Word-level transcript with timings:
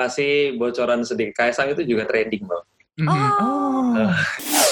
kasih 0.00 0.56
bocoran 0.56 1.04
sedikit. 1.04 1.36
Kaisang 1.36 1.76
itu 1.76 1.84
juga 1.84 2.08
trading, 2.08 2.48
Bang. 2.48 2.64
Mhm. 3.00 3.08
Oh. 3.08 3.92
Ah. 4.00 4.16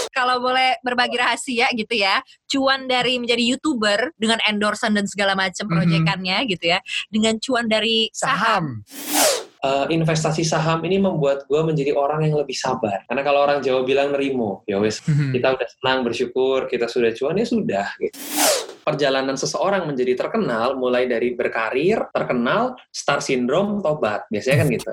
Kalau 0.09 0.43
boleh 0.43 0.81
berbagi 0.83 1.21
rahasia 1.21 1.69
gitu 1.77 1.95
ya, 1.95 2.19
cuan 2.51 2.89
dari 2.89 3.21
menjadi 3.21 3.45
youtuber 3.55 4.11
dengan 4.19 4.41
endorsean 4.49 4.97
dan 4.97 5.07
segala 5.07 5.37
macam 5.37 5.69
Mhm. 5.69 5.75
proyekannya 5.77 6.39
gitu 6.51 6.65
ya, 6.75 6.81
dengan 7.13 7.37
cuan 7.39 7.69
dari 7.69 8.11
saham. 8.11 8.83
Saham. 8.83 9.37
Eh, 9.59 9.87
investasi 9.91 10.47
saham 10.47 10.79
ini 10.87 11.03
membuat 11.03 11.43
gue 11.51 11.59
menjadi 11.67 11.91
orang 11.91 12.23
yang 12.31 12.39
lebih 12.39 12.55
sabar. 12.55 13.03
Karena 13.11 13.27
kalau 13.27 13.43
orang 13.43 13.59
Jawa 13.59 13.83
bilang 13.83 14.15
nerimo, 14.15 14.63
ya 14.71 14.79
wes 14.79 15.03
Mhm. 15.03 15.35
kita 15.35 15.59
udah 15.59 15.67
senang 15.67 15.99
bersyukur, 16.07 16.71
kita 16.71 16.87
sudah 16.87 17.11
cuan 17.11 17.43
ya 17.43 17.47
sudah. 17.47 17.87
Gitu. 17.99 18.15
Perjalanan 18.87 19.35
seseorang 19.35 19.83
menjadi 19.91 20.15
terkenal 20.15 20.79
mulai 20.79 21.11
dari 21.11 21.35
berkarir, 21.35 22.07
terkenal, 22.15 22.79
star 22.95 23.19
syndrome, 23.19 23.83
tobat. 23.83 24.31
Biasanya 24.31 24.57
kan 24.63 24.69
gitu. 24.71 24.91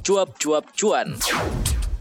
Cuap-cuap 0.00 0.64
cuan. 0.74 1.14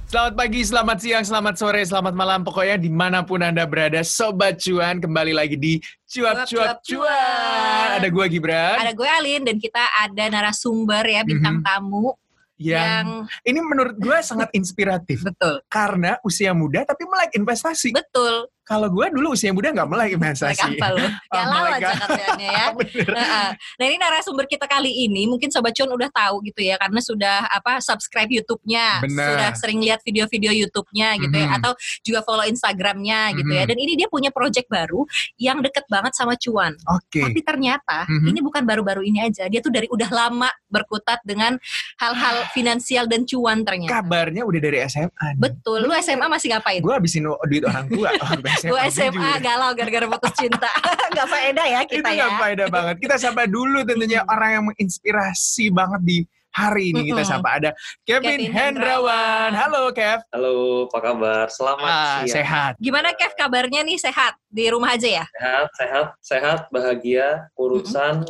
Selamat 0.10 0.34
pagi, 0.34 0.66
selamat 0.66 0.98
siang, 0.98 1.22
selamat 1.22 1.56
sore, 1.56 1.86
selamat 1.86 2.14
malam. 2.18 2.42
Pokoknya 2.42 2.76
di 2.76 2.90
mana 2.90 3.22
pun 3.22 3.38
Anda 3.40 3.64
berada, 3.64 4.02
Sobat 4.02 4.58
Cuan 4.58 4.98
kembali 4.98 5.38
lagi 5.38 5.54
di 5.54 5.78
Cuap-Cuap 6.10 6.50
Cuap-Cuap 6.50 6.78
Cuan. 6.82 7.06
Cuan. 7.06 7.90
Ada 8.02 8.08
gua 8.10 8.26
Gibran 8.26 8.76
Ada 8.82 8.92
gue 8.92 9.06
Alin 9.08 9.42
dan 9.46 9.56
kita 9.56 9.84
ada 9.96 10.24
narasumber 10.28 11.06
ya 11.06 11.22
bintang 11.22 11.62
Mhm. 11.62 11.66
tamu 11.66 12.18
yang, 12.60 12.84
yang 12.84 13.08
ini 13.48 13.60
menurut 13.62 13.96
gue 13.96 14.18
sangat 14.20 14.52
inspiratif 14.52 15.24
betul 15.30 15.64
karena 15.72 16.20
usia 16.22 16.52
muda 16.52 16.84
tapi 16.84 17.08
melek 17.08 17.32
investasi. 17.38 17.96
betul 17.96 18.52
Kalau 18.70 18.86
gue 18.86 19.06
dulu 19.10 19.34
usia 19.34 19.50
muda 19.50 19.74
nggak 19.74 19.90
melek 19.90 20.10
investasi. 20.14 20.62
apa 20.78 20.88
lo? 20.94 21.02
Oh, 21.02 21.10
Galau 21.34 21.62
mereka. 21.66 21.90
aja 21.90 21.94
katanya 22.06 22.50
ya. 22.54 22.66
Nah, 23.10 23.50
nah 23.82 23.86
ini 23.86 23.98
narasumber 23.98 24.46
kita 24.46 24.70
kali 24.70 25.10
ini 25.10 25.26
mungkin 25.26 25.50
Sobat 25.50 25.74
Cuan 25.74 25.90
udah 25.90 26.06
tahu 26.14 26.46
gitu 26.46 26.62
ya 26.62 26.78
karena 26.78 27.02
sudah 27.02 27.50
apa 27.50 27.82
subscribe 27.82 28.30
YouTube-nya, 28.30 29.02
sudah 29.02 29.50
sering 29.58 29.82
lihat 29.82 30.06
video-video 30.06 30.54
YouTube-nya 30.54 31.18
gitu 31.18 31.34
ya 31.34 31.48
Mhm. 31.50 31.58
atau 31.58 31.72
juga 32.02 32.20
follow 32.22 32.46
Instagram-nya 32.46 33.34
gitu 33.34 33.50
ya. 33.50 33.64
Mhm. 33.66 33.70
Dan 33.74 33.78
ini 33.80 33.94
dia 33.98 34.06
punya 34.06 34.30
project 34.30 34.70
baru 34.70 35.02
yang 35.36 35.60
deket 35.60 35.90
banget 35.90 36.14
sama 36.14 36.38
Cuan. 36.38 36.78
Oke. 36.88 37.26
Tapi 37.26 37.42
ternyata 37.42 38.06
Mhm. 38.06 38.28
ini 38.30 38.40
bukan 38.40 38.64
baru-baru 38.64 39.02
ini 39.02 39.26
aja, 39.26 39.50
dia 39.50 39.60
tuh 39.60 39.74
dari 39.74 39.90
udah 39.90 40.10
lama 40.10 40.50
berkutat 40.70 41.26
dengan 41.26 41.58
hal-hal 41.98 42.46
finansial 42.54 43.10
dan 43.10 43.26
cuan 43.26 43.66
ternyata. 43.66 43.98
Kabarnya 44.00 44.46
udah 44.46 44.60
dari 44.62 44.78
SMA. 44.86 45.34
Betul. 45.36 45.84
Lu 45.84 45.94
SMA 45.96 46.28
masih 46.28 46.54
ngapain? 46.54 46.80
Gue 46.80 46.94
habisin 46.94 47.26
duit 47.26 47.66
orang 47.66 47.90
tua. 47.90 48.10
Oh, 48.62 48.70
Gue 48.70 48.82
SMA 48.90 49.32
galau 49.40 49.72
gara-gara 49.72 50.06
putus 50.06 50.34
cinta. 50.36 50.68
Gak 51.16 51.26
faedah 51.26 51.66
ya 51.66 51.80
Itu 51.82 51.98
kita 51.98 52.10
ya. 52.10 52.16
nggak 52.18 52.32
faedah 52.38 52.68
banget. 52.68 52.96
Kita 53.00 53.16
sapa 53.16 53.44
dulu 53.46 53.82
tentunya 53.82 54.22
orang 54.26 54.50
yang 54.52 54.64
menginspirasi 54.66 55.70
banget 55.70 56.02
di 56.02 56.18
hari 56.50 56.92
ini. 56.92 57.08
Kita 57.08 57.24
sapa 57.24 57.50
ada 57.56 57.70
Kevin, 58.04 58.36
Kevin 58.36 58.52
Hendrawan. 58.52 58.76
Hendrawan. 58.76 59.52
Halo 59.56 59.82
Kev. 59.92 60.20
Halo, 60.30 60.54
apa 60.86 61.00
kabar? 61.00 61.46
Selamat 61.48 61.88
Ah, 61.88 62.04
siang. 62.20 62.36
sehat. 62.36 62.72
Gimana 62.78 63.10
Kev 63.14 63.32
kabarnya 63.34 63.82
nih 63.82 63.98
sehat 63.98 64.34
di 64.46 64.66
rumah 64.68 64.92
aja 64.92 65.08
ya? 65.08 65.26
Sehat, 65.32 65.68
sehat, 65.74 66.08
sehat, 66.20 66.60
bahagia, 66.70 67.48
urusan 67.56 68.26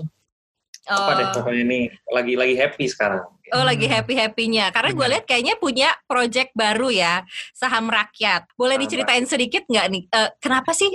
apa 0.90 1.12
deh 1.14 1.26
Oh, 1.26 1.34
pokoknya 1.38 1.62
ini 1.64 1.80
lagi 2.10 2.34
lagi 2.34 2.56
happy 2.56 2.86
sekarang. 2.86 3.22
oh 3.50 3.64
lagi 3.64 3.86
Hmm. 3.86 3.94
happy 3.96 4.14
happynya. 4.16 4.66
Karena 4.70 4.90
gue 4.90 5.00
Benar. 5.00 5.12
lihat 5.16 5.26
kayaknya 5.26 5.56
punya 5.56 5.90
project 6.04 6.50
baru 6.54 6.90
ya 6.90 7.22
saham 7.52 7.86
rakyat. 7.88 8.50
Boleh 8.54 8.76
Saham 8.76 8.84
diceritain 8.84 9.26
sedikit 9.26 9.64
nggak 9.66 9.86
nih? 9.88 10.04
eh, 10.08 10.30
kenapa 10.38 10.74
sih 10.74 10.90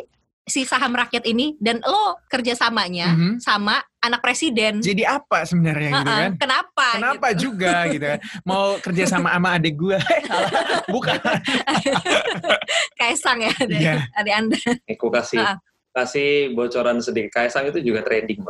si 0.44 0.60
saham 0.62 0.92
rakyat 0.92 1.24
ini 1.24 1.56
dan 1.56 1.80
lo 1.80 2.20
kerjasamanya 2.28 3.16
Mhm. 3.16 3.32
sama 3.40 3.80
anak 3.98 4.20
presiden? 4.20 4.76
Jadi 4.78 5.00
apa 5.02 5.40
sebenarnya 5.42 5.88
gitu 5.90 6.04
Heeh, 6.04 6.20
kan? 6.20 6.32
Kenapa? 6.36 6.86
Kenapa 6.94 7.26
gitu? 7.32 7.40
juga 7.48 7.72
gitu 7.88 8.04
kan? 8.04 8.20
Mau 8.44 8.64
kerja 8.76 9.04
sama 9.08 9.32
sama 9.32 9.56
adik 9.56 9.74
gue? 9.74 9.96
Bukan. 10.92 11.16
Kaisang 13.00 13.40
ya, 13.40 13.52
adik, 13.54 13.78
Iya. 13.78 13.94
adik 14.14 14.34
anda. 14.34 14.58
Aku 14.86 15.08
kasih 15.08 15.40
Ah. 15.40 15.56
kasih 15.92 16.52
bocoran 16.52 16.98
sedikit. 16.98 17.30
Kaisang 17.32 17.64
itu 17.66 17.80
juga 17.80 18.02
trading, 18.02 18.42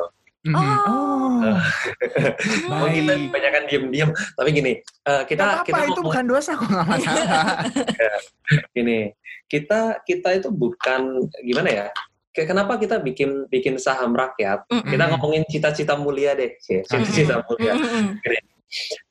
Bang. 0.44 0.60
Mhm. 0.60 0.78
Oh. 0.84 1.12
Oh. 2.70 2.84
Oh, 2.84 2.88
kita 2.88 3.12
kebanyakan 3.20 3.62
diem-diem. 3.68 4.10
Tapi 4.12 4.48
gini, 4.54 4.72
eh, 4.80 5.22
kita 5.28 5.60
Gak 5.60 5.66
kita 5.68 5.76
apa-apa 5.76 5.92
itu 5.92 6.00
bukan 6.00 6.24
dosa 6.24 6.50
kok 6.56 6.68
nggak 6.68 6.88
masalah. 6.88 7.44
gini, 8.72 8.98
kita 9.50 9.80
kita 10.08 10.28
itu 10.40 10.48
bukan 10.48 11.28
gimana 11.44 11.68
ya? 11.68 11.86
Kenapa 12.34 12.80
kita 12.80 12.98
bikin 12.98 13.46
bikin 13.52 13.76
saham 13.76 14.16
rakyat? 14.16 14.64
Mm-mm. 14.72 14.88
Kita 14.88 15.04
ngomongin 15.12 15.44
cita-cita 15.46 15.94
mulia 15.94 16.32
deh, 16.34 16.56
cita-cita 16.58 17.44
mulia. 17.44 17.76
Mm-mm. 17.76 18.18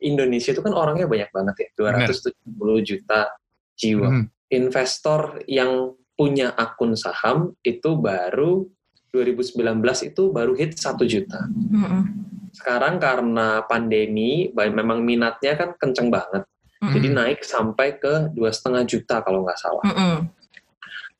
Indonesia 0.03 0.51
itu 0.51 0.59
kan 0.59 0.73
orangnya 0.75 1.07
banyak 1.07 1.29
banget 1.31 1.55
ya, 1.55 1.67
270 1.93 2.81
juta 2.83 3.31
jiwa. 3.79 4.09
Mhm. 4.09 4.23
Investor 4.53 5.41
yang 5.47 5.95
punya 6.13 6.53
akun 6.53 6.93
saham 6.93 7.57
itu 7.66 7.95
baru 7.97 8.67
2019 9.13 10.09
itu 10.09 10.24
baru 10.34 10.57
hit 10.57 10.74
1 10.74 10.97
juta. 11.06 11.46
Mm-mm. 11.46 12.01
Sekarang 12.50 12.97
karena 12.97 13.62
pandemi, 13.69 14.50
memang 14.50 15.06
minatnya 15.06 15.53
kan 15.53 15.78
kenceng 15.78 16.09
banget. 16.09 16.50
Mm-mm. 16.81 16.94
Jadi 16.97 17.07
naik 17.13 17.40
sampai 17.46 18.02
ke 18.02 18.34
dua 18.34 18.50
setengah 18.50 18.81
juta 18.90 19.22
kalau 19.22 19.46
nggak 19.46 19.59
salah. 19.62 19.85
Mm-mm. 19.85 20.18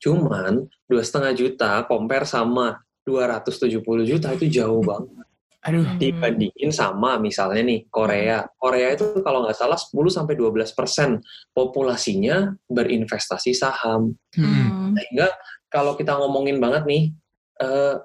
Cuman 0.02 0.66
dua 0.90 1.02
setengah 1.06 1.32
juta 1.32 1.86
compare 1.86 2.26
sama 2.26 2.82
270 3.06 3.78
juta 4.04 4.32
itu 4.34 4.48
jauh 4.50 4.80
banget 4.82 5.24
Aduh. 5.64 5.96
dibandingin 5.96 6.68
sama 6.68 7.16
misalnya 7.16 7.64
nih 7.64 7.88
Korea. 7.88 8.44
Korea 8.60 8.92
itu 8.92 9.24
kalau 9.24 9.48
nggak 9.48 9.56
salah 9.56 9.80
10 9.80 10.12
sampai 10.12 10.36
12 10.36 10.76
persen 10.76 11.24
populasinya 11.56 12.52
berinvestasi 12.68 13.56
saham. 13.56 14.12
Mhm. 14.36 14.44
Mm. 14.44 14.92
Sehingga 14.92 15.28
kalau 15.72 15.96
kita 15.96 16.12
ngomongin 16.20 16.60
banget 16.60 16.84
nih, 16.84 17.16
eh, 17.64 17.96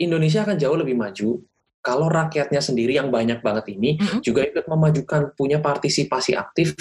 Indonesia 0.00 0.44
akan 0.44 0.56
jauh 0.60 0.76
lebih 0.76 0.96
maju 0.96 1.40
kalau 1.80 2.12
rakyatnya 2.12 2.60
sendiri 2.60 3.00
yang 3.00 3.08
banyak 3.08 3.40
banget 3.40 3.72
ini 3.72 3.96
Mm-mm. 3.96 4.20
juga 4.20 4.44
ikut 4.44 4.68
memajukan 4.68 5.32
punya 5.32 5.64
partisipasi 5.64 6.36
aktif 6.36 6.76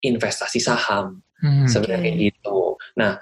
investasi 0.00 0.62
saham 0.62 1.18
Mhm. 1.40 1.66
sebenarnya 1.72 2.00
kayak 2.04 2.18
gitu. 2.20 2.76
Nah, 3.00 3.16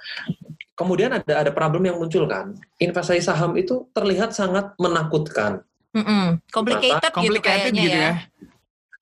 kemudian 0.75 1.07
ada 1.15 1.39
ada 1.39 1.51
problem 1.55 1.87
yang 1.87 1.95
muncul 1.95 2.27
kan, 2.27 2.51
investasi 2.75 3.23
saham 3.23 3.55
itu 3.55 3.87
terlihat 3.95 4.35
sangat 4.35 4.75
menakutkan. 4.75 5.63
Mm-mm. 5.95 6.43
Complicated, 6.51 6.99
gitu 6.99 7.15
Complicated 7.15 7.71
kayaknya 7.71 7.83
gitu 7.87 7.95
ya. 7.95 8.03
ya. 8.03 8.11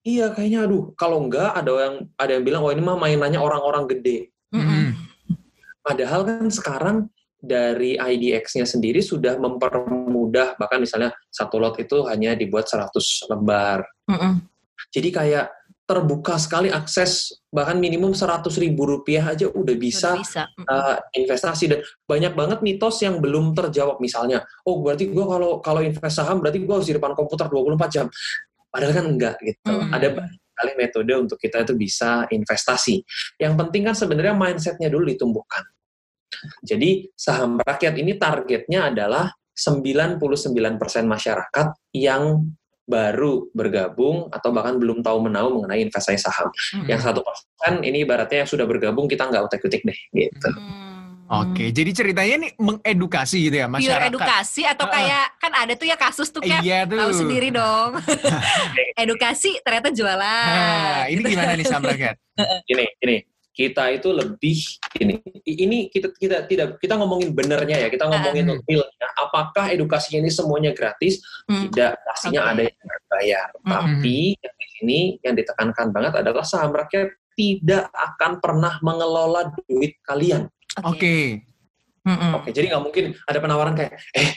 Iya, 0.07 0.25
kayaknya 0.37 0.59
aduh, 0.69 0.93
kalau 0.93 1.17
enggak 1.25 1.49
ada 1.49 1.71
yang 1.81 1.95
ada 2.13 2.31
yang 2.37 2.43
bilang 2.45 2.61
oh 2.61 2.69
ini 2.69 2.79
mah 2.79 2.95
mainannya 2.95 3.41
orang-orang 3.41 3.89
gede. 3.89 4.29
Mm-mm. 4.53 4.93
Padahal 5.81 6.21
kan 6.21 6.47
sekarang 6.53 6.97
dari 7.37 7.95
IDX-nya 7.95 8.65
sendiri 8.65 8.99
sudah 8.99 9.37
mempermudah 9.37 10.57
bahkan 10.57 10.81
misalnya 10.81 11.13
satu 11.29 11.61
lot 11.61 11.77
itu 11.77 12.01
hanya 12.09 12.33
dibuat 12.33 12.65
100 12.65 12.89
lembar. 13.29 13.85
Mm-mm. 14.09 14.41
Jadi 14.89 15.09
kayak 15.13 15.45
terbuka 15.87 16.35
sekali 16.35 16.67
akses 16.67 17.31
bahkan 17.47 17.79
minimum 17.79 18.11
100 18.11 18.43
ribu 18.59 18.83
rupiah 18.83 19.31
aja 19.31 19.47
udah 19.47 19.75
bisa 19.79 20.19
Udah 20.19 20.23
bisa. 20.27 20.43
Uh, 20.67 20.99
investasi 21.15 21.63
dan 21.71 21.79
banyak 22.03 22.35
banget 22.35 22.59
mitos 22.59 22.99
yang 22.99 23.23
belum 23.23 23.55
terjawab 23.55 24.03
misalnya 24.03 24.43
oh 24.67 24.83
berarti 24.83 25.07
gue 25.07 25.23
kalau 25.23 25.63
kalau 25.63 25.79
invest 25.79 26.19
saham 26.19 26.43
berarti 26.43 26.59
gue 26.59 26.75
harus 26.75 26.91
di 26.91 26.95
depan 26.99 27.15
komputer 27.15 27.47
24 27.47 27.87
jam 27.87 28.05
padahal 28.67 28.93
kan 28.99 29.05
enggak 29.07 29.35
gitu 29.39 29.71
Hmm. 29.79 29.95
ada 29.95 30.07
banyak 30.11 30.39
sekali 30.43 30.71
metode 30.75 31.13
untuk 31.15 31.39
kita 31.39 31.63
itu 31.63 31.73
bisa 31.79 32.27
investasi 32.35 32.95
yang 33.39 33.55
penting 33.55 33.87
kan 33.87 33.95
sebenarnya 33.95 34.35
mindsetnya 34.35 34.91
dulu 34.91 35.07
ditumbuhkan 35.07 35.63
jadi 36.61 37.07
saham 37.15 37.57
rakyat 37.61 37.95
ini 37.97 38.15
targetnya 38.19 38.91
adalah 38.93 39.31
99% 39.57 40.21
masyarakat 41.07 41.67
yang 41.97 42.45
baru 42.87 43.51
bergabung 43.51 44.31
atau 44.31 44.49
bahkan 44.55 44.79
belum 44.79 45.03
tahu 45.03 45.27
menahu 45.27 45.59
mengenai 45.59 45.83
investasi 45.83 46.23
saham. 46.23 46.47
Mm-mm. 46.47 46.87
Yang 46.87 47.01
satu 47.11 47.19
persen 47.19 47.83
ini 47.83 48.07
ibaratnya 48.07 48.47
yang 48.47 48.49
sudah 48.49 48.63
bergabung 48.63 49.11
kita 49.11 49.27
nggak 49.27 49.43
utek-utik 49.51 49.83
deh 49.83 49.99
gitu. 50.15 50.49
Mm. 50.55 50.95
Oke, 51.27 51.75
jadi 51.75 51.91
ceritanya 51.91 52.47
nih 52.47 52.51
mengedukasi 52.55 53.51
gitu 53.51 53.59
ya 53.59 53.67
Pure 53.67 53.83
masyarakat. 53.83 54.07
edukasi 54.15 54.63
atau 54.63 54.87
kayak 54.87 55.35
kan 55.43 55.51
ada 55.59 55.75
tuh 55.75 55.83
ya 55.83 55.99
kasus 55.99 56.31
tuh 56.31 56.39
kayak 56.39 56.63
Iya 56.63 56.87
tuh. 56.87 56.95
tahu 57.03 57.11
sendiri 57.11 57.51
dong. 57.51 57.99
Edukasi 59.03 59.59
ternyata 59.59 59.91
jualan. 59.91 60.23
Nah, 60.23 61.11
ini 61.11 61.19
gimana 61.27 61.59
nih 61.59 61.67
saham 61.67 61.83
rakyat? 61.83 62.15
Gini, 62.63 62.87
gini. 63.03 63.17
Kita 63.57 63.89
itu 63.89 64.13
lebih 64.13 64.57
ini. 65.01 65.17
Ini 65.41 65.89
kita 65.89 66.13
kita 66.13 66.45
tidak 66.45 66.77
kita 66.77 66.93
ngomongin 66.93 67.33
benernya 67.33 67.81
ya. 67.81 67.89
Kita 67.89 68.05
ngomongin 68.05 68.61
realnya. 68.69 69.07
Apakah 69.17 69.73
edukasinya 69.73 70.21
ini 70.21 70.29
semuanya 70.29 70.77
gratis? 70.77 71.25
Hmm. 71.49 71.65
Tidak. 71.65 72.05
Pastinya 72.05 72.45
Oke. 72.45 72.51
ada 72.53 72.61
yang 72.69 72.77
berbayar. 72.85 73.47
Mm-mm. 73.57 73.73
Tapi 73.73 74.17
yang 74.37 74.55
di 74.61 74.67
sini 74.77 74.99
yang 75.25 75.33
ditekankan 75.33 75.89
banget 75.89 76.13
adalah 76.21 76.45
saham 76.45 76.69
rakyat 76.69 77.17
tidak 77.33 77.89
akan 77.93 78.37
pernah 78.37 78.77
mengelola 78.85 79.49
duit 79.65 79.97
kalian. 80.05 80.45
Oke. 80.85 81.41
Mm-mm. 82.05 82.31
Oke, 82.39 82.49
jadi 82.55 82.71
nggak 82.71 82.83
mungkin 82.85 83.05
ada 83.27 83.39
penawaran 83.43 83.75
kayak, 83.75 83.99
eh, 84.15 84.31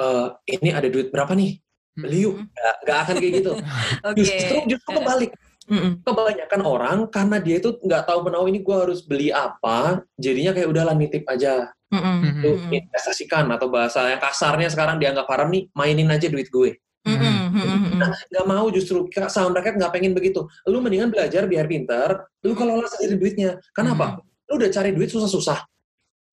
eh, 0.00 0.26
ini 0.48 0.72
ada 0.72 0.88
duit 0.88 1.12
berapa 1.12 1.36
nih? 1.36 1.60
Beli 1.94 2.26
yuk. 2.26 2.40
Nggak, 2.40 2.76
nggak 2.82 2.98
akan 3.04 3.14
kayak 3.20 3.32
gitu. 3.38 3.52
Oke. 4.08 4.18
Justru, 4.24 4.56
justru 4.72 4.90
kebalik. 4.96 5.30
Mm-mm. 5.64 6.04
Kebanyakan 6.04 6.60
orang 6.60 6.98
karena 7.08 7.36
dia 7.40 7.56
itu 7.56 7.80
nggak 7.80 8.04
tahu 8.04 8.28
menahu 8.28 8.44
ini 8.52 8.60
gue 8.60 8.76
harus 8.76 9.00
beli 9.00 9.32
apa, 9.32 10.04
jadinya 10.20 10.52
kayak 10.52 10.68
udahlah 10.68 10.92
nitip 10.92 11.24
aja, 11.24 11.72
Mm-mm. 11.88 12.16
Mm-mm. 12.20 12.68
investasikan 12.68 13.48
atau 13.48 13.72
bahasa 13.72 14.12
yang 14.12 14.20
kasarnya 14.20 14.68
sekarang 14.68 15.00
dianggap 15.00 15.24
haram 15.32 15.48
nih, 15.48 15.68
mainin 15.72 16.12
aja 16.12 16.28
duit 16.28 16.52
gue. 16.52 16.76
Mm-mm. 17.04 17.96
Nah, 18.00 18.12
nggak 18.12 18.46
mau 18.48 18.68
justru 18.72 19.08
Kak, 19.08 19.28
saham 19.28 19.52
rakyat 19.52 19.76
nggak 19.76 19.92
pengen 19.92 20.12
begitu. 20.16 20.44
Lu 20.68 20.80
mendingan 20.80 21.12
belajar 21.12 21.44
biar 21.48 21.68
pinter, 21.68 22.28
lu 22.44 22.56
kelola 22.56 22.88
sendiri 22.88 23.20
duitnya. 23.20 23.60
Kenapa? 23.76 24.20
Lu 24.48 24.56
udah 24.60 24.68
cari 24.72 24.92
duit 24.92 25.08
susah-susah. 25.12 25.64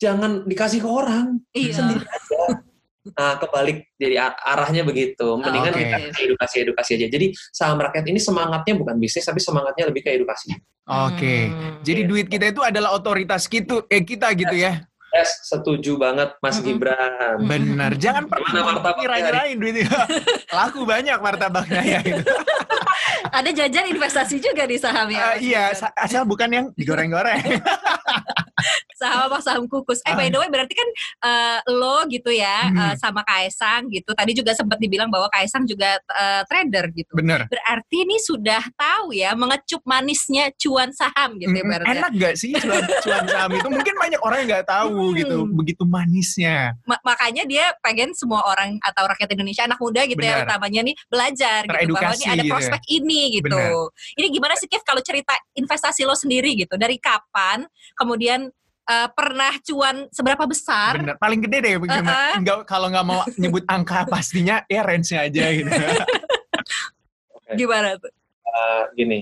Jangan 0.02 0.50
dikasih 0.50 0.82
ke 0.82 0.90
orang, 0.90 1.38
Iya. 1.54 1.78
sendiri 1.78 2.02
aja. 2.04 2.41
Nah, 3.02 3.34
kebalik 3.42 3.90
jadi 3.98 4.30
ar- 4.30 4.38
arahnya 4.46 4.86
begitu. 4.86 5.34
Mendingan 5.42 5.74
Oke. 5.74 5.82
kita 5.82 5.98
edukasi-edukasi 6.22 7.02
aja. 7.02 7.08
Jadi 7.10 7.34
saham 7.50 7.82
rakyat 7.82 8.06
ini 8.06 8.22
semangatnya 8.22 8.78
bukan 8.78 8.96
bisnis, 9.02 9.26
tapi 9.26 9.42
semangatnya 9.42 9.90
lebih 9.90 10.06
ke 10.06 10.14
edukasi. 10.14 10.54
Oke. 10.86 11.50
Hmm. 11.50 11.82
Jadi 11.82 12.02
duit 12.06 12.30
kita 12.30 12.54
itu 12.54 12.62
adalah 12.62 12.94
otoritas 12.94 13.50
gitu, 13.50 13.90
eh 13.90 14.06
kita 14.06 14.30
gitu 14.38 14.54
ya. 14.54 14.86
Yes, 15.12 15.44
setuju 15.44 16.00
banget 16.00 16.40
Mas 16.40 16.56
Mm-mm. 16.56 16.68
Gibran. 16.72 17.36
Benar. 17.44 17.92
Jangan 18.00 18.32
pernah 18.32 18.80
kira-kirain 18.96 19.60
duitnya. 19.60 19.92
Laku 20.56 20.88
banyak 20.88 21.20
martabaknya 21.20 21.82
ya. 21.84 22.00
Gitu. 22.00 22.24
Ada 23.38 23.50
jajan 23.52 23.92
investasi 23.92 24.40
juga 24.40 24.64
di 24.64 24.80
saham 24.80 25.12
ya. 25.12 25.36
Eh, 25.36 25.52
iya, 25.52 25.76
sa- 25.76 25.92
asal 26.00 26.24
bukan 26.24 26.48
yang 26.48 26.66
digoreng-goreng. 26.80 27.44
apa 29.04 29.42
saham 29.42 29.66
kukus. 29.66 30.00
Eh 30.06 30.14
by 30.14 30.30
the 30.30 30.38
way 30.38 30.48
berarti 30.48 30.74
kan 30.74 30.90
eh, 31.24 31.60
lo 31.72 32.06
gitu 32.06 32.30
ya 32.30 32.70
Hmm. 32.70 32.78
eh, 32.78 32.96
sama 32.96 33.26
Kaisang 33.26 33.90
gitu. 33.90 34.14
Tadi 34.14 34.32
juga 34.32 34.54
sempat 34.54 34.78
dibilang 34.78 35.10
bahwa 35.10 35.26
Kaisang 35.28 35.66
juga 35.66 35.98
eh, 35.98 36.42
trader 36.46 36.94
gitu. 36.94 37.14
Bener. 37.16 37.48
Berarti 37.48 37.98
ini 38.02 38.18
sudah 38.18 38.62
tahu 38.74 39.12
ya 39.12 39.34
mengecup 39.34 39.82
manisnya 39.84 40.54
cuan 40.56 40.92
saham 40.92 41.38
gitu 41.38 41.50
ya 41.50 41.64
Mm, 41.64 41.72
berarti. 41.72 41.98
Enak 41.98 42.12
gak 42.18 42.36
sih 42.36 42.52
cuan, 42.54 42.84
cuan 43.02 43.26
saham 43.26 43.50
itu? 43.54 43.68
Mungkin 43.68 43.96
banyak 43.96 44.22
orang 44.22 44.38
yang 44.44 44.50
nggak 44.52 44.68
tahu 44.68 44.94
Hmm. 45.12 45.18
gitu, 45.18 45.38
begitu 45.52 45.84
manisnya. 45.86 46.76
Ma- 46.86 47.02
makanya 47.02 47.44
dia 47.46 47.72
pengen 47.80 48.12
semua 48.14 48.44
orang 48.44 48.78
atau 48.82 49.04
rakyat 49.08 49.30
Indonesia 49.32 49.64
anak 49.66 49.80
muda 49.80 50.04
gitu 50.04 50.20
ya 50.20 50.42
Benar. 50.42 50.48
utamanya 50.48 50.82
nih 50.84 50.96
belajar 51.08 51.60
gitu 51.64 51.94
bahwa 51.94 52.14
ini 52.14 52.26
ada 52.26 52.36
gitu 52.36 52.46
ya. 52.46 52.54
prospek 52.54 52.82
ini 52.90 53.22
gitu. 53.40 53.58
Benar. 53.58 54.18
Ini 54.18 54.28
gimana 54.30 54.54
sih 54.58 54.68
Kev 54.68 54.84
kalau 54.84 55.02
cerita 55.02 55.34
investasi 55.54 56.02
lo 56.04 56.14
sendiri 56.14 56.52
gitu 56.54 56.76
dari 56.76 56.98
kapan 56.98 57.64
kemudian 57.96 58.50
eh, 58.88 59.08
pernah 59.14 59.54
cuan 59.62 59.96
seberapa 60.10 60.44
besar? 60.46 60.98
Bener. 60.98 61.16
Paling 61.20 61.40
gede 61.46 61.58
deh. 61.62 61.74
Uh-uh. 61.78 62.34
Nggak- 62.42 62.64
kalau 62.66 62.88
nggak 62.90 63.06
mau 63.06 63.22
nyebut 63.38 63.64
angka 63.68 64.06
pastinya, 64.14 64.64
ya 64.66 64.82
range-nya 64.82 65.28
aja 65.28 65.44
gitu. 65.54 65.70
Gimana 67.56 68.00
tuh? 68.00 68.12
Eh, 68.52 68.84
gini, 68.96 69.20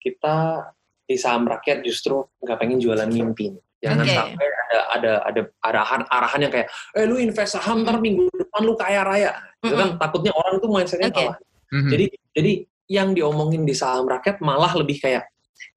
kita 0.00 0.68
di 1.08 1.16
saham 1.16 1.48
rakyat 1.48 1.80
justru 1.84 2.24
nggak 2.44 2.58
pengen 2.60 2.78
jualan 2.80 3.08
mimpi. 3.08 3.52
Jangan 3.78 4.04
Oke. 4.04 4.10
sampai 4.12 4.46
ada 4.68 4.78
ada 4.90 5.12
ada 5.22 5.40
arahan 5.62 6.02
arahan 6.10 6.40
yang 6.44 6.52
kayak, 6.52 6.68
eh 6.98 7.06
lu 7.06 7.16
invest 7.16 7.56
saham 7.56 7.86
ntar 7.86 8.02
minggu 8.02 8.26
depan 8.34 8.60
lu 8.66 8.74
kaya 8.74 9.06
raya. 9.06 9.32
Itu 9.62 9.72
kan 9.72 9.94
takutnya 9.96 10.34
orang 10.34 10.58
tuh 10.58 10.68
mindsetnya 10.68 11.08
Oke. 11.08 11.24
salah. 11.24 11.36
Mhm. 11.72 11.90
Jadi 11.94 12.04
jadi 12.34 12.52
yang 12.88 13.08
diomongin 13.14 13.62
di 13.68 13.76
saham 13.76 14.08
rakyat 14.08 14.40
malah 14.40 14.72
lebih 14.74 14.98
kayak 14.98 15.28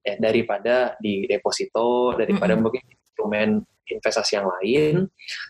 ya 0.02 0.14
daripada 0.18 0.94
di 0.98 1.24
deposito, 1.26 2.14
daripada 2.18 2.54
Mm-mm. 2.54 2.62
mungkin 2.64 2.82
instrumen 2.86 3.50
investasi 3.82 4.40
yang 4.40 4.48
lain, 4.48 4.94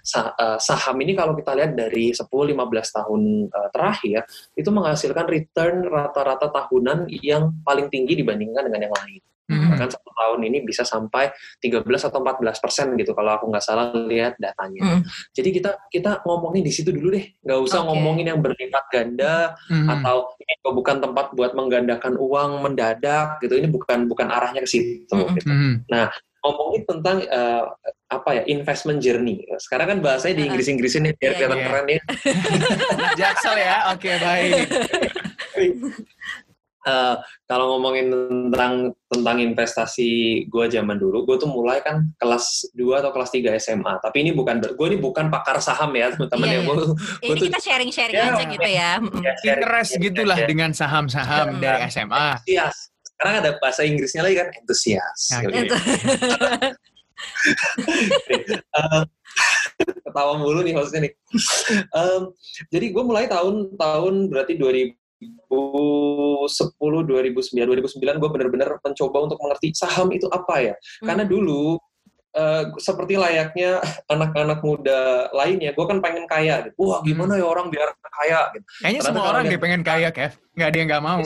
sa- 0.03 0.35
eh, 0.35 0.59
saham 0.59 0.97
ini 1.05 1.13
kalau 1.15 1.37
kita 1.37 1.53
lihat 1.55 1.73
dari 1.79 2.11
10-15 2.11 2.91
tahun 2.91 3.21
eh, 3.47 3.69
terakhir 3.71 4.19
itu 4.59 4.71
menghasilkan 4.73 5.27
return 5.29 5.87
rata-rata 5.87 6.51
tahunan 6.51 7.07
yang 7.23 7.55
paling 7.63 7.87
tinggi 7.93 8.19
dibandingkan 8.19 8.67
dengan 8.69 8.91
yang 8.91 8.95
lain. 8.95 9.23
Mhm. 9.53 9.69
Bahkan 9.77 9.89
satu 9.93 10.11
tahun 10.13 10.41
ini 10.49 10.59
bisa 10.65 10.83
sampai 10.83 11.29
13 11.61 11.85
atau 12.09 12.19
14 12.25 12.57
persen 12.57 12.97
gitu 12.97 13.13
kalau 13.13 13.37
aku 13.37 13.53
nggak 13.53 13.65
salah 13.65 13.93
lihat 13.93 14.41
datanya. 14.41 14.99
Mm. 14.99 15.03
Jadi 15.37 15.49
kita 15.53 15.71
kita 15.89 16.11
ngomongin 16.25 16.65
di 16.65 16.73
situ 16.73 16.89
dulu 16.89 17.13
deh, 17.13 17.25
nggak 17.45 17.61
usah 17.61 17.85
Oke. 17.85 17.87
ngomongin 17.93 18.33
yang 18.33 18.41
berlipat 18.41 18.85
ganda 18.89 19.53
Mhm. 19.69 19.89
atau 19.89 20.17
ini 20.41 20.53
kok 20.59 20.75
bukan 20.75 20.97
tempat 21.03 21.27
buat 21.37 21.53
menggandakan 21.53 22.15
uang 22.17 22.65
mendadak 22.65 23.37
gitu. 23.41 23.61
Ini 23.61 23.69
bukan 23.69 24.09
bukan 24.09 24.33
arahnya 24.33 24.65
ke 24.65 24.71
situ. 24.71 25.13
Mm-mm. 25.13 25.37
gitu. 25.37 25.49
Mhm. 25.53 25.85
Ngomongin 26.43 26.83
tentang 26.83 27.17
eh, 27.23 27.65
apa 28.11 28.31
ya 28.35 28.43
investment 28.51 28.99
journey. 28.99 29.47
Sekarang 29.63 29.95
kan 29.95 29.99
bahasanya 30.03 30.43
di. 30.43 30.45
Inggris-Inggrisin 30.51 31.07
nih 31.07 31.15
biar 31.17 31.33
Iya, 31.33 31.37
kelihatan 31.39 31.59
iya. 31.59 31.67
keren 31.71 31.87
ya. 31.87 32.01
Jaksel 33.23 33.57
ya, 33.63 33.77
oke 33.95 34.11
baik. 34.21 34.53
Eh, 36.83 37.17
kalau 37.47 37.79
ngomongin 37.79 38.11
tentang 38.51 38.91
tentang 39.07 39.37
investasi 39.39 40.11
gue 40.51 40.65
zaman 40.67 40.99
dulu, 40.99 41.23
gue 41.23 41.39
tuh 41.39 41.47
mulai 41.47 41.79
kan 41.79 42.11
kelas 42.19 42.75
2 42.75 42.99
atau 42.99 43.15
kelas 43.15 43.31
3 43.31 43.55
SMA. 43.55 44.03
Tapi 44.03 44.27
ini 44.27 44.35
bukan 44.35 44.59
gue 44.59 44.87
ini 44.91 44.99
bukan 44.99 45.31
pakar 45.31 45.63
saham 45.63 45.95
ya 45.95 46.11
teman-teman 46.11 46.43
Iya, 46.43 46.51
ya. 46.51 46.59
iya. 46.59 46.67
Gua- 46.67 46.91
Ini 47.23 47.23
Gua 47.23 47.35
tuh- 47.39 47.47
kita 47.47 47.59
sharing-sharing 47.63 48.17
Ya, 48.19 48.35
aja 48.35 48.45
gitu 48.51 48.67
ya. 48.69 48.91
Ya, 48.99 49.33
Interest 49.55 49.91
gitulah 49.95 50.39
ya, 50.43 50.47
dengan 50.51 50.71
saham-saham 50.75 51.63
dari 51.63 51.87
SMA. 51.87 52.43
Antusias. 52.43 52.77
Sekarang 53.15 53.35
ada 53.39 53.51
bahasa 53.63 53.81
Inggrisnya 53.87 54.23
lagi 54.27 54.35
kan 54.43 54.49
entusias. 54.51 55.21
Oke. 55.39 55.55
Gitu. 55.55 55.77
Eh, 58.73 59.03
ketawa 60.03 60.35
mulu 60.37 60.61
nih 60.63 60.75
maksudnya 60.75 61.07
nih. 61.07 61.13
Em, 61.89 62.23
jadi 62.69 62.87
gue 62.91 63.03
mulai 63.03 63.27
tahun 63.27 63.75
tahun 63.75 64.15
berarti 64.27 64.55
2010, 65.49 66.49
2009, 66.79 67.93
2009 67.93 68.23
gue 68.23 68.31
bener-bener 68.33 68.69
mencoba 68.81 69.19
untuk 69.31 69.39
mengerti 69.43 69.75
saham 69.77 70.09
itu 70.11 70.27
apa 70.33 70.73
ya. 70.73 70.75
Karena 71.03 71.25
dulu 71.29 71.79
eh, 72.33 72.65
seperti 72.81 73.21
layaknya 73.21 73.81
anak-anak 74.09 74.61
muda 74.65 75.29
lainnya, 75.37 75.77
gue 75.77 75.87
kan 75.87 75.99
pengen 76.01 76.25
kaya. 76.27 76.67
Gitu. 76.67 76.77
Wah 76.81 77.01
gimana 77.05 77.37
ya 77.37 77.47
orang 77.47 77.69
biar 77.69 77.93
kaya? 78.13 78.53
Gitu. 78.57 78.65
Kayaknya 78.81 79.01
Ternyata 79.01 79.09
semua 79.13 79.25
orang 79.31 79.45
dia 79.49 79.61
pengen 79.61 79.83
kaya, 79.85 80.09
Kev. 80.11 80.33
Nggak 80.53 80.69
ada 80.69 80.79
yang 80.79 80.89
nggak 80.89 81.05
mau. 81.05 81.21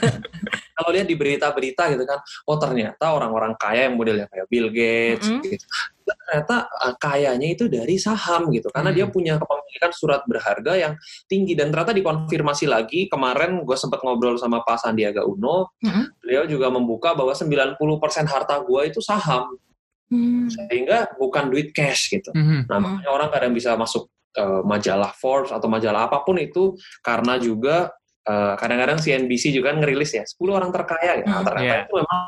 Kalau 0.76 0.90
lihat 0.92 1.08
di 1.08 1.16
berita-berita 1.16 1.88
gitu 1.96 2.04
kan, 2.04 2.20
oh 2.44 2.56
ternyata 2.60 3.16
orang-orang 3.16 3.56
kaya 3.56 3.88
yang 3.88 3.96
modelnya 3.96 4.28
kayak 4.28 4.44
Bill 4.52 4.68
Gates 4.68 5.24
Mm-mm. 5.24 5.40
gitu, 5.40 5.64
ternyata 6.06 6.70
eh, 6.86 6.94
kayanya 7.02 7.48
itu 7.50 7.66
dari 7.66 7.98
saham 7.98 8.46
gitu, 8.54 8.70
karena 8.70 8.94
Hmm. 8.94 8.98
dia 9.02 9.06
punya 9.10 9.34
kepemilikan 9.42 9.90
surat 9.90 10.22
berharga 10.30 10.72
yang 10.78 10.94
tinggi 11.26 11.58
dan 11.58 11.74
ternyata 11.74 11.90
dikonfirmasi 11.90 12.70
lagi 12.70 13.10
kemarin 13.10 13.66
gue 13.66 13.74
sempat 13.74 14.00
ngobrol 14.06 14.38
sama 14.38 14.62
Pak 14.62 14.86
Sandiaga 14.86 15.26
Uno, 15.26 15.74
Mm-mm. 15.82 16.22
beliau 16.22 16.44
juga 16.46 16.70
membuka 16.70 17.12
bahwa 17.18 17.34
90% 17.34 18.26
harta 18.30 18.62
gue 18.62 18.80
itu 18.86 19.02
saham, 19.02 19.58
Hmm. 20.06 20.46
sehingga 20.46 21.10
bukan 21.18 21.50
duit 21.50 21.74
cash 21.74 22.14
gitu. 22.14 22.30
Mhm. 22.30 22.70
Nah, 22.70 22.78
makanya 22.78 23.10
orang 23.10 23.28
kadang 23.34 23.50
bisa 23.50 23.74
masuk 23.74 24.06
eh, 24.36 24.62
majalah 24.68 25.16
Forbes 25.16 25.48
atau 25.48 25.64
majalah 25.64 26.12
apa 26.12 26.20
pun 26.20 26.36
itu 26.36 26.76
karena 27.00 27.40
juga 27.40 27.88
eh, 28.26 28.54
kadang-kadang 28.58 28.98
CNBC 28.98 29.54
juga 29.54 29.70
kan 29.70 29.78
ngerilis 29.80 30.10
ya 30.18 30.24
10 30.26 30.58
orang 30.58 30.70
terkaya 30.74 31.22
ya. 31.22 31.26
Hmm, 31.30 31.44
ternyata 31.46 31.62
iya. 31.62 31.82
itu 31.86 31.94
memang 31.94 32.20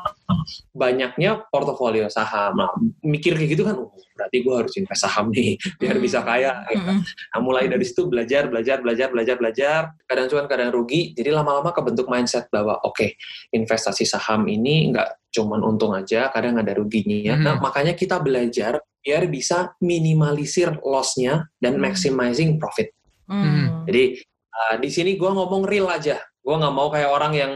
banyaknya 0.73 1.31
portofolio 1.51 2.07
saham. 2.07 2.55
Nah, 2.55 2.71
mikir 3.03 3.35
kayak 3.35 3.49
gitu 3.53 3.63
kan, 3.67 3.75
oh, 3.77 3.91
berarti 4.15 4.37
gue 4.41 4.53
harus 4.55 4.73
invest 4.79 5.03
saham 5.03 5.29
nih 5.31 5.59
biar 5.81 5.95
Hmm. 5.99 6.03
bisa 6.03 6.19
kaya. 6.23 6.63
gitu. 6.71 6.79
Mm-mm. 6.87 6.99
Nah, 7.03 7.39
mulai 7.43 7.65
dari 7.67 7.85
situ 7.85 8.07
belajar, 8.07 8.47
belajar, 8.47 8.79
belajar, 8.79 9.07
belajar, 9.11 9.35
belajar. 9.37 9.81
Kadang 10.07 10.25
cuan, 10.31 10.45
kadang 10.47 10.69
rugi. 10.71 11.11
Jadi 11.13 11.29
lama-lama 11.29 11.75
kebentuk 11.75 12.07
mindset 12.07 12.47
bahwa 12.49 12.79
oke, 12.87 13.19
investasi 13.51 14.07
saham 14.07 14.47
ini 14.47 14.95
nggak 14.95 15.29
cuman 15.29 15.61
untung 15.61 15.93
aja, 15.93 16.31
kadang 16.33 16.57
ada 16.57 16.73
ruginya. 16.73 17.35
Hmm. 17.37 17.43
Nah, 17.45 17.55
makanya 17.59 17.93
kita 17.93 18.17
belajar 18.23 18.79
biar 18.99 19.27
bisa 19.31 19.71
minimalisir 19.79 20.75
loss-nya 20.83 21.47
dan 21.59 21.79
Hmm. 21.79 21.83
maximizing 21.87 22.59
profit. 22.59 22.91
Hmm. 23.29 23.85
Jadi 23.85 24.17
uh, 24.49 24.75
di 24.77 24.89
sini 24.89 25.15
gue 25.15 25.29
ngomong 25.29 25.65
real 25.65 25.87
aja. 25.89 26.17
Gue 26.39 26.55
nggak 26.57 26.73
mau 26.73 26.89
kayak 26.89 27.09
orang 27.09 27.33
yang 27.35 27.51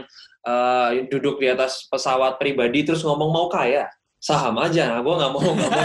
uh, 0.46 0.88
duduk 1.08 1.40
di 1.40 1.50
atas 1.50 1.86
pesawat 1.88 2.38
pribadi 2.38 2.84
terus 2.84 3.02
ngomong 3.02 3.30
mau 3.30 3.46
kaya. 3.48 3.88
Saham 4.24 4.56
aja, 4.56 4.88
nah, 4.88 5.04
gue 5.04 5.14
nggak 5.20 5.32
mau 5.36 5.40
nggak 5.44 5.68
mau 5.68 5.84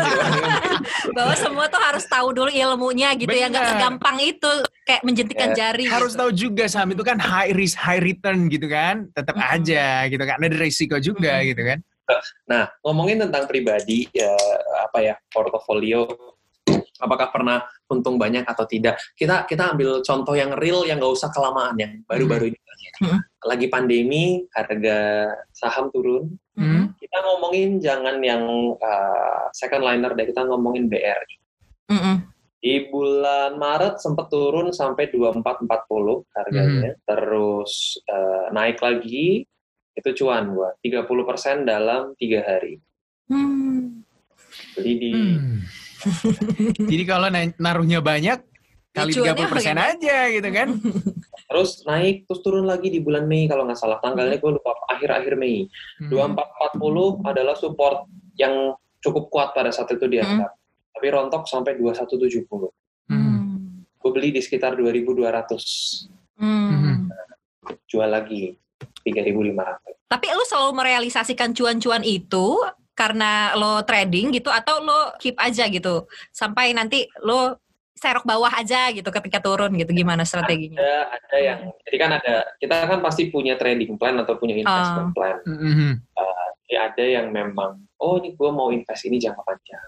Bahwa 1.19 1.33
semua 1.35 1.67
tuh 1.67 1.81
harus 1.83 2.07
tahu 2.07 2.31
dulu 2.31 2.47
ilmunya 2.47 3.11
gitu 3.19 3.35
ya, 3.35 3.51
nggak 3.51 3.65
Benar. 3.67 3.75
segampang 3.75 4.17
itu 4.23 4.51
kayak 4.87 5.03
menjentikan 5.03 5.49
Ya. 5.51 5.55
jari. 5.67 5.83
Harus 5.91 6.15
gitu. 6.15 6.19
tahu 6.23 6.31
juga 6.31 6.63
saham 6.71 6.95
itu 6.95 7.03
kan 7.03 7.19
high 7.19 7.51
risk, 7.51 7.75
high 7.75 7.99
return 7.99 8.47
gitu 8.47 8.71
kan. 8.71 9.11
Tetap 9.11 9.35
Mhm. 9.35 9.43
aja 9.43 9.85
gitu 10.07 10.23
kan. 10.23 10.39
Ada 10.39 10.55
risiko 10.55 10.95
juga 11.03 11.43
Mhm. 11.43 11.45
gitu 11.51 11.61
kan. 11.67 11.79
Nah, 12.47 12.63
ngomongin 12.81 13.21
tentang 13.27 13.43
pribadi, 13.45 14.07
ya, 14.15 14.31
apa 14.87 14.97
ya, 15.03 15.13
portofolio, 15.29 16.07
apakah 16.99 17.31
pernah 17.31 17.63
untung 17.89 18.19
banyak 18.19 18.43
atau 18.43 18.67
tidak? 18.67 18.99
Kita 19.15 19.47
kita 19.47 19.73
ambil 19.73 20.03
contoh 20.03 20.35
yang 20.35 20.53
real, 20.59 20.83
yang 20.83 20.99
nggak 20.99 21.15
usah 21.15 21.31
kelamaan, 21.31 21.75
yang 21.79 21.91
baru-baru 22.05 22.51
ini. 22.53 22.59
Hmm. 22.99 23.19
lagi 23.47 23.71
pandemi, 23.71 24.43
harga 24.51 25.31
saham 25.55 25.87
turun. 25.87 26.35
Hmm. 26.59 26.91
Kita 26.99 27.17
ngomongin 27.23 27.79
jangan 27.79 28.19
yang 28.19 28.43
uh, 28.75 29.47
second 29.55 29.87
liner 29.87 30.11
deh, 30.11 30.27
kita 30.27 30.43
ngomongin 30.43 30.91
BRI. 30.91 31.35
Mm-mm. 31.89 32.15
Di 32.59 32.91
bulan 32.91 33.55
Maret 33.55 34.03
sempat 34.03 34.27
turun 34.27 34.75
sampai 34.75 35.07
2440 35.07 35.63
harganya. 36.35 36.91
Terus 37.07 38.03
uh, 38.11 38.51
naik 38.51 38.83
lagi, 38.83 39.47
itu 39.95 40.09
cuan 40.19 40.51
gua. 40.51 40.75
30% 40.83 41.63
dalam 41.63 42.11
tiga 42.19 42.43
hari. 42.43 42.83
Hmm. 43.31 44.03
Beli 44.75 44.93
di 44.99 45.11
Hmm. 45.15 45.63
Jadi 46.91 47.03
kalau 47.03 47.27
na- 47.27 47.55
naruhnya 47.55 47.99
banyak 47.99 48.39
kali 48.89 49.13
Ya, 49.13 49.35
cuannya 49.35 49.45
30 49.45 49.53
persen 49.53 49.77
aja 49.77 50.17
gitu 50.29 50.49
kan. 50.49 50.69
terus 51.49 51.81
naik 51.81 52.29
terus 52.29 52.41
turun 52.41 52.65
lagi 52.65 52.89
di 52.89 53.01
bulan 53.01 53.25
Mei 53.25 53.49
kalau 53.49 53.65
nggak 53.65 53.77
salah 53.77 53.97
tanggalnya 54.01 54.37
gue 54.37 54.51
lupa 54.53 54.73
akhir-akhir 54.89 55.33
Mei. 55.33 55.65
Hmm. 56.01 56.09
2440 56.77 57.25
adalah 57.25 57.55
support 57.57 58.05
yang 58.37 58.73
cukup 58.99 59.29
kuat 59.29 59.49
pada 59.53 59.69
saat 59.69 59.89
itu 59.89 60.05
diangkat. 60.05 60.49
Tapi 60.93 61.07
rontok 61.07 61.47
sampai 61.47 61.77
2170. 61.77 62.69
Hmm. 63.07 63.85
Gue 63.95 64.11
beli 64.11 64.35
di 64.35 64.41
sekitar 64.41 64.75
2200. 64.75 66.09
Hmm. 66.37 67.07
Jual 67.85 68.09
lagi 68.09 68.53
3500. 69.05 70.09
Tapi 70.09 70.25
lu 70.33 70.43
selalu 70.43 70.71
merealisasikan 70.73 71.53
cuan-cuan 71.53 72.01
itu 72.01 72.57
karena 72.99 73.55
lo 73.55 73.79
trading 73.87 74.35
gitu 74.35 74.51
atau 74.51 74.83
lo 74.83 75.15
keep 75.15 75.39
aja 75.39 75.71
gitu 75.71 76.03
sampai 76.35 76.75
nanti 76.75 77.07
lo 77.23 77.55
serok 77.95 78.23
bawah 78.23 78.51
aja 78.51 78.91
gitu 78.91 79.07
ketika 79.11 79.39
turun 79.39 79.75
gitu 79.75 79.91
gimana 79.91 80.23
strateginya? 80.23 80.79
Ada 80.79 80.95
ada 81.15 81.37
yang 81.39 81.59
jadi 81.83 81.97
kan 81.99 82.11
ada 82.15 82.35
kita 82.59 82.75
kan 82.87 82.99
pasti 82.99 83.27
punya 83.27 83.55
trading 83.59 83.95
plan 83.99 84.15
atau 84.19 84.35
punya 84.35 84.55
investment 84.55 85.11
plan. 85.15 85.39
Mhm. 85.47 85.91
Jadi 86.69 86.75
ada 86.75 87.03
yang 87.03 87.27
memang 87.31 87.79
oh 87.99 88.19
ini 88.19 88.35
gue 88.39 88.49
mau 88.51 88.71
invest 88.71 89.03
ini 89.03 89.19
jangka 89.19 89.43
panjang. 89.43 89.83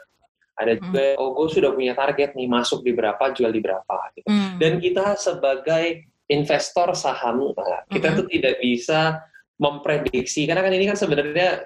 Ada 0.60 0.72
Hmm. 0.76 0.82
juga 0.84 1.04
oh 1.24 1.30
gue 1.40 1.48
sudah 1.56 1.72
punya 1.72 1.94
target 1.96 2.36
nih 2.36 2.52
masuk 2.52 2.84
di 2.84 2.92
berapa 2.92 3.24
jual 3.32 3.52
di 3.52 3.62
berapa 3.64 3.96
gitu. 4.20 4.28
Hmm. 4.28 4.60
Dan 4.60 4.84
kita 4.84 5.16
sebagai 5.16 6.04
investor 6.28 6.92
saham, 6.96 7.56
nah, 7.56 7.84
kita 7.88 8.12
Mhm. 8.12 8.16
tuh 8.20 8.26
tidak 8.28 8.56
bisa 8.60 9.24
memprediksi 9.62 10.50
karena 10.50 10.66
kan 10.66 10.74
ini 10.74 10.90
kan 10.90 10.98
sebenarnya 10.98 11.62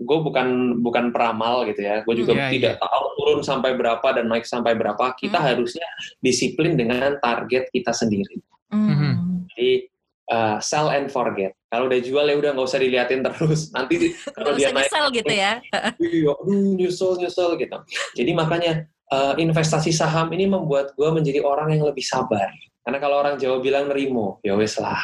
gue 0.00 0.18
bukan 0.24 0.80
bukan 0.80 1.12
peramal 1.12 1.68
gitu 1.68 1.84
ya. 1.84 2.00
Gue 2.02 2.16
juga 2.16 2.32
Iya, 2.34 2.48
tidak 2.50 2.74
tahu 2.80 3.04
turun 3.20 3.40
sampai 3.44 3.76
berapa 3.76 4.08
dan 4.16 4.26
naik 4.32 4.48
sampai 4.48 4.72
berapa. 4.72 5.12
Kita 5.14 5.38
Mhm. 5.38 5.46
harusnya 5.46 5.88
disiplin 6.24 6.74
dengan 6.74 7.20
target 7.20 7.68
kita 7.68 7.92
sendiri. 7.92 8.40
Hmm. 8.72 9.44
Jadi 9.52 9.86
uh, 10.32 10.56
sell 10.58 10.88
and 10.90 11.12
forget. 11.12 11.52
Kalau 11.68 11.86
udah 11.90 12.00
jual 12.00 12.24
ya 12.26 12.36
udah 12.38 12.50
nggak 12.56 12.66
usah 12.66 12.80
diliatin 12.80 13.20
terus. 13.22 13.68
Nanti 13.76 14.16
kalau 14.32 14.56
dia 14.56 14.72
naik 14.72 14.88
nyesel 14.88 15.06
gitu 15.12 15.34
ya. 15.34 15.52
iya, 16.00 16.32
aduh 16.32 16.74
nyesel 16.74 17.10
nyesel 17.20 17.50
gitu. 17.60 17.76
Jadi 18.16 18.30
makanya 18.32 18.72
uh, 19.12 19.36
investasi 19.36 19.92
saham 19.92 20.32
ini 20.32 20.48
membuat 20.48 20.96
gue 20.96 21.08
menjadi 21.12 21.44
orang 21.44 21.76
yang 21.76 21.84
lebih 21.84 22.02
sabar. 22.02 22.48
Karena 22.84 22.98
kalau 23.00 23.16
orang 23.16 23.40
Jawa 23.40 23.64
bilang 23.64 23.88
nerimo, 23.88 24.44
ya 24.44 24.52
wes 24.60 24.76
lah. 24.76 25.00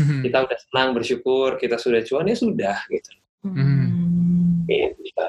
Mhm. 0.00 0.24
Kita 0.24 0.48
udah 0.48 0.58
senang 0.58 0.88
bersyukur, 0.96 1.60
kita 1.60 1.76
sudah 1.76 2.00
cuan 2.00 2.24
ya 2.24 2.36
sudah 2.36 2.76
gitu. 2.88 3.10
Hmm. 3.44 4.64
Gitu. 4.64 5.28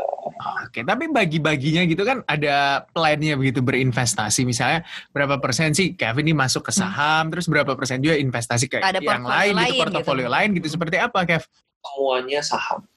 Oke, 0.64 0.88
tapi 0.88 1.12
bagi-baginya 1.12 1.84
gitu 1.84 2.08
kan 2.08 2.24
ada 2.24 2.88
plan-nya 2.96 3.36
begitu 3.36 3.60
berinvestasi. 3.60 4.48
Misalnya 4.48 4.88
berapa 5.12 5.36
persen 5.44 5.76
sih 5.76 6.00
Kevin 6.00 6.32
ini 6.32 6.36
masuk 6.36 6.64
ke 6.68 6.72
saham, 6.72 7.28
terus 7.28 7.52
berapa 7.52 7.76
persen 7.76 8.00
juga 8.00 8.16
investasi 8.16 8.72
ke 8.72 8.80
Ada 8.80 9.04
yang 9.04 9.28
lain, 9.28 9.52
gitu, 9.52 9.60
lain 9.60 9.80
portofolio 9.84 10.28
gitu. 10.28 10.36
lain 10.36 10.50
gitu. 10.56 10.68
Seperti 10.80 10.96
apa, 10.96 11.20
Kev? 11.28 11.44
Semuanya 11.84 12.40
saham. 12.40 12.88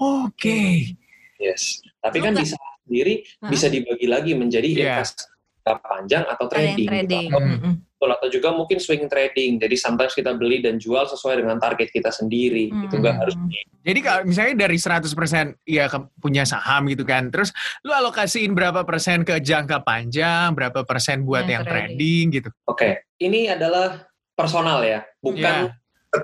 Oke. 0.00 0.96
Yes. 1.36 1.84
Tapi 2.00 2.16
Lu 2.20 2.24
kan 2.24 2.32
bisa 2.40 2.56
sendiri 2.88 3.14
Hah? 3.44 3.50
bisa 3.52 3.66
dibagi 3.68 4.06
lagi 4.08 4.32
menjadi 4.32 4.64
Iya. 4.64 4.76
investasi 5.04 5.28
jangka 5.64 5.74
panjang 5.80 6.24
atau 6.28 6.44
yang 6.44 6.52
trading. 6.52 6.76
gitu. 6.76 6.92
trading. 6.92 7.28
Hmm. 7.32 7.74
Atau 8.12 8.28
juga 8.28 8.52
mungkin 8.52 8.76
swing 8.76 9.08
trading. 9.08 9.56
Jadi 9.56 9.76
sometimes 9.76 10.12
kita 10.12 10.36
beli 10.36 10.60
dan 10.60 10.76
jual 10.76 11.06
sesuai 11.06 11.40
dengan 11.40 11.56
target 11.56 11.88
kita 11.88 12.10
sendiri. 12.10 12.68
Itu 12.84 13.00
nggak 13.00 13.14
Hmm. 13.14 13.22
harus 13.24 13.34
di- 13.48 13.64
Jadi 13.84 14.00
kalau 14.00 14.22
misalnya 14.24 14.54
dari 14.64 14.80
100% 14.80 15.60
ya 15.64 15.88
punya 16.16 16.48
saham 16.48 16.88
gitu 16.88 17.04
kan, 17.04 17.28
terus 17.28 17.52
lu 17.84 17.92
alokasiin 17.92 18.56
berapa 18.56 18.80
persen 18.82 19.22
ke 19.22 19.36
jangka 19.38 19.84
panjang, 19.84 20.56
berapa 20.56 20.82
persen 20.82 21.20
buat 21.22 21.44
Yang 21.44 21.52
yang 21.52 21.62
trading 21.64 22.24
gitu. 22.32 22.48
Oke, 22.64 23.04
ini 23.20 23.44
adalah 23.46 24.08
personal 24.32 24.80
ya, 24.80 25.04
bukan 25.20 25.68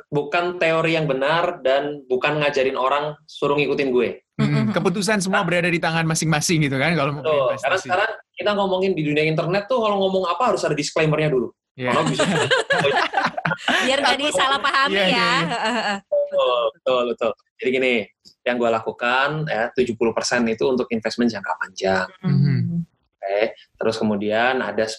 bukan 0.08 0.56
teori 0.56 0.94
yang 0.94 1.04
benar 1.04 1.60
dan 1.60 2.00
bukan 2.06 2.40
ngajarin 2.40 2.78
orang 2.78 3.12
suruh 3.26 3.58
ngikutin 3.58 3.90
gue. 3.90 4.08
Hmm, 4.40 4.72
keputusan 4.72 5.20
semua 5.20 5.44
berada 5.44 5.68
di 5.68 5.76
tangan 5.76 6.08
masing-masing 6.08 6.64
gitu 6.64 6.80
kan 6.80 6.96
kalau 6.96 7.12
mau 7.12 7.20
Betul. 7.20 7.36
Karena 7.36 7.50
investasi. 7.60 7.84
sekarang 7.84 8.10
kita 8.32 8.50
ngomongin 8.56 8.92
di 8.96 9.02
dunia 9.04 9.24
internet 9.28 9.68
tuh 9.68 9.84
kalau 9.84 10.00
ngomong 10.00 10.24
apa 10.32 10.54
harus 10.54 10.64
ada 10.64 10.72
disclaimer-nya 10.72 11.28
dulu. 11.28 11.52
Ya. 11.78 11.94
Karena 11.94 12.02
bisa 12.10 12.24
Biar 13.86 13.98
nggak 14.00 14.18
disalahpahami 14.18 14.94
Iya, 14.96 15.04
iya, 15.06 15.16
ya. 15.16 15.32
betul, 16.02 16.60
betul, 16.74 17.02
betul. 17.14 17.30
Jadi 17.60 17.68
gini, 17.70 17.94
yang 18.42 18.56
gue 18.56 18.70
lakukan 18.72 19.28
ya 19.46 19.68
70% 19.72 19.96
itu 20.48 20.64
untuk 20.64 20.86
investment 20.90 21.28
jangka 21.28 21.52
panjang. 21.56 22.06
Hmm. 22.24 22.82
Oke. 23.20 23.40
Terus 23.54 23.96
kemudian 23.96 24.64
ada 24.64 24.84
10% 24.84 24.96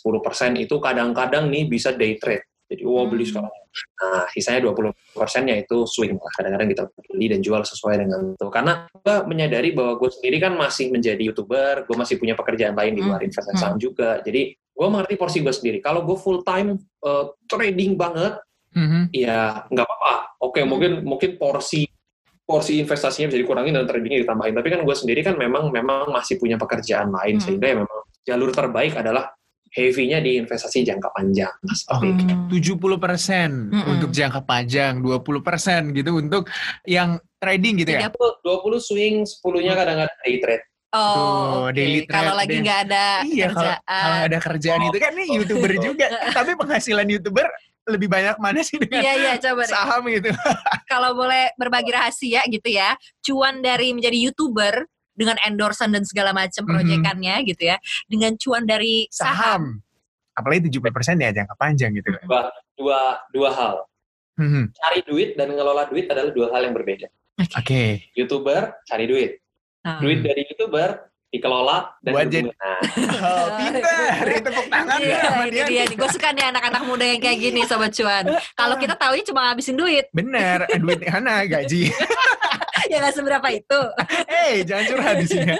itu 0.56 0.76
kadang-kadang 0.78 1.50
nih 1.50 1.66
bisa 1.66 1.90
day 1.92 2.22
trade. 2.22 2.46
Jadi, 2.72 2.88
wah 2.88 3.04
beli 3.04 3.28
Hmm. 3.28 3.32
sekarang. 3.44 3.54
Nah, 4.00 4.26
sisanya 4.32 4.60
20% 4.64 5.44
ya 5.44 5.56
itu 5.60 5.78
swing 5.84 6.16
lah. 6.16 6.32
Kadang-kadang 6.38 6.68
kita 6.72 6.84
beli 7.10 7.28
dan 7.28 7.40
jual 7.44 7.62
sesuai 7.62 7.96
dengan 8.00 8.32
itu. 8.32 8.48
Karena 8.48 8.88
gue 8.88 9.16
menyadari 9.28 9.76
bahwa 9.76 10.00
gue 10.00 10.08
sendiri 10.08 10.38
kan 10.40 10.54
masih 10.56 10.88
menjadi 10.88 11.20
YouTuber, 11.20 11.84
gue 11.84 11.96
masih 11.98 12.16
punya 12.16 12.32
pekerjaan 12.32 12.78
lain 12.78 12.96
di 12.96 13.02
luar 13.04 13.20
Hmm. 13.20 13.28
investasi 13.28 13.60
saham 13.60 13.76
juga. 13.76 14.24
Jadi, 14.24 14.56
gue 14.72 14.88
mengerti 14.88 15.16
porsi 15.16 15.38
gue 15.40 15.52
sendiri. 15.52 15.78
Kalau 15.80 16.02
gue 16.02 16.16
full 16.16 16.42
time 16.42 16.80
eh, 17.02 17.26
trading 17.46 17.98
banget, 17.98 18.38
Mhm. 18.72 19.12
ya 19.12 19.66
nggak 19.68 19.84
apa-apa. 19.84 20.14
Oke, 20.40 20.64
Hmm. 20.64 20.70
mungkin 20.72 20.92
mungkin 21.04 21.36
porsi 21.36 21.84
porsi 22.42 22.84
investasinya 22.84 23.32
bisa 23.32 23.40
dikurangin 23.40 23.74
dan 23.74 23.88
tradingnya 23.88 24.28
ditambahin. 24.28 24.52
Tapi 24.54 24.68
kan 24.70 24.80
gue 24.84 24.96
sendiri 24.96 25.24
kan 25.24 25.36
memang 25.36 25.72
memang 25.72 26.12
masih 26.12 26.36
punya 26.36 26.56
pekerjaan 26.56 27.08
lain 27.10 27.40
Hmm. 27.40 27.44
sehingga 27.44 27.66
ya 27.68 27.76
memang 27.80 28.00
jalur 28.22 28.52
terbaik 28.52 28.94
adalah 28.96 29.32
heavy-nya 29.72 30.20
di 30.20 30.36
investasi 30.36 30.84
jangka 30.84 31.16
panjang. 31.16 31.52
Seperti 31.64 32.06
itu. 32.12 32.24
Hmm. 32.28 32.52
70% 32.52 33.72
Mm-mm. 33.72 33.88
untuk 33.88 34.12
jangka 34.12 34.44
panjang, 34.44 35.00
20% 35.00 35.96
gitu 35.96 36.12
untuk 36.12 36.44
yang 36.84 37.16
trading 37.40 37.80
gitu 37.80 37.96
ya. 37.96 38.12
20 38.12 38.84
swing, 38.84 39.24
10-nya 39.24 39.72
kadang-kadang 39.74 40.18
day 40.22 40.36
trade. 40.44 40.64
Oh, 40.92 41.72
Tuh, 41.72 41.72
daily 41.72 42.04
Kalau 42.04 42.36
lagi 42.36 42.60
nggak 42.60 42.80
ada 42.86 43.24
Iya, 43.24 43.48
kalau 43.48 43.64
kalau 43.80 43.80
kerjaan. 43.80 44.28
ada 44.28 44.38
kerjaan 44.44 44.82
itu 44.84 44.98
kan 45.00 45.12
nih 45.16 45.28
YouTuber 45.40 45.72
juga. 45.80 46.08
Tapi 46.38 46.52
penghasilan 46.54 47.08
YouTuber 47.08 47.48
lebih 47.88 48.08
banyak 48.08 48.36
mana 48.38 48.60
sih 48.60 48.76
dengan 48.76 49.00
Iya, 49.00 49.14
iya, 49.16 49.34
coba 49.40 49.64
deh. 49.64 49.72
saham 49.72 50.04
gitu. 50.12 50.30
Kalau 50.92 51.16
boleh 51.16 51.56
berbagi 51.56 51.92
rahasia 51.92 52.44
gitu 52.46 52.70
ya, 52.70 52.94
cuan 53.24 53.64
dari 53.64 53.96
menjadi 53.96 54.20
YouTuber 54.20 54.84
dengan 55.16 55.40
endorsement 55.42 55.92
dan 55.92 56.04
segala 56.04 56.36
macam 56.36 56.64
Mhm. 56.64 56.72
proyekannya 56.72 57.36
gitu 57.48 57.64
ya, 57.68 57.78
dengan 58.06 58.36
cuan 58.36 58.68
dari 58.68 59.08
saham. 59.08 59.32
Saham. 59.32 59.64
Apalagi 60.36 60.68
70% 60.68 61.20
ya 61.20 61.32
jangka 61.34 61.56
panjang 61.56 61.92
gitu. 61.96 62.12
Dua, 62.22 62.52
dua, 62.76 63.00
dua 63.32 63.50
hal. 63.52 63.76
Mhm. 64.38 64.72
Cari 64.72 65.00
duit 65.04 65.30
dan 65.36 65.52
ngelola 65.52 65.88
duit 65.88 66.08
adalah 66.08 66.32
dua 66.32 66.52
hal 66.52 66.68
yang 66.68 66.76
berbeda. 66.76 67.08
Oke. 67.56 68.12
YouTuber, 68.12 68.76
cari 68.84 69.08
duit. 69.08 69.32
Nah. 69.82 69.98
Duit 69.98 70.22
dari 70.22 70.46
YouTuber 70.72 71.12
dikelola 71.32 71.96
dan 72.04 72.12
Buat 72.12 72.28
jadi-. 72.28 72.52
Nah, 72.52 72.80
Oh, 73.24 73.48
pintar. 73.56 74.24
Tepuk 74.44 74.68
tangan 74.68 74.98
Iya, 75.00 75.08
ya 75.16 75.20
sama 75.24 75.44
ini 75.48 75.52
dia. 75.56 75.66
dia. 75.88 75.96
Gue 75.96 76.10
suka 76.12 76.28
nih 76.36 76.46
anak-anak 76.52 76.84
muda 76.84 77.06
yang 77.08 77.20
kayak 77.24 77.38
gini, 77.40 77.62
Sobat 77.64 77.92
Cuan. 77.96 78.26
Kalau 78.52 78.76
kita 78.76 78.96
tahu 79.00 79.16
cuma 79.32 79.48
ngabisin 79.48 79.80
duit, 79.80 80.12
Bener, 80.12 80.68
eh, 80.68 80.76
duit 80.76 81.00
mana 81.08 81.48
gaji. 81.48 81.88
ya 82.92 83.00
nggak 83.00 83.16
seberapa 83.16 83.48
itu. 83.48 83.80
Eh, 84.28 84.68
jangan 84.68 84.84
curhat 84.92 85.16
di 85.20 85.28
sini. 85.28 85.54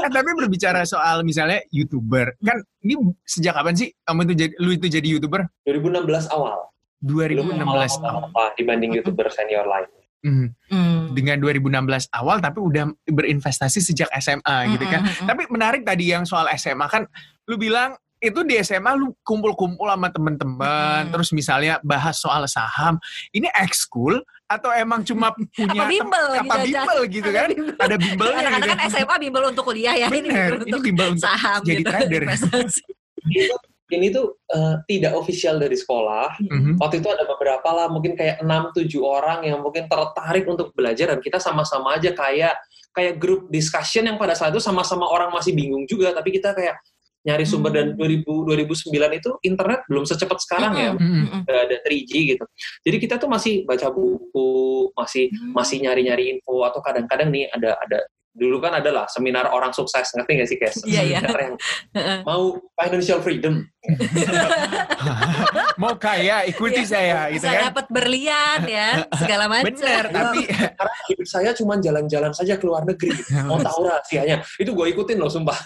Eh, 0.00 0.08
tapi 0.08 0.30
berbicara 0.32 0.86
soal 0.88 1.26
misalnya 1.26 1.60
YouTuber, 1.68 2.40
kan 2.40 2.56
ini 2.80 2.94
sejak 3.26 3.52
kapan 3.52 3.74
sih 3.76 3.90
kamu 4.00 4.22
itu 4.24 4.34
jadi 4.38 4.52
lu 4.62 4.70
itu 4.72 4.86
jadi 4.88 5.08
YouTuber? 5.18 5.44
2016 5.66 6.30
awal. 6.30 6.70
Belum 7.02 7.26
2016 7.52 7.58
pengalaman 7.58 7.90
awal. 8.00 8.22
apa 8.30 8.44
dibanding 8.56 8.96
YouTuber 8.96 9.26
senior 9.28 9.66
lain. 9.66 9.90
Mhm. 10.20 10.46
Hmm. 10.68 11.02
Dengan 11.10 11.36
2016 11.38 12.12
awal 12.12 12.38
tapi 12.38 12.60
udah 12.60 12.88
berinvestasi 13.04 13.80
sejak 13.80 14.08
SMA 14.16 14.56
gitu 14.70 14.84
kan. 14.84 15.00
Mm, 15.00 15.08
mm, 15.08 15.18
mm. 15.18 15.26
Tapi 15.26 15.42
menarik 15.48 15.82
tadi 15.82 16.08
yang 16.08 16.22
soal 16.22 16.44
SMA 16.54 16.86
kan 16.86 17.08
lu 17.44 17.56
bilang 17.56 17.92
itu 18.18 18.44
di 18.44 18.52
SMA 18.58 18.92
lu 18.94 19.16
kumpul-kumpul 19.20 19.88
sama 19.88 20.12
temen-temen 20.12 20.60
Hmm. 20.60 21.10
terus 21.10 21.32
misalnya 21.32 21.80
bahas 21.80 22.20
soal 22.20 22.44
saham. 22.44 23.00
Ini 23.30 23.48
ekskul 23.50 24.20
atau 24.44 24.68
emang 24.70 25.00
cuma 25.02 25.32
punya 25.56 25.72
Apa 25.72 25.88
tem- 25.88 25.92
bimbel 25.96 26.26
apa 26.28 26.54
gitu, 26.60 26.68
bimbel 26.68 27.00
gitu 27.08 27.28
Ada 27.28 27.38
kan? 27.38 27.48
bimbel. 27.48 27.74
Ada 27.80 27.96
bimbelnya 27.96 28.36
Anak-anak 28.38 28.60
gitu. 28.60 28.76
kan 28.76 28.90
SMA 28.92 29.16
bimbel 29.18 29.42
untuk 29.48 29.64
kuliah 29.64 29.94
ya, 29.96 30.06
ini 30.06 30.20
Bener, 30.20 30.28
bimbel 30.28 30.52
ini 30.52 30.68
untuk 30.68 30.80
bimbel 30.84 31.06
untuk 31.16 31.24
saham 31.24 31.60
jadi 31.64 31.80
gitu. 31.80 31.88
trader. 31.88 32.22
ini 33.90 34.08
tuh 34.08 34.38
uh, 34.50 34.78
tidak 34.86 35.12
official 35.14 35.58
dari 35.58 35.74
sekolah. 35.74 36.38
Mhm. 36.38 36.78
Waktu 36.78 37.02
itu 37.02 37.08
ada 37.10 37.26
beberapa 37.26 37.68
lah, 37.70 37.86
mungkin 37.90 38.14
kayak 38.14 38.40
6-7 38.40 39.02
orang 39.02 39.42
yang 39.44 39.58
mungkin 39.60 39.90
tertarik 39.90 40.46
untuk 40.46 40.70
belajar 40.72 41.10
dan 41.10 41.20
kita 41.20 41.42
sama-sama 41.42 41.98
aja 41.98 42.14
kayak 42.14 42.54
kayak 42.90 43.18
grup 43.18 43.46
discussion 43.48 44.06
yang 44.06 44.18
pada 44.18 44.34
saat 44.34 44.50
itu 44.50 44.58
sama-sama 44.58 45.06
orang 45.06 45.30
masih 45.30 45.54
bingung 45.54 45.86
juga, 45.86 46.10
tapi 46.10 46.34
kita 46.34 46.50
kayak 46.54 46.74
nyari 47.20 47.44
sumber 47.44 47.68
dan 47.70 47.92
2000 48.00 48.24
2009 48.24 48.96
itu 49.20 49.30
internet 49.44 49.84
belum 49.92 50.08
secepat 50.08 50.38
sekarang 50.40 50.72
ya. 50.74 50.90
Mhm. 50.96 51.04
Mm-mm. 51.04 51.40
Udah 51.44 51.58
ada 51.68 51.76
3G 51.84 52.12
gitu. 52.32 52.44
Jadi 52.80 52.96
kita 52.96 53.20
tuh 53.20 53.28
masih 53.28 53.62
baca 53.68 53.92
buku, 53.92 54.88
masih 54.96 55.28
Hmm. 55.28 55.52
masih 55.52 55.84
nyari-nyari 55.84 56.32
info 56.32 56.64
atau 56.64 56.80
kadang-kadang 56.80 57.28
nih 57.28 57.46
ada 57.52 57.76
ada 57.76 58.00
dulu 58.30 58.62
kan 58.62 58.72
ada 58.72 58.94
lah 58.94 59.06
seminar 59.10 59.50
orang 59.50 59.74
sukses 59.74 60.06
ngerti 60.14 60.32
nggak 60.38 60.48
sih 60.48 60.56
kayak 60.56 60.74
Iya, 60.86 61.02
iya. 61.02 61.18
seminar 61.18 61.40
yang 61.44 61.54
Heeh. 61.98 62.18
mau 62.24 62.42
financial 62.78 63.18
freedom 63.20 63.54
Mau 65.80 65.96
kaya 65.96 66.44
ikuti 66.44 66.84
Iya. 66.84 66.88
saya 66.88 67.18
gitu 67.32 67.40
Bisa 67.40 67.48
kan. 67.48 67.62
dapat 67.72 67.86
berlian 67.88 68.60
ya, 68.68 68.88
segala 69.16 69.48
macam. 69.48 69.72
Bener, 69.72 70.04
tapi 70.12 70.44
karena 70.78 70.96
hidup 71.08 71.26
saya 71.26 71.50
cuma 71.56 71.80
jalan-jalan 71.80 72.32
saja 72.36 72.60
ke 72.60 72.64
luar 72.68 72.84
negeri 72.84 73.16
mau 73.48 73.56
tahu 73.56 73.88
rahasianya 73.88 74.44
itu 74.60 74.70
gue 74.72 74.86
ikutin 74.92 75.16
loh 75.16 75.32
sumpah 75.32 75.56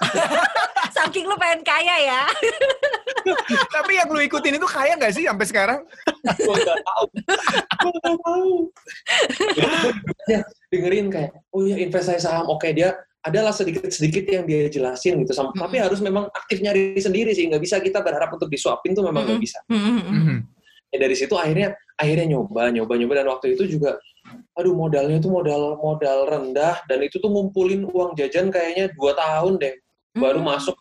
Saking 0.95 1.27
lu 1.27 1.35
pengen 1.35 1.67
kaya 1.67 1.97
ya. 2.07 2.23
tapi 3.75 3.99
yang 3.99 4.07
lu 4.07 4.23
ikutin 4.23 4.63
itu 4.63 4.69
kaya 4.69 4.95
nggak 4.95 5.11
sih 5.11 5.27
sampai 5.27 5.47
sekarang? 5.49 5.81
gue 6.23 6.55
nggak 6.55 6.81
tahu 6.87 7.05
gue 7.83 7.93
nggak 7.99 8.17
tahu 8.23 8.51
dengerin 10.71 11.07
kayak 11.11 11.31
oh 11.51 11.67
ya 11.67 11.77
investasi 11.83 12.23
saham 12.23 12.47
oke 12.47 12.71
dia 12.71 12.95
adalah 13.25 13.57
sedikit-sedikit 13.57 14.29
yang 14.29 14.45
dia 14.45 14.69
jelasin 14.69 15.17
gitu 15.25 15.33
sama, 15.33 15.51
tapi 15.57 15.81
Mm-mm. 15.81 15.87
harus 15.89 16.01
memang 16.05 16.29
aktif 16.29 16.61
nyari 16.61 17.01
sendiri 17.01 17.33
sih 17.33 17.49
nggak 17.49 17.63
bisa 17.65 17.81
kita 17.81 18.05
berharap 18.05 18.29
untuk 18.37 18.53
disuapin 18.53 18.93
tuh 18.93 19.01
memang 19.01 19.25
nggak 19.25 19.41
Mm-mm. 19.41 19.49
bisa 19.49 19.59
Mm-mm. 19.73 19.99
Mhm. 20.05 20.37
ya 20.93 20.99
dari 21.01 21.17
situ 21.17 21.33
akhirnya 21.35 21.73
akhirnya 21.97 22.37
nyoba 22.37 22.69
nyoba 22.69 22.93
nyoba 23.01 23.13
dan 23.25 23.27
waktu 23.33 23.57
itu 23.57 23.65
juga 23.81 23.97
aduh 24.57 24.77
modalnya 24.77 25.17
itu 25.21 25.33
modal 25.33 25.81
modal 25.81 26.29
rendah 26.29 26.85
dan 26.85 27.01
itu 27.01 27.17
tuh 27.17 27.33
ngumpulin 27.33 27.89
uang 27.89 28.13
jajan 28.17 28.53
kayaknya 28.53 28.93
dua 28.93 29.17
tahun 29.17 29.57
deh 29.57 29.75
baru 30.15 30.45
Mm. 30.45 30.49
masuk 30.53 30.77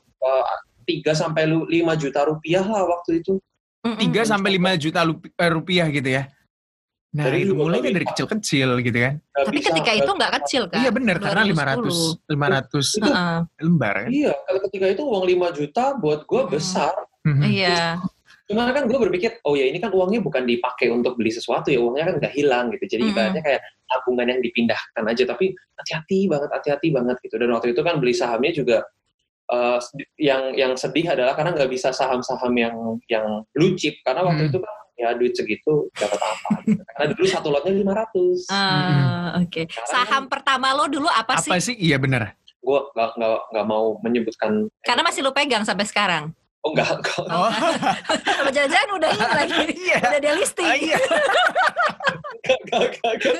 tiga 0.84 1.16
sampai 1.16 1.48
lima 1.48 1.96
juta 1.96 2.28
rupiah 2.28 2.64
lah 2.64 2.84
waktu 2.84 3.24
itu. 3.24 3.40
3 3.84 4.24
sampai 4.24 4.56
5 4.56 4.80
juta 4.80 5.04
eh, 5.04 5.52
rupiah 5.52 5.88
gitu 5.92 6.08
ya. 6.08 6.24
Nah, 7.14 7.30
Dari 7.30 7.46
itu 7.46 7.54
mulainya 7.54 7.94
dari 7.94 8.10
kecil-kecil 8.10 8.82
gitu 8.82 8.98
kan. 8.98 9.14
Tapi 9.22 9.54
bisa, 9.54 9.70
ketika 9.70 9.92
itu 9.94 10.12
nggak 10.12 10.32
kecil 10.42 10.64
kan? 10.66 10.82
Iya 10.82 10.90
benar 10.90 11.16
karena 11.22 11.42
2010. 11.46 12.26
500 12.26 12.26
500 12.26 12.86
Itu- 12.98 13.06
Heeh. 13.06 13.38
lembar 13.62 13.94
kan. 14.02 14.10
iya 14.10 14.34
kalau 14.34 14.60
ketika 14.66 14.86
itu 14.90 15.04
uang 15.06 15.24
5 15.30 15.48
juta 15.54 15.84
buat 15.94 16.26
gue 16.26 16.42
Hmm. 16.42 16.50
besar 16.50 16.94
Mhm. 17.22 17.42
Iya. 17.46 18.02
cuma 18.44 18.68
kan 18.68 18.84
gue 18.90 19.00
berpikir 19.00 19.40
oh 19.46 19.56
ya 19.56 19.70
ini 19.70 19.80
kan 19.80 19.88
uangnya 19.88 20.20
bukan 20.20 20.44
dipakai 20.44 20.92
untuk 20.92 21.16
beli 21.16 21.32
sesuatu 21.32 21.72
ya 21.72 21.80
uangnya 21.80 22.12
kan 22.12 22.16
nggak 22.20 22.34
hilang 22.34 22.66
gitu 22.76 22.84
jadi 22.92 23.02
Mm-mm. 23.02 23.14
ibaratnya 23.16 23.42
kayak 23.42 23.62
tabungan 23.88 24.28
yang 24.28 24.42
dipindahkan 24.42 25.04
aja 25.08 25.24
tapi 25.24 25.46
hati-hati 25.74 26.20
banget 26.28 26.50
hati-hati 26.52 26.88
banget 26.92 27.18
gitu 27.24 27.36
dan 27.38 27.50
waktu 27.50 27.72
itu 27.72 27.82
kan 27.82 27.96
beli 27.98 28.12
sahamnya 28.12 28.52
juga 28.52 28.78
eh, 29.48 29.78
sedi- 29.80 30.12
yang 30.18 30.44
yang 30.54 30.74
sedih 30.74 31.08
adalah 31.08 31.34
karena 31.34 31.56
nggak 31.56 31.72
bisa 31.72 31.90
saham-saham 31.92 32.52
yang 32.54 32.76
yang 33.08 33.26
blue 33.54 33.78
chip 33.78 33.96
karena 34.04 34.28
waktu 34.28 34.44
Hmm. 34.44 34.52
itu 34.52 34.60
kan 34.60 34.76
ya 34.94 35.10
duit 35.14 35.34
segitu 35.34 35.90
dapat 35.92 36.18
apa 36.18 36.50
gitu. 36.64 36.82
karena 36.86 37.06
dulu 37.12 37.26
satu 37.26 37.48
lotnya 37.50 37.74
500 37.74 38.46
Ah, 38.48 39.40
Oke. 39.40 39.66
Sekarang 39.66 39.90
Saham 39.90 40.24
pertama 40.28 40.68
lo 40.72 40.86
dulu 40.86 41.08
apa, 41.08 41.34
Apa 41.34 41.58
sih? 41.58 41.74
sih? 41.74 41.76
Iya 41.80 41.98
benar. 41.98 42.38
gue 42.60 42.80
nggak 42.90 43.10
nggak 43.14 43.40
nggak 43.50 43.66
mau 43.66 43.98
menyebutkan 44.00 44.72
Karena 44.80 45.02
masih 45.02 45.20
lo 45.20 45.32
pegang 45.32 45.62
sampai 45.62 45.84
sekarang. 45.84 46.32
oh 46.62 46.72
enggak 46.72 46.96
enggak 46.96 47.26
Oh. 47.28 47.52
Sama 48.38 48.50
jajan 48.50 48.88
udah 48.90 49.10
ini 49.10 49.28
lagi. 49.42 49.62
Iya. 49.74 49.98
Udah 50.00 50.20
dia 50.20 50.34
listing. 50.34 50.64
Ah, 50.66 50.78
iya. 50.78 50.96
enggak 52.64 52.80
enggak 52.94 53.12
enggak 53.14 53.36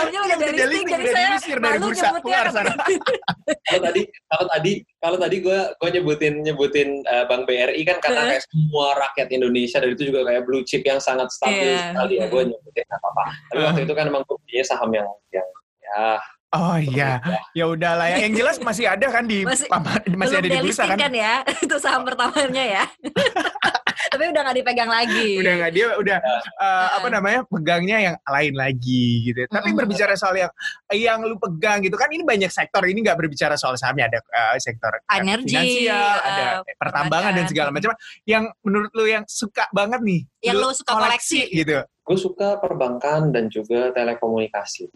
Sahamnya 0.00 0.20
udah 0.24 0.36
dia 0.36 0.48
Udah 0.48 0.66
listing. 0.66 0.86
Jadi 0.88 1.02
udah 1.04 1.12
saya 1.12 1.28
diusir 1.28 1.58
dari 1.60 1.76
malu 1.76 1.84
bursa. 1.84 2.00
nyebutnya. 2.08 2.20
Keluar 2.24 2.46
sana. 2.48 2.72
kalau 3.70 3.80
tadi 3.84 4.00
kalau 4.26 4.46
tadi 4.48 4.72
kalau 4.98 5.16
tadi 5.20 5.36
gue 5.38 5.58
gue 5.76 5.88
nyebutin 5.92 6.34
nyebutin 6.40 6.88
uh, 7.04 7.24
bank 7.28 7.42
BRI 7.44 7.82
kan 7.84 7.96
karena 8.00 8.22
kayak 8.26 8.42
semua 8.48 8.86
rakyat 8.96 9.28
Indonesia 9.30 9.78
dan 9.78 9.90
itu 9.92 10.02
juga 10.08 10.20
kayak 10.26 10.42
blue 10.42 10.64
chip 10.64 10.82
yang 10.82 10.98
sangat 10.98 11.28
stabil 11.30 11.70
Iya. 11.70 11.92
sekali 11.92 12.14
ya 12.18 12.26
gue 12.26 12.42
nyebutin 12.48 12.84
nggak 12.84 13.00
apa-apa 13.00 13.22
tapi 13.46 13.60
waktu 13.62 13.80
itu 13.84 13.94
kan 13.94 14.04
emang 14.08 14.24
buktinya 14.24 14.64
saham 14.64 14.90
yang 14.90 15.08
yang 15.30 15.48
ya 15.80 16.04
Oh 16.50 16.74
iya. 16.74 17.22
Ya 17.54 17.64
udahlah 17.70 18.10
ya. 18.10 18.26
Yang 18.26 18.42
jelas 18.42 18.56
masih 18.58 18.90
ada 18.90 19.06
kan 19.06 19.22
di 19.22 19.46
Masih- 19.46 19.70
masih 20.18 20.36
ada 20.42 20.48
di 20.50 20.58
bursa 20.58 20.82
kan? 20.82 20.98
kan 20.98 21.12
ya. 21.14 21.46
Itu 21.64 21.78
saham 21.78 22.02
pertamanya 22.02 22.82
ya. 22.82 22.84
Tapi 24.10 24.26
udah 24.26 24.42
nggak 24.42 24.56
dipegang 24.58 24.90
lagi. 24.90 25.38
Udah 25.38 25.52
nggak 25.62 25.70
dia 25.70 25.86
udah 25.94 26.18
eh, 26.58 26.88
apa 26.98 27.06
namanya 27.06 27.46
pegangnya 27.46 27.96
yang 28.02 28.16
lain 28.18 28.54
lagi 28.58 29.30
gitu. 29.30 29.46
Tapi 29.46 29.70
berbicara 29.70 30.18
soal 30.18 30.34
yang 30.34 30.50
yang 30.90 31.22
lu 31.22 31.38
pegang 31.38 31.78
gitu 31.86 31.94
kan 31.94 32.10
ini 32.10 32.26
banyak 32.26 32.50
sektor 32.50 32.82
ini 32.82 32.98
nggak 32.98 33.14
berbicara 33.14 33.54
soal 33.54 33.78
sahamnya 33.78 34.10
ada 34.10 34.18
eh, 34.18 34.58
sektor 34.58 34.90
eh, 34.90 35.22
Energi, 35.22 35.54
finansial, 35.54 35.94
eh, 36.18 36.26
ada 36.26 36.44
pertambangan 36.74 37.32
dan 37.38 37.46
segala 37.46 37.70
macam. 37.70 37.94
Yang 38.26 38.50
menurut 38.66 38.90
lu 38.98 39.04
yang 39.06 39.22
suka 39.30 39.70
banget 39.70 40.02
nih, 40.02 40.20
Yang 40.42 40.56
lu 40.58 40.66
lu 40.66 40.74
suka 40.74 40.92
koleksi. 40.98 41.40
gitu. 41.54 41.78
gue 42.10 42.18
suka 42.18 42.58
perbankan 42.58 43.30
dan 43.30 43.46
juga 43.46 43.94
telekomunikasi 43.94 44.90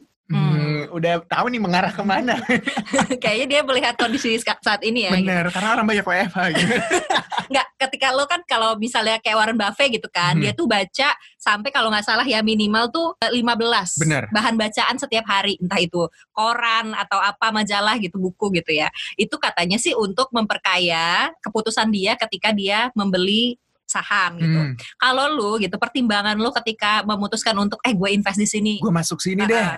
udah 0.90 1.14
tahu 1.28 1.46
nih 1.50 1.60
mengarah 1.62 1.92
ke 1.92 2.02
mana. 2.02 2.34
Kayaknya 3.22 3.46
dia 3.46 3.60
melihat 3.64 3.94
kondisi 3.96 4.36
saat 4.40 4.80
ini 4.82 5.06
ya. 5.08 5.12
gitu. 5.14 5.24
Bener, 5.26 5.44
karena 5.52 5.68
orang 5.76 5.86
banyak 5.86 6.04
WFH 6.04 6.38
gitu. 6.56 6.74
Nggak, 7.52 7.66
ketika 7.86 8.06
lo 8.16 8.24
kan 8.24 8.40
kalau 8.48 8.74
misalnya 8.80 9.20
kayak 9.20 9.36
Warren 9.36 9.58
Buffett 9.58 9.92
gitu 9.92 10.08
kan, 10.08 10.34
Hmm. 10.34 10.42
dia 10.42 10.52
tuh 10.56 10.66
baca 10.66 11.12
sampai 11.36 11.68
kalau 11.70 11.92
nggak 11.92 12.02
salah 12.08 12.24
ya 12.24 12.40
minimal 12.40 12.88
tuh 12.88 13.12
eh, 13.20 13.28
15 13.30 14.00
Bener. 14.00 14.24
bahan 14.32 14.56
bacaan 14.56 14.96
setiap 14.96 15.28
hari, 15.28 15.60
entah 15.60 15.78
itu 15.78 16.08
koran 16.32 16.96
atau 16.96 17.20
apa 17.20 17.52
majalah 17.52 18.00
gitu, 18.00 18.16
buku 18.16 18.50
gitu 18.58 18.72
ya. 18.74 18.88
Itu 19.14 19.36
katanya 19.36 19.76
sih 19.76 19.92
untuk 19.92 20.32
memperkaya 20.32 21.30
keputusan 21.44 21.92
dia 21.92 22.16
ketika 22.16 22.50
dia 22.50 22.88
membeli 22.96 23.60
saham 23.84 24.40
gitu. 24.40 24.58
Hmm, 24.58 24.74
Kalau 24.98 25.24
lu 25.30 25.50
gitu 25.60 25.76
pertimbangan 25.76 26.34
lu 26.34 26.50
ketika 26.62 27.04
memutuskan 27.04 27.54
untuk 27.60 27.78
eh 27.84 27.92
gue 27.92 28.08
invest 28.10 28.40
di 28.40 28.48
sini, 28.48 28.74
gue 28.80 28.92
masuk 28.92 29.20
sini 29.20 29.44
deh, 29.44 29.68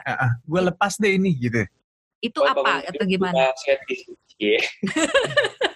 gue 0.47 0.61
lepas 0.73 0.97
deh 0.97 1.19
ini 1.19 1.35
gitu. 1.37 1.63
itu 2.23 2.41
apa 2.43 2.83
atau 2.89 3.05
gimana? 3.05 3.53
Iya. 4.37 4.61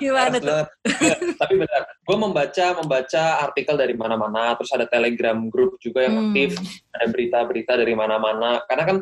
Gimana 0.00 0.36
tuh? 0.38 0.46
banget. 0.46 0.68
Nggak, 0.80 1.18
tapi 1.40 1.54
benar 1.60 1.82
gue 2.10 2.18
membaca 2.18 2.66
membaca 2.82 3.24
artikel 3.46 3.78
dari 3.78 3.94
mana-mana 3.94 4.58
terus 4.58 4.74
ada 4.74 4.86
telegram 4.90 5.46
group 5.46 5.78
juga 5.78 6.02
yang 6.02 6.18
Hmm. 6.18 6.34
aktif 6.34 6.58
ada 6.90 7.06
berita-berita 7.06 7.72
dari 7.78 7.94
mana-mana 7.94 8.66
karena 8.66 8.82
kan 8.82 8.96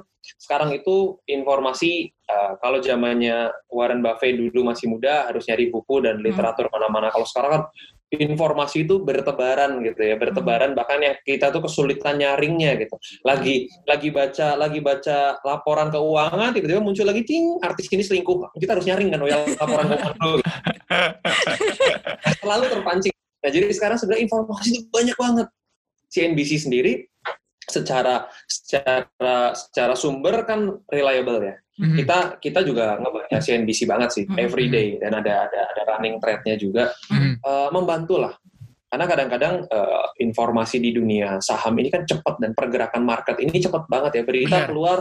sekarang 0.45 0.77
itu 0.77 1.17
informasi 1.25 2.13
uh, 2.29 2.61
kalau 2.61 2.85
zamannya 2.85 3.49
Warren 3.73 4.05
Buffett 4.05 4.37
dulu 4.37 4.69
masih 4.69 4.93
muda 4.93 5.25
harus 5.25 5.49
nyari 5.49 5.73
buku 5.73 6.05
dan 6.05 6.21
literatur 6.21 6.69
mana-mana 6.69 7.09
kalau 7.09 7.25
sekarang 7.25 7.51
kan 7.57 7.63
informasi 8.09 8.89
itu 8.89 9.05
bertebaran 9.05 9.85
gitu 9.85 10.01
ya 10.01 10.17
bertebaran 10.17 10.73
bahkan 10.73 10.97
yang 11.01 11.17
kita 11.25 11.53
tuh 11.53 11.61
kesulitan 11.61 12.17
nyaringnya 12.17 12.81
gitu 12.81 12.97
lagi 13.21 13.69
lagi 13.85 14.09
baca 14.09 14.57
lagi 14.57 14.81
baca 14.81 15.37
laporan 15.45 15.93
keuangan 15.93 16.57
tiba-tiba 16.57 16.81
muncul 16.81 17.05
lagi 17.05 17.25
ting 17.29 17.61
artis 17.61 17.85
ini 17.93 18.01
selingkuh 18.01 18.49
kita 18.57 18.73
harus 18.77 18.89
nyaring 18.89 19.13
kan 19.13 19.21
oh 19.21 19.29
ya 19.29 19.39
laporan 19.61 19.87
keuangan 19.93 20.17
dulu 20.17 20.41
selalu 22.41 22.65
terpancing. 22.73 23.15
Nah, 23.15 23.51
jadi 23.53 23.67
sekarang 23.71 23.97
sebenarnya 24.01 24.25
informasi 24.27 24.69
itu 24.75 24.89
banyak 24.91 25.17
banget. 25.17 25.47
CNBC 26.09 26.51
sendiri 26.65 27.05
secara 27.69 28.25
secara 28.49 29.53
secara 29.53 29.95
sumber 29.95 30.49
kan 30.49 30.81
reliable 30.89 31.45
ya. 31.45 31.55
Mhm. 31.79 31.97
Kita 32.03 32.19
kita 32.43 32.61
juga 32.67 32.99
ngebaca 32.99 33.39
CNBC 33.39 33.87
banget 33.87 34.11
sih 34.11 34.25
Mhm. 34.27 34.37
every 34.37 34.67
day 34.67 34.99
dan 34.99 35.15
ada 35.15 35.47
ada 35.47 35.61
ada 35.71 35.83
running 35.95 36.19
thread-nya 36.19 36.59
juga 36.59 36.91
Mhm. 37.11 37.33
Eh, 37.39 37.69
membantu 37.71 38.19
lah. 38.19 38.35
Karena 38.89 39.05
kadang-kadang 39.05 39.55
eh, 39.69 40.07
informasi 40.21 40.81
di 40.81 40.91
dunia 40.91 41.39
saham 41.39 41.77
ini 41.79 41.89
kan 41.93 42.03
cepat 42.03 42.41
dan 42.43 42.51
pergerakan 42.57 43.05
market 43.07 43.39
ini 43.39 43.63
cepat 43.63 43.87
banget 43.87 44.13
ya. 44.19 44.23
Berita 44.27 44.57
Benar. 44.65 44.69
keluar 44.69 44.99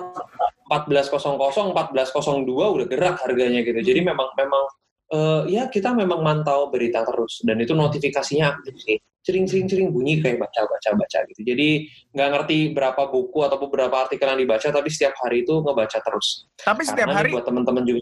14.00, 0.68 1.72
14.02 1.72 2.68
udah 2.70 2.86
gerak 2.86 3.18
harganya 3.24 3.64
gitu. 3.64 3.80
Jadi 3.82 4.00
memang 4.04 4.30
memang 4.38 4.64
eh, 5.08 5.42
ya 5.56 5.72
kita 5.72 5.96
memang 5.96 6.20
mantau 6.20 6.68
berita 6.68 7.00
terus 7.08 7.40
dan 7.48 7.56
itu 7.64 7.72
notifikasinya 7.72 8.60
aktif 8.60 8.76
sih. 8.76 9.00
Sering-sering-sering 9.28 9.92
bunyi 9.92 10.24
kayak 10.24 10.40
baca-baca-baca 10.40 11.20
gitu. 11.28 11.42
Jadi 11.44 11.92
nggak 12.16 12.30
ngerti 12.32 12.58
berapa 12.72 13.12
buku 13.12 13.44
atau 13.44 13.60
beberapa 13.60 14.08
artikel 14.08 14.24
yang 14.32 14.40
dibaca, 14.40 14.72
tapi 14.72 14.88
setiap 14.88 15.20
hari 15.20 15.44
itu 15.44 15.60
ngebaca 15.60 16.00
terus. 16.00 16.48
Tapi 16.64 16.88
setiap 16.88 17.12
Karena 17.12 17.20
hari 17.20 17.28
nih 17.28 17.36
buat 17.36 17.46
teman-teman 17.46 17.84
juga 17.84 18.02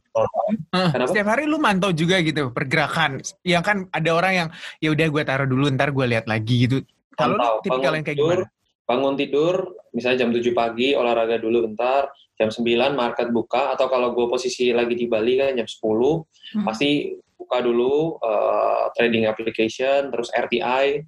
Kenapa? 0.94 1.10
Setiap 1.10 1.28
hari 1.34 1.44
lu 1.50 1.58
mantau 1.58 1.90
juga 1.90 2.22
gitu 2.22 2.54
pergerakan. 2.54 3.24
Yang 3.42 3.64
kan 3.66 3.78
ada 3.90 4.10
orang 4.14 4.34
yang 4.34 4.50
ya 4.78 4.90
udah 4.94 5.08
gue 5.10 5.24
taruh 5.26 5.48
dulu 5.50 5.66
ntar 5.74 5.90
gue 5.90 6.06
lihat 6.06 6.30
lagi 6.30 6.70
gitu. 6.70 6.78
Kalau 7.16 7.40
lu 7.40 7.48
tipikal 7.64 7.96
yang 7.96 8.06
kayak 8.06 8.20
tidur, 8.20 8.40
gimana? 8.44 8.86
bangun 8.86 9.14
tidur, 9.16 9.56
misalnya 9.96 10.28
jam 10.28 10.32
7 10.36 10.52
pagi, 10.52 10.94
olahraga 10.94 11.40
dulu 11.40 11.72
bentar, 11.72 12.12
jam 12.36 12.52
9 12.52 12.92
market 12.92 13.32
buka, 13.32 13.72
atau 13.72 13.88
kalau 13.88 14.12
gue 14.12 14.28
posisi 14.28 14.76
lagi 14.76 14.94
di 15.00 15.08
Bali 15.08 15.40
kan 15.40 15.56
jam 15.56 15.66
10, 15.66 16.28
Hmm. 16.54 16.68
pasti 16.68 17.16
buka 17.40 17.64
dulu 17.64 18.20
uh, 18.20 18.92
trading 18.94 19.26
application, 19.32 20.12
terus 20.12 20.28
RTI, 20.36 21.02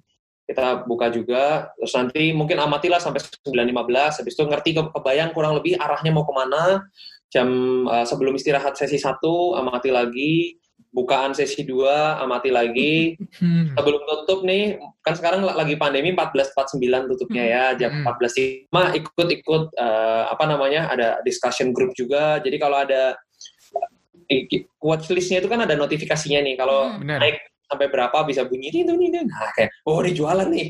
kita 0.48 0.88
buka 0.88 1.12
juga, 1.12 1.68
terus 1.76 1.92
nanti 1.92 2.32
mungkin 2.32 2.56
amatilah 2.56 2.96
sampai 2.96 3.20
9.15, 3.44 4.24
habis 4.24 4.32
itu 4.32 4.44
ngerti 4.48 4.70
ke, 4.80 4.82
kebayang 4.96 5.36
kurang 5.36 5.60
lebih 5.60 5.76
arahnya 5.76 6.08
mau 6.08 6.24
ke 6.24 6.32
mana, 6.32 6.88
jam 7.28 7.48
uh, 7.84 8.08
sebelum 8.08 8.32
istirahat 8.32 8.72
sesi 8.80 8.96
satu 8.96 9.60
amati 9.60 9.92
lagi, 9.92 10.56
bukaan 10.88 11.36
sesi 11.36 11.68
2 11.68 12.24
amati 12.24 12.48
lagi. 12.48 13.12
Hmm. 13.36 13.76
Sebelum 13.76 14.00
tutup 14.08 14.40
nih, 14.48 14.80
kan 15.04 15.12
sekarang 15.12 15.44
lagi 15.44 15.76
pandemi 15.76 16.16
14.49 16.16 17.12
tutupnya 17.12 17.44
ya, 17.44 17.64
hmm. 17.68 17.76
jam 17.76 17.90
hmm. 18.00 18.72
14.05 18.72 19.00
ikut-ikut 19.04 19.64
uh, 19.76 20.24
apa 20.32 20.44
namanya, 20.48 20.88
ada 20.88 21.20
discussion 21.28 21.76
group 21.76 21.92
juga. 21.92 22.40
Jadi 22.40 22.56
kalau 22.56 22.80
ada 22.80 23.20
watchlistnya 24.80 25.44
itu 25.44 25.48
kan 25.48 25.60
ada 25.64 25.76
notifikasinya 25.76 26.40
nih. 26.40 26.56
Kalau 26.56 26.96
hmm. 26.96 27.20
naik 27.20 27.36
sampai 27.68 27.86
berapa 27.92 28.16
bisa 28.24 28.48
bunyi 28.48 28.72
itu 28.72 28.88
nih 28.88 29.28
nah 29.28 29.52
kayak 29.52 29.70
oh 29.84 30.00
ini 30.00 30.12
jualan 30.16 30.48
nih. 30.48 30.66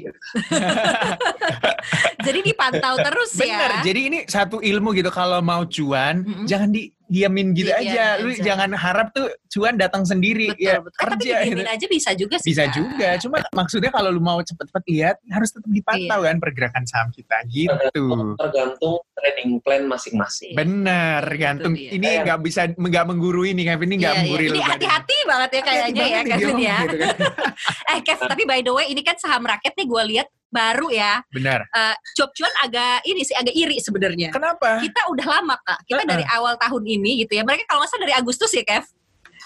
Jadi 2.27 2.39
dipantau 2.43 2.99
terus 2.99 3.31
Bener, 3.39 3.49
ya? 3.49 3.57
Bener, 3.57 3.73
jadi 3.87 4.01
ini 4.11 4.19
satu 4.27 4.59
ilmu 4.61 4.93
gitu. 4.93 5.09
Kalau 5.09 5.41
mau 5.41 5.65
cuan 5.65 6.27
mm 6.27 6.35
-hmm. 6.35 6.47
jangan 6.51 6.69
di 6.75 6.91
diamin 7.09 7.57
gitu 7.57 7.73
Diam 7.73 7.81
aja. 7.83 8.05
Lu 8.21 8.31
aja. 8.31 8.43
jangan 8.45 8.71
harap 8.77 9.11
tuh 9.17 9.33
cuan 9.49 9.81
datang 9.81 10.05
sendiri 10.05 10.53
betul, 10.53 10.69
ya 10.69 10.77
betul. 10.79 10.93
Eh, 10.93 11.03
kerja 11.09 11.35
tapi 11.41 11.49
gitu. 11.49 11.63
aja 11.65 11.87
bisa 11.89 12.11
juga 12.15 12.37
sih. 12.39 12.49
Bisa 12.53 12.65
kan? 12.69 12.77
juga. 12.77 13.09
Cuma 13.19 13.37
maksudnya 13.57 13.91
kalau 13.91 14.13
lu 14.13 14.21
mau 14.21 14.39
cepet-cepet 14.45 14.85
lihat 14.93 15.17
harus 15.33 15.51
tetap 15.51 15.71
dipantau 15.73 16.21
iya. 16.23 16.29
kan 16.31 16.37
pergerakan 16.39 16.85
saham 16.85 17.09
kita 17.11 17.37
gitu. 17.49 18.07
Tergantung 18.37 19.01
trading 19.17 19.51
plan 19.65 19.83
masing-masing. 19.89 20.55
Bener, 20.55 21.25
gantung. 21.41 21.75
Ini 21.75 22.29
nggak 22.29 22.39
bisa 22.45 22.69
nggak 22.77 23.05
menggurui 23.09 23.57
nih 23.57 23.75
Kevin 23.75 23.89
ini 23.89 23.97
nggak 24.05 24.15
iya, 24.15 24.21
menggurui 24.23 24.47
iya. 24.47 24.55
Ini 24.55 24.63
hati-hati 24.63 25.17
banget 25.25 25.51
ya 25.51 25.63
kayaknya 25.65 26.05
ya 26.05 26.21
Kevin 26.23 26.57
ya. 26.61 26.77
Gitu 26.85 26.97
kan. 27.01 27.17
eh 27.97 27.99
Kev, 28.05 28.21
tapi 28.29 28.43
by 28.45 28.61
the 28.61 28.73
way 28.73 28.87
ini 28.93 29.01
kan 29.01 29.17
saham 29.17 29.49
rakyat 29.49 29.73
nih 29.75 29.87
gue 29.89 30.03
lihat 30.15 30.29
baru 30.49 30.89
ya. 30.93 31.21
Benar. 31.33 31.69
Uh, 31.73 31.95
cuan 32.17 32.53
agak 32.65 33.05
ini 33.05 33.23
sih 33.25 33.37
agak 33.37 33.55
iri 33.55 33.77
sebenarnya. 33.81 34.33
Kenapa? 34.33 34.81
Kita 34.81 35.09
udah 35.13 35.27
lama 35.39 35.55
kak. 35.63 35.81
Kita 35.85 36.03
uh 36.03 36.05
-uh. 36.05 36.11
dari 36.11 36.25
awal 36.29 36.55
tahun 36.57 36.83
ini 36.85 37.25
gitu 37.25 37.39
ya. 37.39 37.43
Mereka 37.45 37.69
kalau 37.69 37.85
nggak 37.85 37.91
salah 37.93 38.03
dari 38.09 38.15
Agustus 38.17 38.51
ya 38.53 38.65
Kev. 38.65 38.85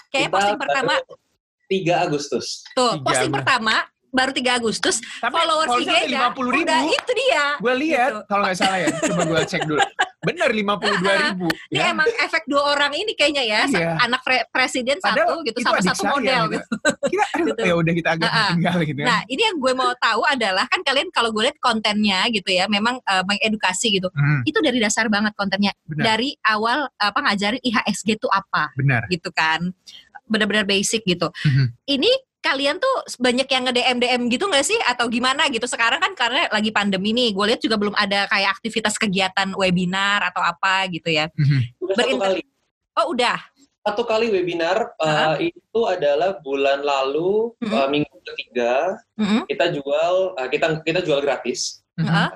Kayak 0.09 0.29
posting 0.31 0.59
pertama. 0.59 0.93
3 1.71 2.05
Agustus. 2.05 2.61
Tuh, 2.75 3.01
posting 3.01 3.33
pertama 3.33 3.81
baru 4.13 4.31
3 4.31 4.59
Agustus 4.61 5.01
Tapi 5.19 5.33
followers 5.33 5.69
IG-nya 5.81 6.29
udah 6.37 6.81
itu 6.85 7.11
dia. 7.17 7.45
Gue 7.57 7.73
lihat 7.81 8.11
gitu. 8.13 8.21
kalau 8.29 8.43
nggak 8.45 8.57
salah 8.61 8.77
ya, 8.79 8.87
coba 8.93 9.21
gue 9.25 9.41
cek 9.49 9.63
dulu. 9.65 9.81
Bener 10.23 10.49
52 10.55 11.03
ribu. 11.03 11.47
Ini 11.73 11.83
ya. 11.83 11.91
emang 11.91 12.07
efek 12.23 12.47
dua 12.47 12.77
orang 12.77 12.95
ini 12.95 13.11
kayaknya 13.11 13.43
ya, 13.43 13.61
iya. 13.67 13.99
anak 13.99 14.23
presiden 14.55 14.95
Padahal 15.03 15.35
satu 15.35 15.43
gitu 15.43 15.57
sama 15.59 15.79
satu 15.83 16.03
model 16.07 16.43
gitu. 16.55 16.67
Kita, 17.11 17.25
gitu. 17.51 17.59
ya 17.59 17.73
udah 17.75 17.93
kita 17.97 18.09
agak 18.15 18.31
uh 18.31 18.47
tinggal 18.55 18.77
gitu. 18.87 18.99
Ya. 19.03 19.07
Nah 19.09 19.19
ini 19.27 19.41
yang 19.43 19.57
gue 19.59 19.73
mau 19.75 19.91
tahu 19.99 20.21
adalah 20.23 20.63
kan 20.71 20.79
kalian 20.79 21.11
kalau 21.11 21.35
gue 21.35 21.43
lihat 21.49 21.59
kontennya 21.59 22.23
gitu 22.31 22.55
ya, 22.55 22.71
memang 22.71 23.03
uh, 23.03 23.23
mengedukasi 23.27 23.99
gitu. 23.99 24.07
Hmm. 24.15 24.47
Itu 24.47 24.63
dari 24.63 24.79
dasar 24.79 25.11
banget 25.11 25.35
kontennya. 25.35 25.75
Benar. 25.83 26.15
Dari 26.15 26.39
awal 26.47 26.87
apa 26.95 27.19
ngajarin 27.19 27.59
IHSG 27.59 28.15
itu 28.15 28.27
apa. 28.31 28.71
Benar. 28.79 29.11
Gitu 29.11 29.27
kan 29.35 29.75
benar-benar 30.23 30.63
basic 30.63 31.03
gitu. 31.03 31.27
Mm-hmm. 31.29 31.67
Ini 31.99 32.11
kalian 32.43 32.75
tuh 32.75 32.95
banyak 33.23 33.47
yang 33.47 33.63
nge-DM 33.63 33.97
DM 34.03 34.21
gitu 34.27 34.51
nggak 34.51 34.67
sih 34.67 34.75
atau 34.83 35.07
gimana 35.07 35.47
gitu 35.47 35.63
sekarang 35.63 36.03
kan 36.03 36.11
karena 36.11 36.51
lagi 36.51 36.75
pandemi 36.75 37.15
nih 37.15 37.31
gue 37.31 37.45
lihat 37.55 37.61
juga 37.63 37.79
belum 37.79 37.95
ada 37.95 38.27
kayak 38.27 38.59
aktivitas 38.59 38.99
kegiatan 38.99 39.55
webinar 39.55 40.19
atau 40.27 40.43
apa 40.43 40.91
gitu 40.91 41.07
ya 41.07 41.31
mm-hmm. 41.31 41.95
satu 41.95 42.15
kali 42.19 42.41
oh 42.99 43.05
udah 43.15 43.39
satu 43.83 44.03
kali 44.03 44.27
webinar 44.31 44.91
uh-huh. 44.99 45.35
uh, 45.35 45.35
itu 45.39 45.79
adalah 45.87 46.39
bulan 46.43 46.83
lalu 46.83 47.55
mm-hmm. 47.63 47.71
uh, 47.79 47.87
minggu 47.87 48.17
ketiga 48.27 48.99
mm-hmm. 49.15 49.41
kita 49.47 49.65
jual 49.71 50.15
uh, 50.35 50.47
kita 50.51 50.83
kita 50.83 50.99
jual 50.99 51.23
gratis 51.23 51.79
uh-huh. 51.95 52.27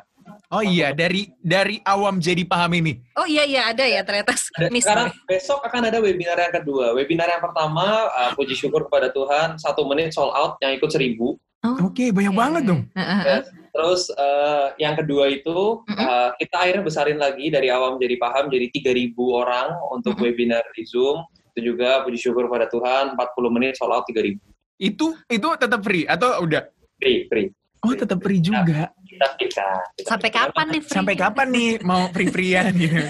Oh 0.47 0.63
iya, 0.63 0.95
dari 0.95 1.27
dari 1.43 1.83
awam 1.83 2.23
jadi 2.23 2.47
paham 2.47 2.79
ini. 2.79 3.03
Oh 3.19 3.27
iya 3.27 3.43
iya 3.43 3.67
ada 3.67 3.83
ya 3.83 3.99
ternyata. 3.99 4.31
Sekarang 4.79 5.11
besok 5.27 5.59
akan 5.59 5.91
ada 5.91 5.99
webinar 5.99 6.39
yang 6.39 6.55
kedua. 6.55 6.95
Webinar 6.95 7.27
yang 7.27 7.43
pertama, 7.43 8.07
uh, 8.15 8.31
puji 8.31 8.55
syukur 8.55 8.87
kepada 8.87 9.11
Tuhan, 9.11 9.59
satu 9.59 9.83
menit 9.83 10.15
sold 10.15 10.31
out 10.31 10.55
yang 10.63 10.79
ikut 10.79 10.87
seribu. 10.87 11.35
Oh. 11.67 11.91
Oke, 11.91 12.07
okay, 12.07 12.09
banyak 12.15 12.31
okay. 12.31 12.39
banget 12.39 12.63
dong. 12.63 12.81
Uh, 12.95 13.01
uh, 13.03 13.19
uh. 13.27 13.41
Terus 13.75 14.01
uh, 14.15 14.71
yang 14.79 14.95
kedua 14.95 15.27
itu 15.27 15.83
uh, 15.83 15.99
uh, 15.99 16.27
kita 16.39 16.55
akhirnya 16.63 16.83
besarin 16.87 17.19
lagi 17.19 17.51
dari 17.51 17.67
awam 17.67 17.99
jadi 17.99 18.15
paham 18.15 18.47
jadi 18.47 18.71
3000 18.71 19.19
orang 19.19 19.67
untuk 19.91 20.15
uh, 20.15 20.19
uh. 20.21 20.23
webinar 20.31 20.63
di 20.71 20.87
Zoom. 20.87 21.27
Itu 21.51 21.75
juga 21.75 22.07
puji 22.07 22.23
syukur 22.23 22.47
pada 22.47 22.71
Tuhan 22.71 23.19
40 23.19 23.51
menit 23.51 23.75
sold 23.75 23.91
out 23.91 24.07
3000. 24.07 24.39
Itu 24.79 25.11
itu 25.27 25.47
tetap 25.59 25.83
free 25.83 26.07
atau 26.07 26.39
udah? 26.39 26.71
Free, 27.03 27.27
free. 27.27 27.51
Oh, 27.83 27.93
tetap 27.93 28.19
free 28.23 28.41
juga. 28.41 28.89
Kita, 29.17 29.33
kita, 29.33 29.67
kita 29.97 30.07
Sampai 30.13 30.29
kita, 30.29 30.53
kapan 30.53 30.65
nih 30.69 30.81
free? 30.85 30.93
Sampai 30.93 31.15
kapan 31.17 31.47
nih 31.49 31.69
mau 31.81 32.05
free-freean 32.13 32.69
gitu? 32.77 33.01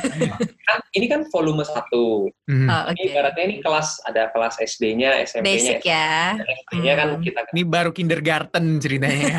kan, 0.63 0.79
ini 0.95 1.05
kan 1.11 1.21
volume 1.27 1.67
satu. 1.67 2.31
Hmm. 2.47 2.67
Oh, 2.71 2.81
okay. 2.87 2.95
Ini 2.95 3.01
ibaratnya 3.11 3.43
ini 3.43 3.55
kelas 3.59 3.99
ada 4.07 4.31
kelas 4.31 4.55
SD-nya, 4.63 5.19
SMP-nya. 5.27 5.51
Basic 5.51 5.79
ya. 5.83 6.39
SD-nya 6.39 6.93
kan 6.95 7.07
hmm. 7.11 7.23
kita. 7.27 7.39
Ini 7.51 7.63
baru 7.67 7.91
kindergarten 7.91 8.65
ceritanya. 8.79 9.35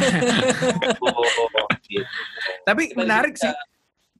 oh, 1.04 1.24
gitu. 1.88 2.04
Tapi 2.68 2.92
menarik 2.92 3.40
sih. 3.40 3.48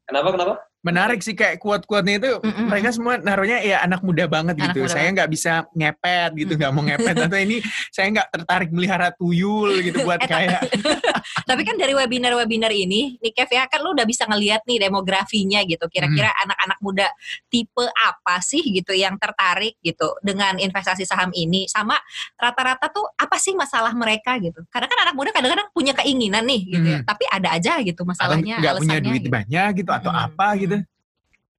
Kenapa 0.09 0.33
kenapa? 0.33 0.55
Menarik 0.89 1.21
sih 1.21 1.37
kayak 1.37 1.61
kuat-kuatnya 1.61 2.17
itu 2.17 2.33
mm 2.41 2.67
mereka 2.69 2.93
semua 2.93 3.17
naruhnya 3.17 3.65
ya 3.65 3.81
anak 3.81 4.05
muda 4.05 4.29
banget 4.29 4.57
anak 4.57 4.73
gitu. 4.73 4.81
Muda 4.85 4.93
saya 4.93 5.09
nggak 5.13 5.31
bisa 5.31 5.53
ngepet 5.73 6.31
gitu, 6.37 6.53
nggak 6.57 6.73
mau 6.73 6.83
ngepet 6.85 7.17
atau 7.17 7.39
ini 7.39 7.57
saya 7.93 8.07
nggak 8.13 8.29
tertarik 8.33 8.71
melihara 8.73 9.09
tuyul 9.17 9.81
gitu 9.81 10.05
buat 10.05 10.21
eh, 10.25 10.29
kayak. 10.29 10.63
Tapi 11.49 11.63
kan 11.65 11.77
dari 11.81 11.93
webinar-webinar 11.97 12.73
ini, 12.73 13.17
nih 13.21 13.33
Kev 13.33 13.51
ya 13.53 13.65
kan 13.69 13.81
lu 13.81 13.93
udah 13.97 14.05
bisa 14.05 14.25
ngeliat 14.29 14.65
nih 14.69 14.89
demografinya 14.89 15.61
gitu. 15.65 15.85
Kira-kira 15.89 16.29
mm. 16.33 16.43
anak-anak 16.49 16.79
muda 16.85 17.07
tipe 17.49 17.85
apa 17.89 18.41
sih 18.45 18.61
gitu 18.61 18.93
yang 18.93 19.17
tertarik 19.17 19.77
gitu 19.81 20.17
dengan 20.21 20.57
investasi 20.61 21.09
saham 21.09 21.33
ini 21.33 21.65
sama 21.69 21.97
rata-rata 22.37 22.93
tuh 22.93 23.07
apa 23.17 23.37
sih 23.41 23.57
masalah 23.57 23.93
mereka 23.97 24.37
gitu. 24.41 24.65
Karena 24.69 24.87
kan 24.89 24.99
anak 25.09 25.15
muda 25.17 25.31
kadang-kadang 25.33 25.69
punya 25.73 25.93
keinginan 25.97 26.45
nih 26.45 26.61
gitu 26.69 26.87
mm. 26.87 26.93
ya, 26.93 26.99
tapi 27.05 27.25
ada 27.29 27.49
aja 27.57 27.73
gitu 27.81 28.03
masalahnya. 28.05 28.61
Nggak 28.61 28.75
punya 28.81 28.99
duit 29.01 29.23
gitu. 29.25 29.33
banyak 29.33 29.71
gitu 29.85 29.91
atau 29.91 30.13
mm. 30.13 30.25
apa 30.29 30.49
gitu 30.61 30.78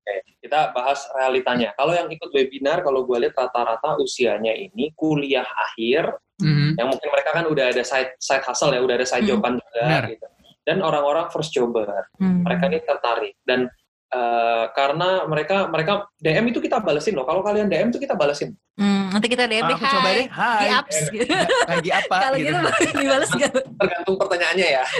gitu. 0.09 0.29
Oke, 0.29 0.41
kita 0.41 0.59
bahas 0.73 0.99
realitanya. 1.13 1.69
Kalau 1.77 1.93
yang 1.93 2.09
ikut 2.09 2.29
webinar, 2.33 2.81
kalau 2.81 3.05
gue 3.05 3.17
lihat 3.21 3.35
rata-rata 3.37 4.01
usianya 4.01 4.53
ini 4.57 4.91
kuliah 4.97 5.45
akhir, 5.45 6.17
mm-hmm. 6.41 6.69
yang 6.77 6.87
mungkin 6.89 7.09
mereka 7.13 7.29
kan 7.35 7.45
udah 7.45 7.65
ada 7.69 7.83
side 7.85 8.17
side 8.17 8.45
hustle 8.45 8.73
ya, 8.73 8.81
udah 8.81 8.95
ada 8.97 9.07
side 9.07 9.25
mm-hmm. 9.25 9.37
joban 9.37 9.53
juga 9.61 9.81
Benar. 9.85 10.03
gitu. 10.09 10.27
Dan 10.65 10.77
orang-orang 10.85 11.25
first 11.33 11.51
jobber, 11.53 11.87
mm-hmm. 12.19 12.41
mereka 12.45 12.63
ini 12.69 12.79
tertarik 12.85 13.33
dan 13.45 13.69
uh, 14.13 14.69
karena 14.73 15.25
mereka 15.25 15.67
mereka 15.69 16.05
DM 16.17 16.49
itu 16.53 16.61
kita 16.61 16.79
balesin 16.81 17.15
loh. 17.15 17.25
Kalau 17.25 17.41
kalian 17.45 17.69
DM 17.69 17.89
itu 17.93 17.99
kita 18.01 18.15
balesin. 18.17 18.55
Hmm, 18.79 19.09
nanti 19.13 19.27
kita 19.29 19.45
DM 19.45 19.69
deh. 19.69 19.75
Aku 19.77 19.85
coba 19.85 20.09
deh. 20.15 20.27
Hai. 20.29 20.61
Di 20.61 20.67
apps 20.73 20.97
gitu. 21.11 21.33
Lagi 21.67 21.89
apa? 21.91 22.17
Kalau 22.29 22.37
gitu, 22.37 22.55
gitu 22.55 22.91
dibales 23.01 23.31
gitu. 23.33 23.59
Tergantung 23.59 24.15
pertanyaannya 24.17 24.67
ya. 24.67 24.83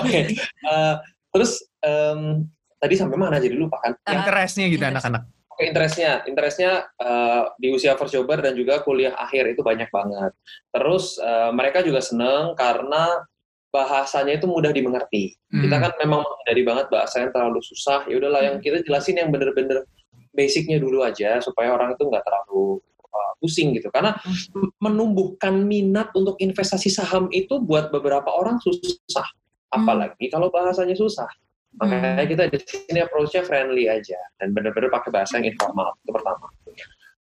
okay. 0.00 0.24
Uh, 0.64 0.70
eh, 0.70 0.94
Terus 1.34 1.66
um, 1.82 2.46
tadi 2.78 2.94
sampai 2.94 3.18
mana 3.18 3.42
jadi 3.42 3.58
lupa 3.58 3.82
kan? 3.82 3.98
Interestnya 4.06 4.70
gitu 4.70 4.86
anak-anak. 4.86 5.26
Oke, 5.54 5.70
interestnya, 5.70 6.26
interestnya 6.26 6.72
uh, 6.98 7.50
di 7.58 7.70
usia 7.70 7.94
first 7.94 8.14
jobber 8.14 8.42
dan 8.42 8.58
juga 8.58 8.82
kuliah 8.82 9.14
akhir 9.14 9.54
itu 9.54 9.62
banyak 9.62 9.86
banget. 9.90 10.34
Terus 10.74 11.18
uh, 11.18 11.54
mereka 11.54 11.82
juga 11.82 12.02
seneng 12.02 12.58
karena 12.58 13.22
bahasanya 13.70 14.38
itu 14.38 14.50
mudah 14.50 14.70
dimengerti. 14.74 15.34
Hmm. 15.50 15.62
Kita 15.62 15.76
kan 15.78 15.92
memang 16.02 16.26
dari 16.46 16.62
banget 16.66 16.90
bahasa 16.90 17.22
yang 17.22 17.30
terlalu 17.30 17.62
susah. 17.62 18.06
Ya 18.10 18.18
udahlah, 18.18 18.42
yang 18.42 18.56
kita 18.62 18.82
jelasin 18.82 19.18
yang 19.18 19.30
bener-bener 19.30 19.86
basicnya 20.34 20.82
dulu 20.82 21.06
aja 21.06 21.38
supaya 21.38 21.70
orang 21.70 21.94
itu 21.94 22.02
nggak 22.02 22.22
terlalu 22.26 22.82
uh, 23.14 23.32
pusing 23.38 23.78
gitu. 23.78 23.94
Karena 23.94 24.18
hmm. 24.18 24.74
menumbuhkan 24.82 25.54
minat 25.62 26.10
untuk 26.18 26.34
investasi 26.42 26.90
saham 26.90 27.30
itu 27.30 27.62
buat 27.62 27.94
beberapa 27.94 28.26
orang 28.30 28.58
susah 28.58 29.26
apalagi 29.74 30.26
kalau 30.30 30.48
bahasanya 30.48 30.94
susah 30.94 31.28
makanya 31.74 32.22
hmm. 32.22 32.30
kita 32.30 32.44
di 32.54 32.58
sini 32.62 33.00
approach-nya 33.02 33.42
friendly 33.42 33.90
aja 33.90 34.18
dan 34.38 34.54
benar-benar 34.54 34.94
pakai 34.94 35.10
bahasa 35.10 35.42
yang 35.42 35.50
informal 35.50 35.90
itu 36.06 36.10
pertama 36.14 36.46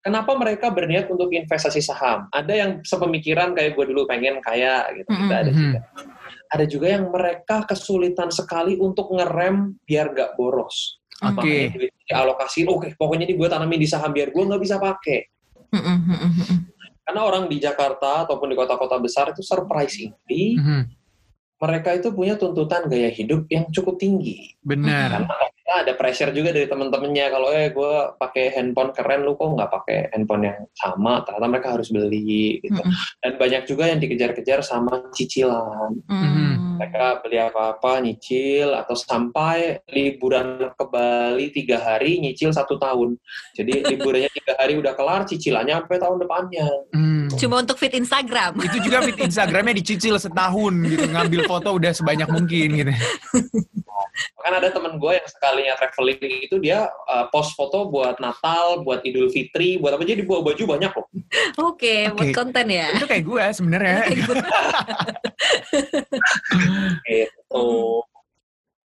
kenapa 0.06 0.32
mereka 0.38 0.70
berniat 0.70 1.10
untuk 1.10 1.34
investasi 1.34 1.82
saham 1.82 2.30
ada 2.30 2.54
yang 2.54 2.72
sepemikiran 2.86 3.58
kayak 3.58 3.74
gue 3.74 3.86
dulu 3.90 4.06
pengen 4.06 4.38
kaya 4.46 4.86
gitu 4.94 5.10
kita 5.10 5.34
hmm, 5.34 5.42
ada 5.42 5.52
hmm, 5.52 5.60
juga 5.60 5.80
ada 6.54 6.66
juga 6.70 6.88
yang 6.94 7.10
mereka 7.10 7.66
kesulitan 7.66 8.30
sekali 8.30 8.78
untuk 8.78 9.10
ngerem 9.10 9.74
biar 9.90 10.14
gak 10.14 10.38
boros 10.38 11.02
Oke. 11.24 11.72
Okay. 11.72 12.12
alokasi, 12.12 12.68
oke, 12.68 12.84
okay, 12.84 12.92
pokoknya 13.00 13.24
ini 13.32 13.40
gue 13.40 13.48
tanamin 13.48 13.80
di 13.80 13.88
saham 13.88 14.12
biar 14.12 14.36
gue 14.36 14.44
nggak 14.44 14.60
bisa 14.60 14.76
pakai. 14.76 15.20
Karena 17.04 17.22
orang 17.24 17.48
di 17.48 17.58
Jakarta 17.64 18.28
ataupun 18.28 18.52
di 18.52 18.56
kota-kota 18.60 19.00
besar 19.00 19.32
itu 19.32 19.40
surprisingly 19.40 20.60
mereka 21.64 21.96
itu 21.96 22.12
punya 22.12 22.36
tuntutan 22.36 22.92
gaya 22.92 23.08
hidup 23.08 23.48
yang 23.48 23.72
cukup 23.72 23.96
tinggi. 23.96 24.52
Benar. 24.60 25.24
Karena 25.24 25.36
ada 25.74 25.96
pressure 25.96 26.36
juga 26.36 26.52
dari 26.52 26.68
teman-temannya 26.70 27.26
kalau 27.32 27.50
eh 27.50 27.72
gue 27.72 27.94
pakai 28.20 28.52
handphone 28.54 28.92
keren 28.92 29.24
lu 29.24 29.34
kok 29.40 29.56
nggak 29.56 29.72
pakai 29.72 29.98
handphone 30.12 30.44
yang 30.46 30.60
sama 30.76 31.26
ternyata 31.26 31.48
mereka 31.50 31.70
harus 31.74 31.90
beli 31.90 32.62
gitu 32.62 32.84
mm. 32.84 32.94
dan 33.24 33.32
banyak 33.40 33.64
juga 33.66 33.84
yang 33.90 34.00
dikejar-kejar 34.04 34.60
sama 34.62 35.08
cicilan 35.16 36.04
mm. 36.04 36.78
mereka 36.78 37.24
beli 37.26 37.40
apa-apa 37.42 38.04
nyicil 38.04 38.76
atau 38.76 38.94
sampai 38.94 39.82
liburan 39.90 40.70
ke 40.76 40.86
Bali 40.86 41.50
tiga 41.56 41.80
hari 41.82 42.22
nyicil 42.22 42.54
satu 42.54 42.78
tahun 42.78 43.18
jadi 43.58 43.88
liburannya 43.96 44.30
tiga 44.30 44.54
hari 44.60 44.78
udah 44.78 44.94
kelar 44.94 45.26
cicilannya 45.26 45.80
sampai 45.80 45.98
tahun 45.98 46.18
depannya 46.22 46.68
mm. 46.94 47.23
Cuma 47.40 47.56
untuk 47.62 47.78
fit 47.80 47.94
Instagram 47.94 48.60
itu 48.62 48.78
juga 48.84 49.04
fit 49.06 49.18
Instagramnya 49.18 49.76
dicicil 49.80 50.16
setahun 50.20 50.74
gitu 50.88 51.06
ngambil 51.10 51.42
foto 51.50 51.70
udah 51.76 51.92
sebanyak 51.92 52.30
mungkin 52.30 52.68
gitu 52.80 52.94
Kan 54.14 54.54
ada 54.62 54.70
temen 54.70 55.02
gue 55.02 55.12
yang 55.18 55.26
sekalinya 55.26 55.74
traveling 55.74 56.46
itu 56.46 56.62
dia 56.62 56.86
uh, 57.10 57.26
post 57.34 57.58
foto 57.58 57.90
buat 57.90 58.22
Natal, 58.22 58.86
buat 58.86 59.02
Idul 59.02 59.34
Fitri, 59.34 59.82
buat 59.82 59.98
apa 59.98 60.06
jadi 60.06 60.22
bawa 60.22 60.54
baju 60.54 60.64
banyak 60.78 60.92
loh. 60.94 61.06
Oke, 61.10 61.18
okay, 61.58 62.00
okay. 62.14 62.14
buat 62.14 62.30
konten 62.38 62.66
ya. 62.70 62.94
Itu 62.94 63.10
kayak 63.10 63.26
gue 63.26 63.44
sebenarnya. 63.58 64.00
gitu. 64.14 64.34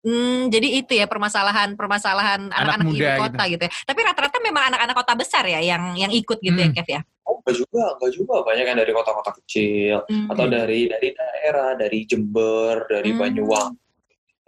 Hmm, 0.02 0.50
jadi 0.50 0.82
itu 0.82 0.92
ya 0.98 1.06
permasalahan-permasalahan 1.06 2.50
anak-anak 2.50 2.86
ibu 2.90 3.06
kota 3.22 3.42
gitu. 3.46 3.52
gitu 3.54 3.62
ya. 3.66 3.72
Tapi 3.86 4.00
rata-rata 4.02 4.38
memang 4.42 4.64
anak-anak 4.74 4.94
kota 4.98 5.14
besar 5.14 5.46
ya 5.46 5.62
yang 5.62 5.94
yang 5.94 6.10
ikut 6.10 6.42
gitu 6.42 6.58
ya, 6.58 6.68
hmm. 6.70 6.74
ya, 6.74 6.82
Kev 6.82 6.88
ya. 6.90 7.00
Oh, 7.22 7.38
enggak 7.38 7.54
juga, 7.62 7.84
enggak 7.94 8.12
juga. 8.18 8.34
Banyak 8.42 8.64
yang 8.66 8.78
dari 8.82 8.92
kota-kota 8.92 9.30
kecil 9.38 9.96
hmm. 10.10 10.26
atau 10.34 10.44
dari 10.50 10.90
dari 10.90 11.08
daerah, 11.14 11.70
dari 11.78 11.98
Jember, 12.02 12.82
dari 12.90 13.10
hmm. 13.14 13.20
Banyuwangi 13.22 13.81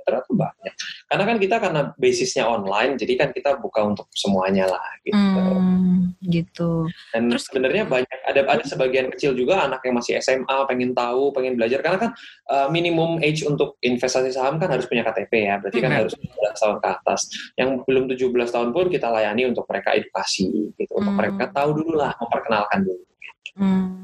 ternyata 0.04 0.30
banyak. 0.30 0.74
Karena 1.08 1.24
kan 1.24 1.36
kita 1.40 1.56
karena 1.58 1.80
basisnya 1.96 2.44
online, 2.46 2.92
jadi 3.00 3.12
kan 3.18 3.28
kita 3.32 3.58
buka 3.58 3.80
untuk 3.82 4.06
semuanya 4.14 4.68
lah 4.68 4.86
gitu. 5.02 5.16
Hmm, 5.16 6.14
gitu. 6.22 6.86
Dan 7.10 7.32
Terus 7.32 7.44
sebenarnya 7.48 7.84
banyak 7.88 8.18
ada 8.28 8.40
ada 8.44 8.64
sebagian 8.64 9.08
kecil 9.10 9.32
juga 9.34 9.64
anak 9.64 9.82
yang 9.82 9.96
masih 9.96 10.20
SMA 10.20 10.56
pengen 10.68 10.92
tahu, 10.92 11.32
pengen 11.32 11.56
belajar 11.56 11.80
karena 11.80 11.98
kan 11.98 12.10
uh, 12.52 12.68
minimum 12.68 13.18
age 13.24 13.42
untuk 13.48 13.80
investasi 13.80 14.30
saham 14.30 14.60
kan 14.60 14.68
harus 14.68 14.84
punya 14.84 15.02
KTP 15.02 15.32
ya, 15.48 15.56
berarti 15.58 15.78
kan 15.80 15.90
hmm. 15.90 15.98
harus 16.04 16.12
17 16.14 16.62
tahun 16.62 16.76
ke 16.78 16.88
atas. 17.00 17.20
Yang 17.56 17.68
belum 17.88 18.04
17 18.12 18.54
tahun 18.54 18.68
pun 18.70 18.86
kita 18.92 19.08
layani 19.08 19.50
untuk 19.50 19.64
mereka 19.66 19.96
edukasi 19.96 20.72
gitu, 20.76 20.92
hmm. 20.94 21.00
untuk 21.02 21.14
mereka 21.16 21.44
tahu 21.50 21.70
dulu 21.82 21.96
lah, 21.96 22.12
memperkenalkan 22.20 22.84
dulu. 22.84 23.04
Hmm 23.54 24.03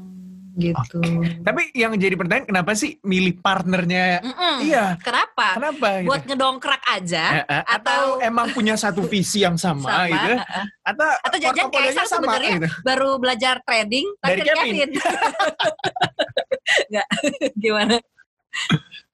gitu. 0.57 0.99
Okay. 0.99 1.39
Tapi 1.43 1.61
yang 1.71 1.95
jadi 1.95 2.15
pertanyaan 2.19 2.47
kenapa 2.47 2.71
sih 2.75 2.99
milih 3.03 3.39
partnernya? 3.39 4.19
Mm-mm. 4.19 4.55
Iya. 4.67 4.99
Kenapa? 4.99 5.55
Kenapa? 5.55 5.87
Gitu? 6.03 6.07
Buat 6.11 6.23
ngedongkrak 6.27 6.83
aja 6.91 7.25
eh, 7.41 7.45
eh, 7.47 7.63
atau, 7.63 8.19
atau 8.19 8.23
emang 8.29 8.51
punya 8.51 8.75
satu 8.75 9.05
visi 9.07 9.43
yang 9.43 9.55
sama, 9.55 9.87
sama 9.87 10.11
gitu? 10.11 10.33
Uh, 10.35 10.65
atau 10.83 11.09
atau 11.23 11.37
jajan 11.39 11.67
Kaisar 11.71 12.05
sebenarnya 12.07 12.51
gitu? 12.59 12.67
baru 12.83 13.09
belajar 13.21 13.63
trading 13.63 14.07
dari 14.19 14.41
Kevin. 14.43 14.59
Kevin. 14.59 14.89
Enggak. 16.91 17.07
Gimana? 17.63 17.95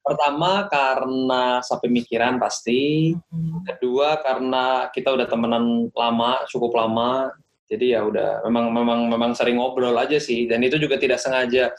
Pertama 0.01 0.51
karena 0.71 1.59
sepemikiran 1.61 2.39
pasti. 2.39 3.11
Hmm. 3.29 3.61
Kedua 3.67 4.23
karena 4.23 4.87
kita 4.89 5.11
udah 5.13 5.27
temenan 5.27 5.91
lama, 5.91 6.47
cukup 6.47 6.71
lama 6.79 7.35
jadi 7.67 7.99
ya 7.99 8.01
udah 8.07 8.47
memang 8.47 8.71
memang 8.71 8.99
memang 9.11 9.31
sering 9.35 9.59
ngobrol 9.59 9.95
aja 9.99 10.17
sih 10.17 10.47
dan 10.47 10.63
itu 10.63 10.79
juga 10.79 10.95
tidak 10.95 11.19
sengaja 11.19 11.75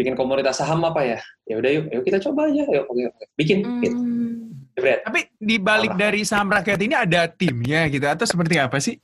bikin 0.00 0.16
komunitas 0.16 0.64
saham 0.64 0.80
apa 0.88 1.04
ya 1.04 1.18
ya 1.44 1.60
udah 1.60 1.70
yuk 1.70 1.84
yuk 1.92 2.02
kita 2.08 2.18
coba 2.24 2.48
aja 2.48 2.64
yuk 2.64 2.84
oke, 2.88 3.02
oke. 3.12 3.24
bikin 3.36 3.58
hmm. 3.60 3.80
gitu. 3.84 3.98
Tapi 4.80 5.20
di 5.36 5.60
balik 5.60 5.92
dari 5.92 6.24
saham 6.24 6.48
rakyat 6.48 6.80
ini 6.80 6.96
ada 6.96 7.28
timnya 7.28 7.84
gitu 7.92 8.08
atau 8.08 8.24
seperti 8.24 8.56
apa 8.56 8.80
sih? 8.80 8.96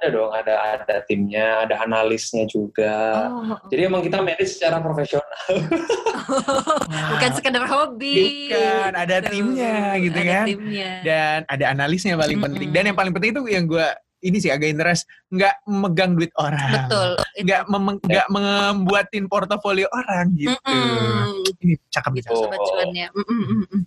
Ada 0.00 0.16
dong, 0.16 0.32
ada 0.32 0.80
ada 0.80 0.96
timnya, 1.04 1.68
ada 1.68 1.76
analisnya 1.84 2.48
juga. 2.48 3.28
Oh. 3.28 3.60
Jadi 3.68 3.84
emang 3.84 4.00
kita 4.00 4.24
manage 4.24 4.56
secara 4.56 4.80
profesional. 4.80 5.28
Bukan 7.12 7.30
sekedar 7.36 7.68
hobi. 7.68 8.48
Bukan, 8.48 8.92
ada 8.96 9.16
timnya 9.28 10.00
gitu 10.00 10.20
ada 10.24 10.30
kan. 10.32 10.46
Timnya. 10.48 10.90
Dan 11.04 11.38
ada 11.44 11.64
analisnya 11.68 12.16
yang 12.16 12.22
paling 12.24 12.38
mm 12.40 12.40
-hmm. 12.40 12.56
penting. 12.56 12.68
Dan 12.72 12.82
yang 12.88 12.96
paling 12.96 13.12
penting 13.12 13.30
itu 13.36 13.42
yang 13.52 13.64
gue 13.68 13.88
ini 14.20 14.36
sih 14.38 14.52
agak 14.52 14.68
interest 14.72 15.08
nggak 15.32 15.64
memegang 15.68 16.16
duit 16.16 16.32
orang. 16.36 16.88
Betul 16.88 17.10
nggak 17.40 17.62
nggak 18.04 18.26
membuatin 18.28 19.24
portofolio 19.26 19.88
orang 19.92 20.32
gitu. 20.36 20.56
Mm 20.66 20.76
-mm. 20.76 21.62
ini 21.64 21.74
cakep 21.88 22.12
gitu. 22.20 22.34
Mm 22.36 23.64
-mm. 23.64 23.82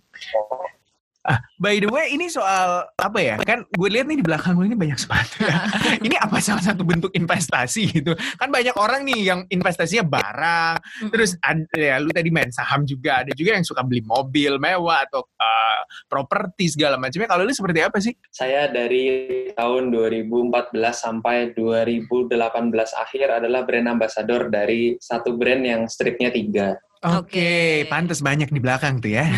Ah, 1.24 1.40
by 1.56 1.80
the 1.80 1.88
way, 1.88 2.12
ini 2.12 2.28
soal 2.28 2.84
apa 3.00 3.16
ya? 3.16 3.40
Kan 3.40 3.64
gue 3.64 3.88
lihat 3.88 4.04
nih 4.04 4.20
di 4.20 4.24
belakang 4.24 4.60
gue 4.60 4.68
ini 4.68 4.76
banyak 4.76 5.00
sepatu. 5.00 5.40
Ya. 5.44 5.60
ini 6.00 6.16
apa 6.16 6.40
salah 6.40 6.60
satu 6.64 6.84
bentuk 6.84 7.12
investasi 7.12 8.00
gitu? 8.00 8.16
Kan 8.40 8.48
banyak 8.48 8.72
orang 8.80 9.04
nih 9.04 9.28
yang 9.28 9.40
investasinya 9.52 10.04
barang, 10.04 10.76
terus 11.12 11.36
ada 11.44 11.64
ya 11.76 12.00
lu 12.00 12.08
tadi 12.12 12.32
main 12.32 12.48
saham 12.48 12.88
juga, 12.88 13.24
ada 13.24 13.32
juga 13.36 13.56
yang 13.56 13.64
suka 13.64 13.84
beli 13.84 14.00
mobil 14.04 14.56
mewah 14.56 15.04
atau 15.04 15.24
uh, 15.24 15.80
properti 16.08 16.72
segala 16.72 16.96
macamnya. 16.96 17.28
Kalau 17.28 17.44
lu 17.44 17.52
seperti 17.52 17.80
apa 17.84 17.98
sih? 18.00 18.12
Saya 18.32 18.68
dari 18.72 19.48
tahun 19.52 19.92
2014 19.92 20.76
sampai 20.92 21.52
2018 21.56 22.32
akhir 22.76 23.26
adalah 23.44 23.64
brand 23.68 23.88
ambassador 23.88 24.48
dari 24.48 24.96
satu 25.00 25.36
brand 25.36 25.64
yang 25.64 25.82
stripnya 25.88 26.32
tiga. 26.32 26.76
Oke, 27.04 27.36
okay. 27.36 27.68
pantas 27.84 28.24
banyak 28.24 28.48
di 28.48 28.60
belakang 28.64 28.96
tuh 28.96 29.12
ya. 29.12 29.28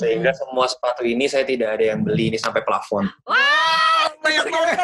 sehingga 0.00 0.30
semua 0.30 0.70
sepatu 0.70 1.02
ini 1.02 1.26
saya 1.26 1.42
tidak 1.42 1.74
ada 1.74 1.90
yang 1.90 2.06
beli 2.06 2.30
ini 2.30 2.38
sampai 2.38 2.62
plafon. 2.62 3.10
Wah, 3.26 4.06
banyak 4.22 4.46
banget. 4.46 4.78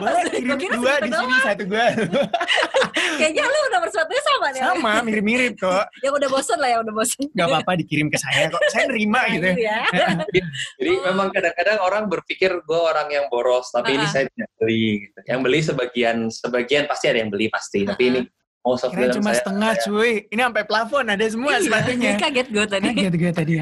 Boleh 0.00 0.22
kirim 0.32 0.80
dua 0.80 0.98
di 1.04 1.10
sini 1.12 1.34
satu 1.44 1.62
gua. 1.68 1.86
Kayaknya 3.20 3.42
lu 3.44 3.58
udah 3.70 3.80
sepatunya 3.86 4.22
sama 4.24 4.46
nih. 4.50 4.60
Sama, 4.64 4.92
mirip-mirip 5.04 5.54
kok. 5.60 5.84
yang 6.00 6.14
udah 6.16 6.28
bosan 6.32 6.58
lah, 6.58 6.68
yang 6.72 6.80
udah 6.82 6.94
bosan. 6.94 7.22
Gak 7.36 7.46
apa-apa 7.46 7.72
dikirim 7.78 8.06
ke 8.08 8.18
saya 8.18 8.48
kok. 8.48 8.58
Saya 8.72 8.88
nerima 8.88 9.28
gitu. 9.30 9.46
Ya. 9.60 9.84
Jadi 10.80 10.92
oh. 10.96 11.04
memang 11.12 11.28
kadang-kadang 11.30 11.78
orang 11.84 12.04
berpikir 12.08 12.50
gue 12.64 12.80
orang 12.80 13.12
yang 13.12 13.28
boros, 13.28 13.68
tapi 13.70 13.94
uh 13.94 14.00
-huh. 14.00 14.00
ini 14.00 14.06
saya 14.08 14.24
tidak 14.32 14.50
beli. 14.56 15.06
Gitu. 15.06 15.18
Yang 15.28 15.40
beli 15.44 15.58
sebagian, 15.60 16.16
sebagian 16.32 16.84
pasti 16.88 17.06
ada 17.06 17.18
yang 17.20 17.30
beli 17.30 17.46
pasti. 17.46 17.84
Uh 17.84 17.84
-huh. 17.84 17.90
Tapi 17.94 18.04
ini 18.08 18.20
Oh, 18.60 18.76
Kira 18.76 19.08
cuma 19.16 19.32
saya, 19.32 19.40
setengah 19.40 19.72
saya. 19.72 19.84
cuy. 19.88 20.12
Ini 20.28 20.40
sampai 20.44 20.64
plafon 20.68 21.08
ada 21.08 21.24
semua 21.32 21.56
iya, 21.56 21.64
sepatunya. 21.64 22.12
Kaget 22.20 22.48
gue 22.52 22.66
tadi. 22.68 22.88
Kaget 22.92 23.14
gue 23.16 23.32
tadi. 23.32 23.52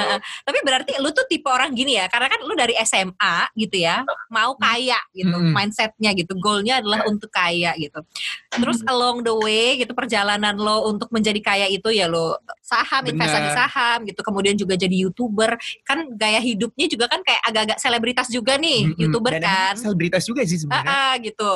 Tapi 0.50 0.58
berarti 0.66 0.92
lu 0.98 1.14
tuh 1.14 1.22
tipe 1.30 1.46
orang 1.46 1.70
gini 1.78 1.94
ya. 1.94 2.10
Karena 2.10 2.26
kan 2.26 2.42
lu 2.42 2.58
dari 2.58 2.74
SMA 2.82 3.54
gitu 3.54 3.78
ya. 3.78 4.02
Mau 4.34 4.58
kaya 4.58 4.98
gitu. 5.14 5.30
Hmm. 5.30 5.54
Mindsetnya 5.54 6.10
gitu. 6.18 6.34
Goalnya 6.42 6.82
adalah 6.82 7.06
yeah. 7.06 7.10
untuk 7.14 7.30
kaya 7.30 7.70
gitu. 7.78 8.02
Terus 8.50 8.82
hmm. 8.82 8.90
along 8.90 9.16
the 9.22 9.34
way 9.38 9.78
gitu. 9.78 9.94
Perjalanan 9.94 10.58
lo 10.58 10.90
untuk 10.90 11.06
menjadi 11.14 11.38
kaya 11.38 11.66
itu 11.70 11.94
ya 11.94 12.10
lo 12.10 12.42
saham, 12.58 13.06
Bener. 13.06 13.14
investasi 13.14 13.50
saham 13.54 14.10
gitu. 14.10 14.26
Kemudian 14.26 14.58
juga 14.58 14.74
jadi 14.74 15.06
YouTuber. 15.06 15.54
Kan 15.86 16.18
gaya 16.18 16.42
hidupnya 16.42 16.90
juga 16.90 17.06
kan 17.06 17.22
kayak 17.22 17.46
agak-agak 17.46 17.78
selebritas 17.78 18.26
juga 18.26 18.58
nih. 18.58 18.90
Hmm. 18.90 18.98
YouTuber 19.06 19.38
Dan 19.38 19.46
kan. 19.46 19.74
Selebritas 19.78 20.26
juga 20.26 20.42
sih 20.42 20.58
sebenarnya. 20.58 20.90
Uh, 20.90 20.98
uh, 20.98 21.12
gitu. 21.22 21.50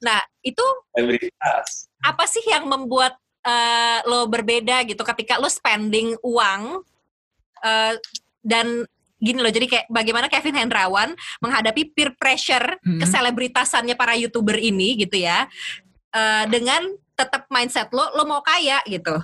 Nah 0.00 0.20
itu. 0.40 0.64
Selebritas 0.96 1.85
apa 2.06 2.24
sih 2.30 2.42
yang 2.46 2.70
membuat 2.70 3.18
uh, 3.42 3.98
lo 4.06 4.30
berbeda 4.30 4.86
gitu 4.86 5.02
ketika 5.02 5.42
lo 5.42 5.50
spending 5.50 6.14
uang 6.22 6.86
uh, 7.66 7.94
dan 8.46 8.86
gini 9.16 9.42
loh 9.42 9.50
jadi 9.50 9.66
kayak 9.66 9.86
bagaimana 9.88 10.30
Kevin 10.30 10.60
Hendrawan 10.60 11.16
menghadapi 11.40 11.90
peer 11.90 12.12
pressure 12.14 12.78
hmm. 12.84 13.00
keselebritasannya 13.02 13.96
para 13.98 14.14
youtuber 14.14 14.54
ini 14.60 14.94
gitu 15.02 15.24
ya 15.24 15.48
uh, 16.14 16.44
dengan 16.46 16.84
tetap 17.16 17.48
mindset 17.48 17.88
lo 17.96 18.12
lo 18.12 18.28
mau 18.28 18.44
kaya 18.44 18.78
gitu 18.84 19.16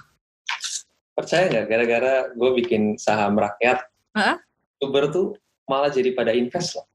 percaya 1.13 1.45
nggak 1.53 1.67
gara-gara 1.69 2.15
gue 2.33 2.51
bikin 2.65 2.97
saham 2.97 3.37
rakyat 3.37 3.85
huh? 4.17 4.41
youtuber 4.81 5.13
tuh 5.13 5.27
malah 5.69 5.93
jadi 5.93 6.17
pada 6.17 6.33
invest 6.33 6.81
loh 6.81 6.89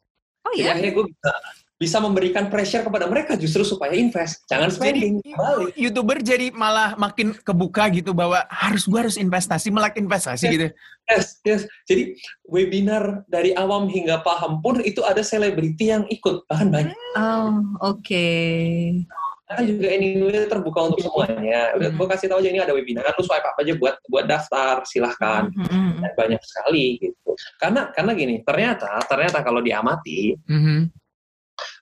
oh 0.50 0.54
iya 0.58 0.74
akhirnya 0.74 0.94
gue 0.98 1.06
bisa 1.06 1.32
bisa 1.78 2.02
memberikan 2.02 2.50
pressure 2.50 2.82
kepada 2.82 3.06
mereka 3.06 3.38
justru 3.38 3.62
supaya 3.62 3.94
invest, 3.94 4.42
jangan 4.50 4.74
spending. 4.74 5.22
Jadi, 5.22 5.38
balik. 5.38 5.74
YouTuber 5.78 6.18
jadi 6.26 6.48
malah 6.50 6.98
makin 6.98 7.38
kebuka 7.38 7.86
gitu 7.94 8.18
bahwa 8.18 8.42
harus 8.50 8.90
gua 8.90 9.06
harus 9.06 9.14
investasi, 9.14 9.70
melek 9.70 10.02
investasi 10.02 10.50
yes, 10.50 10.54
gitu. 10.58 10.68
Yes, 11.06 11.26
yes. 11.46 11.62
Jadi 11.86 12.18
webinar 12.50 13.22
dari 13.30 13.54
awam 13.54 13.86
hingga 13.94 14.26
paham 14.26 14.58
pun 14.66 14.82
itu 14.82 15.06
ada 15.06 15.22
selebriti 15.22 15.94
yang 15.94 16.10
ikut, 16.10 16.50
bahkan 16.50 16.74
banyak. 16.74 16.98
Oh, 17.14 17.62
oke. 17.86 18.02
Okay. 18.02 19.06
Karena 19.48 19.64
juga 19.64 19.88
ini 19.96 20.08
terbuka 20.50 20.80
untuk 20.92 21.00
semuanya. 21.00 21.78
Udah, 21.78 21.88
mm 21.88 21.94
-hmm. 21.94 21.98
gue 22.04 22.08
kasih 22.10 22.28
tahu 22.28 22.42
aja 22.42 22.50
ini 22.52 22.60
ada 22.60 22.74
webinar, 22.74 23.06
lu 23.16 23.24
swipe 23.24 23.48
apa 23.48 23.64
aja 23.64 23.74
buat 23.80 23.96
buat 24.10 24.26
daftar, 24.26 24.82
silahkan. 24.84 25.54
Mm 25.54 25.66
-hmm. 25.70 25.90
Dan 26.04 26.12
banyak 26.18 26.42
sekali 26.42 27.00
gitu. 27.00 27.38
Karena 27.62 27.94
karena 27.94 28.12
gini, 28.18 28.42
ternyata 28.42 28.98
ternyata 29.06 29.46
kalau 29.46 29.62
diamati, 29.62 30.34
mm 30.42 30.62
-hmm 30.66 31.06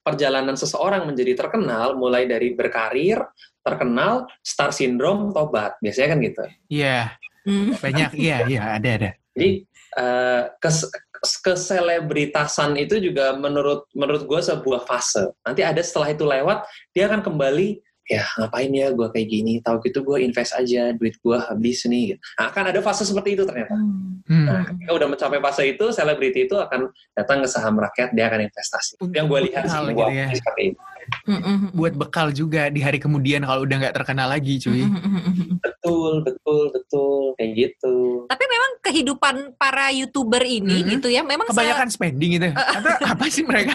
perjalanan 0.06 0.54
seseorang 0.54 1.10
menjadi 1.10 1.34
terkenal 1.34 1.98
mulai 1.98 2.30
dari 2.30 2.54
berkarir, 2.54 3.18
terkenal, 3.66 4.30
star 4.46 4.70
syndrome, 4.70 5.34
tobat. 5.34 5.74
Biasanya 5.82 6.08
kan 6.14 6.20
gitu. 6.22 6.44
Iya. 6.70 7.18
Yeah. 7.46 7.78
Banyak 7.82 8.12
iya 8.18 8.38
iya 8.46 8.62
ada 8.78 8.90
ada. 8.90 9.12
Jadi 9.38 9.66
uh, 9.98 10.50
kes, 10.58 10.90
keselebritasan 11.46 12.78
itu 12.78 12.98
juga 13.02 13.38
menurut 13.38 13.86
menurut 13.94 14.26
gue 14.26 14.42
sebuah 14.42 14.86
fase. 14.86 15.30
Nanti 15.46 15.62
ada 15.62 15.82
setelah 15.82 16.14
itu 16.14 16.26
lewat, 16.26 16.66
dia 16.94 17.06
akan 17.10 17.22
kembali 17.22 17.85
ya 18.06 18.24
ngapain 18.38 18.72
ya 18.72 18.94
gue 18.94 19.08
kayak 19.10 19.28
gini? 19.28 19.54
Tahu 19.62 19.82
gitu 19.86 20.06
gue 20.06 20.18
invest 20.22 20.54
aja 20.54 20.94
duit 20.94 21.18
gue 21.18 21.38
habis 21.38 21.86
nih 21.90 22.18
nah, 22.38 22.50
akan 22.54 22.64
ada 22.74 22.80
fase 22.82 23.04
seperti 23.06 23.38
itu 23.38 23.44
ternyata. 23.44 23.76
Hmm. 24.26 24.50
nah 24.50 24.66
ketika 24.66 24.90
udah 24.90 25.06
mencapai 25.06 25.38
fase 25.38 25.64
itu 25.70 25.86
selebriti 25.94 26.50
itu 26.50 26.58
akan 26.58 26.90
datang 27.14 27.46
ke 27.46 27.48
saham 27.50 27.78
rakyat 27.78 28.14
dia 28.14 28.26
akan 28.26 28.50
investasi. 28.50 28.98
Itu 28.98 29.14
yang 29.14 29.30
gue 29.30 29.40
lihat 29.52 29.70
sih 29.70 29.82
gue 29.94 29.94
gitu 29.94 30.18
ya. 30.18 30.28
seperti 30.34 30.64
itu 30.74 30.82
Mm-mm. 31.26 31.58
Buat 31.72 31.94
bekal 31.96 32.30
juga 32.30 32.68
di 32.68 32.80
hari 32.80 32.98
kemudian 32.98 33.42
kalau 33.42 33.64
udah 33.64 33.78
nggak 33.78 33.96
terkenal 33.96 34.28
lagi, 34.28 34.58
cuy. 34.58 34.82
Mm-mm. 34.82 35.58
betul 35.58 36.22
betul 36.22 36.70
betul 36.70 37.16
kayak 37.36 37.52
gitu 37.56 38.26
Tapi 38.26 38.44
memang 38.46 38.72
kehidupan 38.82 39.36
para 39.56 39.90
youtuber 39.90 40.42
ini 40.42 40.82
Mhm. 40.82 40.90
gitu 40.92 41.08
ya, 41.08 41.22
memang 41.22 41.46
se- 41.46 41.54
Kebanyakan 41.54 41.90
spending 41.90 42.32
itu. 42.36 42.50
Atau 42.52 42.92
apa 43.02 43.26
sih 43.28 43.42
mereka? 43.42 43.74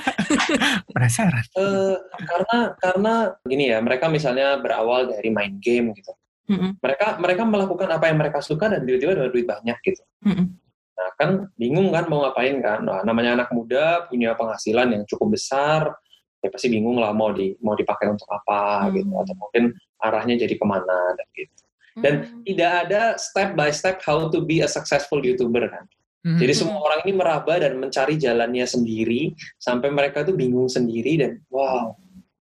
Penasaran. 0.94 1.44
Eh, 1.52 1.96
karena 2.20 2.56
karena 2.76 3.12
gini 3.42 3.64
ya 3.68 3.78
mereka 3.78 4.06
misalnya 4.06 4.56
berawal 4.56 5.08
dari 5.08 5.28
main 5.28 5.58
game 5.58 5.90
gitu 5.92 6.12
Mm-mm. 6.46 6.78
mereka 6.78 7.14
mereka 7.16 7.42
melakukan 7.44 7.88
apa 7.88 8.04
yang 8.06 8.18
mereka 8.18 8.38
suka 8.40 8.66
dan 8.66 8.82
tiba-tiba 8.82 9.14
dapat 9.14 9.30
duit 9.30 9.46
banyak 9.46 9.78
gitu 9.82 10.02
Mm-mm. 10.26 10.46
Nah 10.92 11.08
kan 11.16 11.30
bingung 11.54 11.88
kan 11.88 12.04
mau 12.06 12.20
ngapain 12.20 12.60
kan? 12.60 12.82
Nah, 12.82 13.00
namanya 13.00 13.32
anak 13.34 13.48
muda 13.50 14.04
punya 14.04 14.34
penghasilan 14.34 14.84
yang 14.90 15.02
cukup 15.06 15.32
besar, 15.32 15.96
ya 16.40 16.48
pasti 16.48 16.72
bingung 16.72 16.96
lah 16.96 17.12
mau 17.12 17.30
di 17.30 17.52
mau 17.60 17.76
dipakai 17.76 18.08
untuk 18.08 18.26
apa 18.32 18.88
Hmm. 18.88 18.96
gitu 18.96 19.12
atau 19.12 19.34
mungkin 19.36 19.64
arahnya 20.00 20.40
jadi 20.40 20.54
ke 20.56 20.64
mana 20.64 20.98
dan 21.16 21.28
gitu. 21.36 21.54
Dan 22.00 22.14
Hmm. 22.24 22.42
tidak 22.48 22.72
ada 22.86 23.02
step 23.20 23.52
by 23.52 23.68
step 23.68 24.00
how 24.00 24.30
to 24.32 24.40
be 24.40 24.64
a 24.64 24.68
successful 24.70 25.20
youtuber 25.20 25.68
kan. 25.68 25.84
Hmm. 26.20 26.36
Jadi 26.40 26.52
semua 26.52 26.80
orang 26.80 27.00
ini 27.04 27.12
meraba 27.16 27.60
dan 27.60 27.76
mencari 27.76 28.16
jalannya 28.16 28.64
sendiri 28.64 29.32
sampai 29.56 29.88
mereka 29.92 30.24
tuh 30.24 30.36
bingung 30.36 30.68
sendiri 30.68 31.20
dan 31.20 31.40
wow 31.52 31.96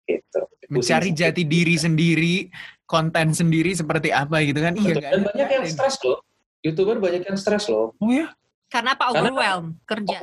gitu. 0.08 0.40
Mencari 0.72 1.12
jati 1.12 1.44
diri 1.44 1.76
sendiri, 1.76 2.48
konten 2.88 3.32
sendiri 3.36 3.76
seperti 3.76 4.12
apa 4.12 4.44
gitu 4.44 4.60
kan? 4.64 4.76
Iya, 4.76 4.96
nggak 4.96 5.12
Dan 5.12 5.22
banyak 5.28 5.48
yang 5.60 5.66
stres 5.68 5.96
loh. 6.04 6.20
Youtuber 6.64 7.00
banyak 7.04 7.24
yang 7.24 7.36
stres 7.36 7.68
loh. 7.68 7.92
Oh 8.00 8.12
ya? 8.12 8.32
Karena 8.74 8.98
apa? 8.98 9.14
Karena- 9.14 9.30
Overwhelm 9.30 9.66
kerja. 9.86 10.18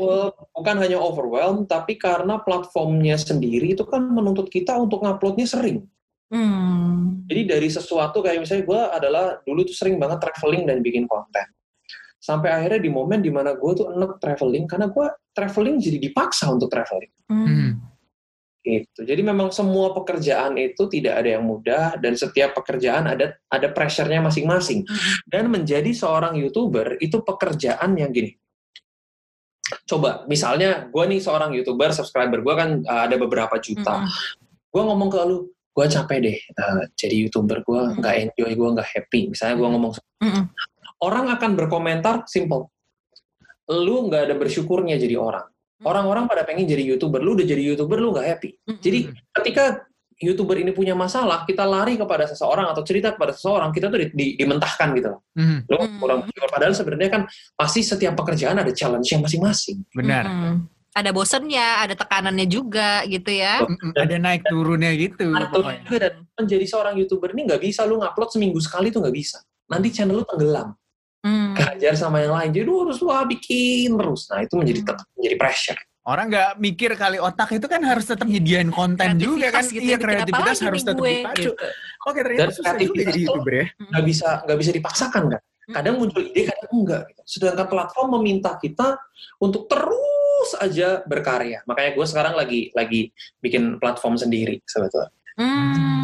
Bukan 0.50 0.76
hanya 0.82 0.98
overwhelm, 0.98 1.70
tapi 1.70 1.94
karena 1.94 2.42
platformnya 2.42 3.14
sendiri 3.14 3.78
itu 3.78 3.86
kan 3.86 4.02
menuntut 4.10 4.50
kita 4.50 4.74
untuk 4.74 5.06
nguploadnya 5.06 5.46
sering. 5.46 5.86
Hmm. 6.34 7.26
Jadi 7.30 7.42
dari 7.46 7.68
sesuatu 7.70 8.22
kayak 8.22 8.42
misalnya 8.42 8.64
gue 8.66 8.80
adalah 8.90 9.24
dulu 9.46 9.66
tuh 9.66 9.74
sering 9.74 10.02
banget 10.02 10.18
traveling 10.18 10.66
dan 10.66 10.82
bikin 10.82 11.06
konten. 11.06 11.46
Sampai 12.18 12.50
akhirnya 12.50 12.82
di 12.82 12.90
momen 12.90 13.22
di 13.22 13.30
mana 13.30 13.54
gue 13.54 13.70
tuh 13.74 13.94
enek 13.94 14.18
traveling, 14.18 14.66
karena 14.66 14.90
gue 14.90 15.06
traveling 15.30 15.78
jadi 15.78 15.98
dipaksa 16.02 16.50
untuk 16.50 16.70
traveling. 16.70 17.10
Hmm. 17.30 17.70
Gitu. 18.60 19.08
Jadi 19.08 19.22
memang 19.24 19.48
semua 19.50 19.94
pekerjaan 19.96 20.54
itu 20.60 20.84
tidak 20.90 21.24
ada 21.24 21.40
yang 21.40 21.48
mudah 21.48 21.96
dan 21.96 22.12
setiap 22.12 22.52
pekerjaan 22.60 23.08
ada 23.08 23.34
ada 23.48 23.68
pressure-nya 23.72 24.20
masing-masing. 24.20 24.84
Hmm. 24.84 25.16
Dan 25.26 25.48
menjadi 25.48 25.90
seorang 25.90 26.36
youtuber 26.38 26.98
itu 27.00 27.22
pekerjaan 27.24 27.96
yang 27.96 28.12
gini. 28.12 28.36
Coba, 29.86 30.24
misalnya 30.26 30.88
gue 30.90 31.04
nih 31.06 31.20
seorang 31.22 31.54
youtuber, 31.54 31.90
subscriber 31.94 32.42
gue 32.42 32.54
kan 32.54 32.70
uh, 32.84 33.02
ada 33.06 33.16
beberapa 33.18 33.56
juta. 33.62 34.04
Hmm. 34.04 34.10
Gue 34.70 34.82
ngomong 34.86 35.08
ke 35.10 35.18
lu, 35.26 35.50
gue 35.50 35.86
capek 35.86 36.18
deh 36.22 36.38
uh, 36.58 36.82
jadi 36.94 37.26
youtuber, 37.26 37.62
gue 37.62 37.80
Hmm. 37.80 37.98
nggak 38.02 38.14
enjoy, 38.28 38.50
gue 38.54 38.68
nggak 38.74 38.88
happy. 38.88 39.20
Misalnya 39.30 39.56
gue 39.58 39.68
ngomong, 39.68 39.92
Hmm. 40.20 40.44
orang 41.00 41.32
akan 41.32 41.50
berkomentar 41.56 42.28
simple. 42.28 42.68
Lu 43.70 44.10
nggak 44.10 44.30
ada 44.30 44.34
bersyukurnya 44.36 44.98
jadi 45.00 45.16
orang. 45.16 45.46
Orang-orang 45.80 46.28
pada 46.28 46.44
pengen 46.44 46.68
jadi 46.68 46.84
youtuber, 46.84 47.24
lu 47.24 47.32
udah 47.32 47.46
jadi 47.48 47.72
youtuber, 47.72 47.96
lu 47.96 48.12
nggak 48.12 48.28
happy. 48.28 48.52
Jadi 48.84 49.08
ketika 49.32 49.80
youtuber 50.20 50.60
ini 50.60 50.70
punya 50.70 50.92
masalah, 50.92 51.48
kita 51.48 51.64
lari 51.64 51.96
kepada 51.96 52.28
seseorang 52.28 52.68
atau 52.68 52.84
cerita 52.84 53.16
kepada 53.16 53.32
seseorang, 53.32 53.72
kita 53.72 53.88
tuh 53.88 54.04
di- 54.04 54.12
di- 54.12 54.34
dimentahkan 54.36 54.92
gitu 54.92 55.08
loh. 55.16 55.20
Hmm. 55.32 55.64
Lo 55.64 55.80
Hmm. 55.80 55.96
kurang. 55.96 56.18
Padahal 56.28 56.76
sebenarnya 56.76 57.08
kan 57.08 57.22
pasti 57.56 57.80
setiap 57.80 58.12
pekerjaan 58.20 58.60
ada 58.60 58.68
challenge 58.70 59.08
yang 59.08 59.24
masing-masing. 59.24 59.80
Benar. 59.96 60.24
Hmm. 60.28 60.56
Ada 60.90 61.14
bosennya, 61.14 61.86
ada 61.86 61.94
tekanannya 61.94 62.50
juga 62.50 63.06
gitu 63.06 63.30
ya. 63.30 63.62
Mm-mm, 63.62 63.94
Ada 63.94 64.16
naik 64.18 64.42
turunnya 64.44 64.90
gitu. 64.92 65.30
Juga 65.32 65.96
dan 65.96 66.26
menjadi 66.36 66.66
seorang 66.66 66.94
youtuber 66.98 67.30
ini 67.32 67.46
nggak 67.46 67.62
bisa 67.62 67.86
lu 67.86 67.96
ngupload 68.02 68.28
seminggu 68.34 68.58
sekali 68.60 68.90
tuh 68.90 69.00
nggak 69.00 69.14
bisa. 69.14 69.38
Nanti 69.70 69.88
channel 69.94 70.18
lu 70.20 70.26
tenggelam, 70.26 70.74
Hmm. 71.22 71.54
kehajar 71.54 71.94
sama 71.94 72.18
yang 72.20 72.34
lain. 72.34 72.50
Jadi 72.50 72.64
lu 72.66 72.82
harus 72.82 72.98
wah 73.00 73.22
bikin 73.22 73.94
terus. 73.94 74.26
Nah 74.28 74.42
itu 74.42 74.54
menjadi 74.58 74.80
Hmm. 74.82 74.88
tetap 74.90 75.06
menjadi 75.14 75.36
pressure. 75.38 75.80
Orang 76.10 76.26
nggak 76.26 76.58
mikir 76.58 76.98
kali 76.98 77.22
otak 77.22 77.54
itu 77.54 77.70
kan 77.70 77.86
harus 77.86 78.02
tetap 78.02 78.26
nyediain 78.26 78.66
konten 78.74 79.14
juga 79.14 79.54
kan. 79.54 79.62
Gitu 79.62 79.78
iya 79.78 79.94
ya, 79.94 79.96
apa 79.96 80.04
kreativitas 80.10 80.58
harus 80.66 80.82
tetap 80.82 80.98
gue, 80.98 81.14
dipacu. 81.22 81.38
gitu. 81.38 81.52
Oke 82.02 82.18
ternyata 82.26 82.42
Dan 82.42 82.50
susah 82.50 82.64
juga 82.66 82.74
kreativitas 82.74 83.06
jadi 83.06 83.20
youtuber 83.22 83.52
ya. 83.54 83.66
Nggak 83.78 84.04
bisa 84.10 84.28
nggak 84.42 84.58
bisa 84.58 84.70
dipaksakan 84.74 85.22
kan. 85.30 85.42
Kadang 85.70 85.94
muncul 86.02 86.22
ide, 86.26 86.42
kadang 86.50 86.72
enggak. 86.74 87.02
Gitu. 87.14 87.22
Sedangkan 87.38 87.66
platform 87.70 88.08
meminta 88.18 88.50
kita 88.58 88.98
untuk 89.38 89.70
terus 89.70 90.50
aja 90.58 90.98
berkarya. 91.06 91.62
Makanya 91.70 91.90
gue 91.94 92.06
sekarang 92.10 92.34
lagi 92.34 92.74
lagi 92.74 93.14
bikin 93.38 93.78
platform 93.78 94.18
sendiri 94.18 94.58
sebetulnya. 94.66 95.14
Hmm. 95.38 95.99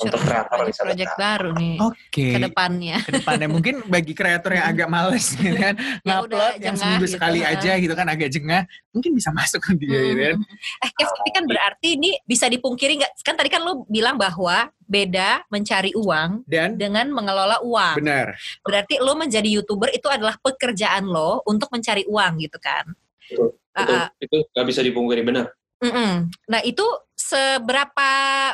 Untuk 0.00 0.20
kreator 0.22 0.58
bisa 0.66 0.82
project 0.82 1.14
baru 1.14 1.50
nih 1.54 1.76
Oke. 1.78 2.28
ke 2.34 2.38
depannya. 2.42 2.96
Ke 3.04 3.12
depannya 3.20 3.48
mungkin 3.50 3.74
bagi 3.86 4.12
kreator 4.16 4.50
yang 4.56 4.66
agak 4.70 4.88
males 4.90 5.26
gitu 5.36 5.54
kan 5.54 5.74
Ya 6.02 6.18
udah, 6.18 6.18
ngupload 6.24 6.54
yang 6.62 6.76
seminggu 6.78 7.06
gitu, 7.06 7.14
sekali 7.18 7.40
ha. 7.44 7.54
aja 7.54 7.72
gitu 7.78 7.94
kan 7.94 8.06
agak 8.08 8.28
jengah 8.32 8.62
mungkin 8.94 9.10
bisa 9.14 9.30
masuk 9.30 9.60
ke 9.60 9.72
dia 9.78 10.00
gitu 10.10 10.20
kan. 10.32 10.38
Eh, 10.86 10.90
Kev, 10.94 11.08
tapi 11.10 11.30
kan 11.34 11.44
berarti 11.44 11.88
ini 11.98 12.10
bisa 12.24 12.46
dipungkiri 12.46 12.92
nggak? 13.02 13.12
Kan 13.22 13.34
tadi 13.38 13.50
kan 13.50 13.62
lo 13.62 13.86
bilang 13.86 14.16
bahwa 14.16 14.70
beda 14.84 15.48
mencari 15.48 15.96
uang 15.96 16.44
dan 16.44 16.76
dengan 16.76 17.08
mengelola 17.10 17.60
uang. 17.64 17.96
benar 17.98 18.36
Berarti 18.60 19.00
lo 19.00 19.16
menjadi 19.16 19.48
youtuber 19.48 19.90
itu 19.90 20.06
adalah 20.06 20.36
pekerjaan 20.38 21.08
lo 21.08 21.42
untuk 21.48 21.72
mencari 21.74 22.04
uang 22.06 22.32
gitu 22.40 22.58
kan? 22.60 22.84
Betul. 23.26 23.56
Ah, 23.74 23.82
Itu, 23.82 23.92
ah. 23.92 24.08
itu 24.22 24.36
nggak 24.54 24.66
bisa 24.70 24.80
dipungkiri 24.86 25.22
benar. 25.26 25.50
Mm-mm. 25.82 26.30
Nah 26.46 26.60
itu 26.62 26.86
seberapa 27.18 28.10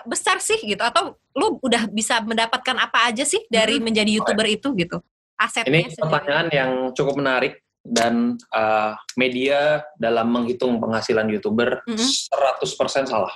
besar 0.09 0.41
sih 0.41 0.57
gitu? 0.65 0.81
Atau 0.81 1.20
lo 1.33 1.59
udah 1.59 1.87
bisa 1.87 2.19
mendapatkan 2.21 2.77
apa 2.77 3.07
aja 3.07 3.23
sih 3.23 3.47
dari 3.47 3.77
Mm-mm. 3.77 3.87
menjadi 3.87 4.11
youtuber 4.13 4.47
itu 4.47 4.75
gitu? 4.75 4.99
Asetnya 5.35 5.71
Ini 5.71 5.81
sendiri. 5.89 6.03
pertanyaan 6.03 6.47
yang 6.49 6.71
cukup 6.91 7.15
menarik 7.17 7.53
dan 7.81 8.37
uh, 8.51 8.93
media 9.15 9.81
dalam 9.97 10.29
menghitung 10.29 10.77
penghasilan 10.77 11.27
youtuber 11.29 11.81
Mhm. 11.87 11.97
100% 11.97 12.67
salah. 13.07 13.33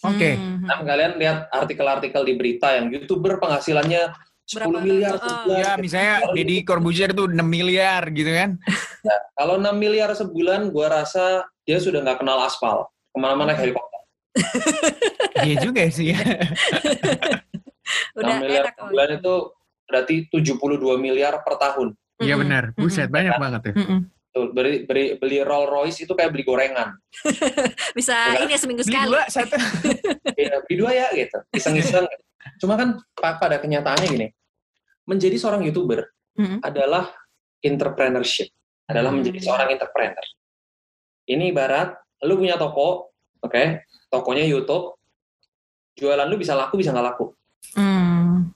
Oke. 0.00 0.38
Hmm. 0.38 0.62
Nah, 0.62 0.78
kalian 0.80 1.18
lihat 1.18 1.50
artikel-artikel 1.50 2.22
di 2.22 2.34
berita 2.34 2.70
yang 2.70 2.86
youtuber 2.88 3.36
penghasilannya 3.36 4.14
10 4.44 4.54
Berapa? 4.54 4.78
miliar 4.78 5.12
Heeh. 5.12 5.26
sebulan. 5.26 5.58
ya 5.58 5.70
misalnya 5.74 6.14
Deddy 6.30 6.56
Corbuzier 6.62 7.10
tuh 7.10 7.26
6 7.26 7.42
miliar 7.42 8.06
gitu 8.08 8.30
kan 8.30 8.56
Kalau 9.34 9.56
6 9.56 9.74
miliar 9.74 10.08
sebulan, 10.12 10.70
gua 10.70 11.02
rasa 11.02 11.24
dia 11.62 11.76
sudah 11.76 12.00
nggak 12.00 12.18
kenal 12.18 12.38
aspal. 12.40 12.86
Ke 13.08 13.18
mana-mana 13.18 13.52
helikopter. 13.52 13.87
Iya 15.40 15.54
juga 15.58 15.82
sih 15.88 16.12
ya. 16.12 16.18
Udah 18.14 18.36
6 18.36 18.42
miliar 18.42 18.64
enak. 18.64 18.74
sebulan 18.76 19.08
itu 19.16 19.34
berarti 19.84 20.14
72 20.28 20.60
miliar 20.98 21.34
per 21.40 21.54
tahun. 21.56 21.88
iya 22.18 22.34
Mm-mm. 22.34 22.42
benar 22.42 22.64
buset 22.74 23.06
Mm-mm. 23.06 23.14
banyak 23.14 23.34
banget 23.36 23.60
tuh 23.62 23.74
Mm-mm. 23.76 24.00
Tuh, 24.28 24.52
beli, 24.52 24.84
beli, 24.84 25.16
beli 25.16 25.40
Rolls 25.40 25.66
Royce 25.66 25.98
itu 26.02 26.12
kayak 26.12 26.30
beli 26.30 26.44
gorengan. 26.44 26.92
Bisa 27.96 28.12
Ya. 28.34 28.44
ini 28.44 28.52
ya 28.52 28.60
seminggu 28.60 28.82
beli 28.82 28.92
sekali. 28.92 29.08
dua 29.08 29.22
satu 29.26 29.56
Ya, 30.36 30.60
beli 30.60 30.76
dua 30.76 30.90
ya 30.92 31.06
gitu. 31.12 31.38
Iseng-iseng. 31.50 32.04
Cuma 32.58 32.76
kan 32.76 32.88
pa- 33.14 33.34
pada 33.34 33.56
kenyataannya 33.56 34.06
gini. 34.06 34.28
Menjadi 35.04 35.32
seorang 35.34 35.64
YouTuber 35.64 36.04
Mm-mm. 36.36 36.60
adalah 36.60 37.08
entrepreneurship. 37.62 38.52
Adalah 38.84 39.10
Hmm. 39.10 39.20
menjadi 39.20 39.40
seorang 39.40 39.68
entrepreneur. 39.70 40.26
Ini 41.24 41.44
ibarat 41.48 41.92
lu 42.22 42.36
punya 42.36 42.56
toko, 42.56 43.08
oke? 43.42 43.84
Tokonya 44.08 44.44
YouTube. 44.46 44.96
Jualan 45.98 46.30
lu 46.30 46.38
bisa 46.38 46.54
laku, 46.54 46.78
bisa 46.78 46.94
nggak 46.94 47.06
laku. 47.10 47.34
Hmm. 47.74 48.54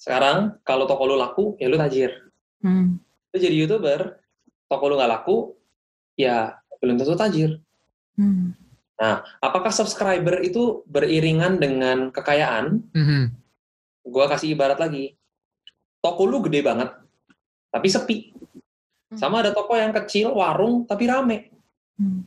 Sekarang 0.00 0.56
kalau 0.64 0.88
toko 0.88 1.04
lu 1.04 1.16
laku, 1.16 1.56
ya 1.60 1.68
lu 1.68 1.76
tajir. 1.76 2.32
Hmm. 2.64 2.96
Lu 3.32 3.36
jadi 3.36 3.52
YouTuber, 3.52 4.16
toko 4.68 4.84
lu 4.88 4.96
nggak 4.96 5.12
laku, 5.12 5.52
ya 6.16 6.56
belum 6.80 6.96
tentu 6.96 7.16
tajir. 7.16 7.60
Hmm. 8.16 8.56
Apakah 9.44 9.68
subscriber 9.74 10.40
itu 10.40 10.80
beriringan 10.88 11.60
dengan 11.60 12.08
kekayaan? 12.08 12.80
Mhm. 12.96 13.22
Gua 14.08 14.24
kasih 14.30 14.56
ibarat 14.56 14.80
lagi. 14.80 15.12
Toko 16.00 16.24
lu 16.24 16.40
gede 16.44 16.64
banget, 16.64 16.88
tapi 17.68 17.88
sepi. 17.92 18.32
Sama 19.12 19.44
ada 19.44 19.52
toko 19.52 19.76
yang 19.76 19.92
kecil, 19.92 20.32
warung, 20.32 20.88
tapi 20.88 21.04
rame. 21.10 21.52
Hmm. 22.00 22.24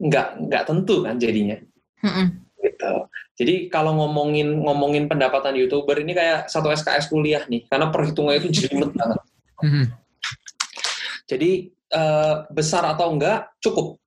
Nggak, 0.00 0.48
nggak 0.48 0.62
tentu 0.64 1.04
kan 1.04 1.20
jadinya. 1.20 1.60
Mm-mm. 2.00 2.26
Gitu. 2.60 2.92
Jadi 3.40 3.54
kalau 3.72 3.96
ngomongin 3.96 4.64
ngomongin 4.64 5.08
pendapatan 5.08 5.56
youtuber 5.56 5.96
ini 6.00 6.16
kayak 6.16 6.48
satu 6.48 6.72
SKS 6.72 7.12
kuliah 7.12 7.44
nih, 7.48 7.68
karena 7.68 7.92
perhitungannya 7.92 8.40
itu 8.44 8.50
jelimet 8.64 8.92
banget. 8.96 9.20
Mhm. 9.60 9.84
Jadi 11.28 11.50
eh, 11.90 12.36
besar 12.48 12.86
atau 12.86 13.12
enggak, 13.12 13.50
cukup. 13.60 13.98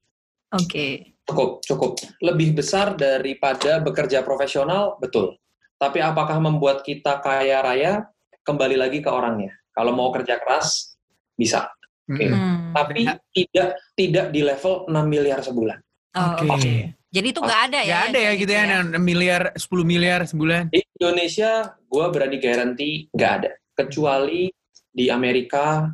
Oke. 0.54 1.18
Cukup, 1.24 1.64
cukup. 1.64 1.92
Lebih 2.20 2.56
besar 2.60 3.00
daripada 3.00 3.80
bekerja 3.80 4.24
profesional, 4.28 5.00
betul. 5.00 5.40
Tapi 5.80 6.00
apakah 6.04 6.40
membuat 6.40 6.84
kita 6.84 7.20
kaya 7.24 7.64
raya? 7.64 8.08
Kembali 8.44 8.76
lagi 8.76 9.00
ke 9.00 9.08
orangnya. 9.08 9.56
Kalau 9.72 9.96
mau 9.96 10.12
kerja 10.12 10.36
keras, 10.36 11.00
bisa. 11.40 11.72
Oke. 12.10 12.26
Mm-mm. 12.28 12.36
Hmm. 12.36 12.60
Tapi 12.76 12.92
tidak 13.32 13.70
tidak 13.96 14.26
di 14.36 14.42
level 14.44 14.74
6 14.92 14.94
miliar 15.08 15.40
sebulan. 15.40 15.80
Oh, 16.14 16.38
Oke. 16.38 16.46
oke. 16.46 16.74
Jadi 17.14 17.28
itu 17.30 17.40
nggak 17.42 17.62
ada 17.70 17.80
ya? 17.82 17.94
Nggak 17.94 18.06
ada 18.10 18.20
ya 18.20 18.30
kayak 18.34 18.40
gitu 18.42 18.52
ya, 18.52 18.64
6 18.66 18.98
miliar, 19.02 19.42
10 19.54 19.86
miliar 19.86 20.20
sebulan. 20.26 20.64
Di 20.74 20.82
Indonesia, 20.98 21.52
gue 21.78 22.06
berani 22.10 22.38
garanti 22.42 22.90
nggak 23.14 23.32
ada. 23.38 23.52
Kecuali 23.74 24.50
di 24.94 25.06
Amerika 25.14 25.90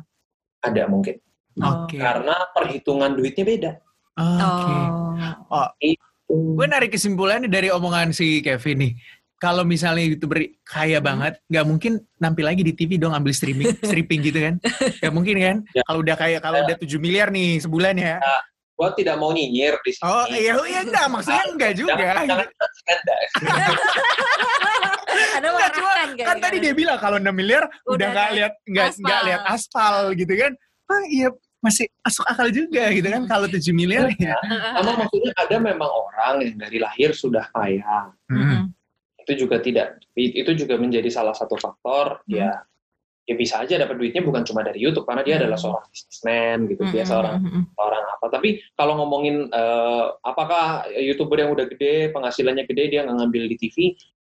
ada 0.60 0.82
mungkin. 0.88 1.16
Oh. 1.60 1.84
Oke. 1.84 2.00
Karena 2.00 2.36
perhitungan 2.52 3.12
duitnya 3.16 3.44
beda. 3.44 3.72
Oke. 4.20 4.76
Oh. 5.52 5.68
Gue 6.30 6.66
narik 6.68 6.94
kesimpulannya 6.94 7.50
dari 7.50 7.68
omongan 7.68 8.16
si 8.16 8.40
Kevin 8.40 8.88
nih. 8.88 8.92
Kalau 9.40 9.64
misalnya 9.64 10.04
youtuber 10.04 10.36
kaya 10.62 11.00
Hmm. 11.00 11.06
banget, 11.08 11.40
nggak 11.48 11.64
mungkin 11.64 11.92
nampil 12.20 12.44
lagi 12.44 12.60
di 12.60 12.76
TV 12.76 13.00
dong 13.00 13.16
ambil 13.16 13.32
streaming, 13.32 13.72
stripping 13.88 14.20
gitu 14.20 14.36
kan? 14.36 14.54
Nggak 15.00 15.12
mungkin 15.16 15.36
kan? 15.40 15.56
Ya. 15.72 15.82
Kalau 15.88 15.98
udah 16.04 16.16
kaya, 16.20 16.38
kalau 16.44 16.60
udah 16.60 16.76
7 16.76 17.00
miliar 17.00 17.32
nih 17.32 17.56
sebulan 17.64 17.96
ya. 17.96 18.20
Gue 18.76 18.88
tidak 18.96 19.16
mau 19.16 19.32
nyinyir 19.32 19.80
di 19.80 19.92
sini. 19.92 20.04
Oh 20.04 20.24
iya, 20.28 20.56
iya 20.60 20.80
enggak, 20.84 21.08
maksudnya 21.08 21.44
enggak 21.48 21.72
juga. 21.72 21.92
Jangan, 21.96 22.24
jangan 22.28 22.46
anda. 22.84 23.16
Ada 25.40 25.46
Enggak, 25.50 25.70
cuma 25.74 25.90
mengarahkan 25.90 26.26
kan 26.28 26.36
tadi 26.38 26.56
dia 26.60 26.72
bibilang 26.72 26.98
kalau 27.00 27.16
6 27.16 27.28
miliar 27.32 27.64
udah 27.84 27.92
Udah 27.92 28.06
nggak 28.12 28.28
lihat 28.36 28.52
nggak 28.68 29.20
lihat 29.26 29.42
aspal 29.48 30.12
gitu 30.12 30.32
kan. 30.36 30.52
Ah 30.90 31.04
iya 31.08 31.28
masih 31.60 31.86
masuk 32.00 32.24
akal 32.24 32.48
juga 32.48 32.88
gitu 32.88 33.08
kan 33.08 33.22
kalau 33.28 33.46
7 33.48 33.60
miliar 33.72 34.08
ya. 34.16 34.36
Sama 34.76 34.96
maksudnya 34.96 35.32
ada 35.36 35.56
memang 35.60 35.90
orang 35.90 36.34
yang 36.44 36.56
dari 36.56 36.78
lahir 36.80 37.10
sudah 37.12 37.44
kaya. 37.52 38.12
Hmm. 38.28 38.72
Itu 39.26 39.46
juga 39.46 39.60
tidak, 39.60 40.00
itu 40.16 40.50
juga 40.56 40.74
menjadi 40.80 41.08
salah 41.12 41.36
satu 41.36 41.56
faktor. 41.60 42.24
Hmm. 42.26 42.32
Ya, 42.32 42.50
ya 43.28 43.34
bisa 43.38 43.62
aja 43.62 43.78
dapat 43.78 43.94
duitnya 44.00 44.26
bukan 44.26 44.42
cuma 44.42 44.66
dari 44.66 44.82
YouTube 44.82 45.06
karena 45.06 45.22
dia 45.22 45.38
Hmm. 45.38 45.46
adalah 45.46 45.58
seorang 45.60 45.86
businessman 45.86 46.58
gitu, 46.66 46.82
dia 46.90 47.04
Mm-mm, 47.04 47.10
seorang 47.10 47.36
mm-mm. 47.38 47.62
orang 47.78 48.04
apa. 48.18 48.26
Tapi 48.32 48.48
kalau 48.74 48.98
ngomongin 48.98 49.46
eh, 49.52 50.04
apakah 50.26 50.90
youtuber 50.98 51.38
yang 51.38 51.54
udah 51.54 51.70
gede, 51.70 52.10
penghasilannya 52.10 52.66
gede, 52.66 52.84
dia 52.90 53.00
nggak 53.06 53.16
ngambil 53.22 53.44
di 53.46 53.56
TV, 53.60 53.76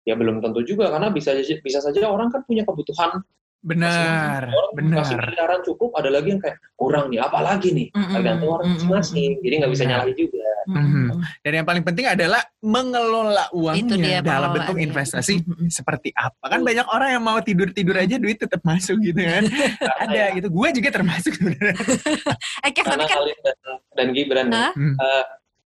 ya 0.06 0.14
belum 0.14 0.44
tentu 0.46 0.62
juga 0.62 0.94
karena 0.94 1.10
bisa 1.10 1.34
bisa 1.42 1.80
saja 1.82 2.06
orang 2.06 2.30
kan 2.30 2.46
punya 2.46 2.62
kebutuhan. 2.68 3.24
Benar, 3.60 4.48
Orang 4.48 4.72
kasih 4.96 5.20
benar. 5.20 5.28
miliaran 5.36 5.60
cukup, 5.68 5.92
ada 6.00 6.08
lagi 6.08 6.32
yang 6.32 6.40
kayak 6.40 6.64
kurang 6.80 7.12
nih, 7.12 7.20
apalagi 7.20 7.76
nih, 7.76 7.88
Mm-mm, 7.92 8.14
tergantung 8.16 8.50
orang 8.56 8.68
masing-masing. 8.72 9.36
Jadi 9.44 9.54
nggak 9.60 9.72
bisa 9.76 9.84
nyalahin 9.84 10.16
juga. 10.16 10.48
Mhm. 10.70 11.08
Dan 11.44 11.52
yang 11.60 11.68
paling 11.68 11.84
penting 11.84 12.06
adalah 12.08 12.42
mengelola 12.62 13.50
Itu 13.52 13.58
uangnya 13.60 13.96
dia 14.00 14.20
dalam 14.24 14.56
bentuk 14.56 14.78
investasi 14.80 15.44
seperti 15.68 16.14
apa. 16.16 16.46
Kan 16.46 16.62
banyak 16.64 16.88
orang 16.88 17.10
yang 17.20 17.24
mau 17.26 17.40
tidur-tidur 17.44 18.00
aja 18.00 18.16
duit 18.16 18.40
tetap 18.40 18.64
masuk 18.64 18.96
gitu 19.04 19.20
kan. 19.20 19.44
Ada 20.08 20.14
ya, 20.14 20.26
gitu. 20.40 20.48
Gue 20.48 20.70
juga 20.72 20.90
termasuk 20.96 21.36
sebenarnya. 21.36 21.76
Eh 22.66 22.72
karena 22.76 22.96
kan 23.04 23.08
Khalid 23.08 23.38
dan, 23.44 23.56
dan 23.96 24.08
Gibran 24.16 24.46
nih, 24.52 24.60
Hah? 24.60 24.72
Hmm. 24.76 24.96
eh, 25.00 25.26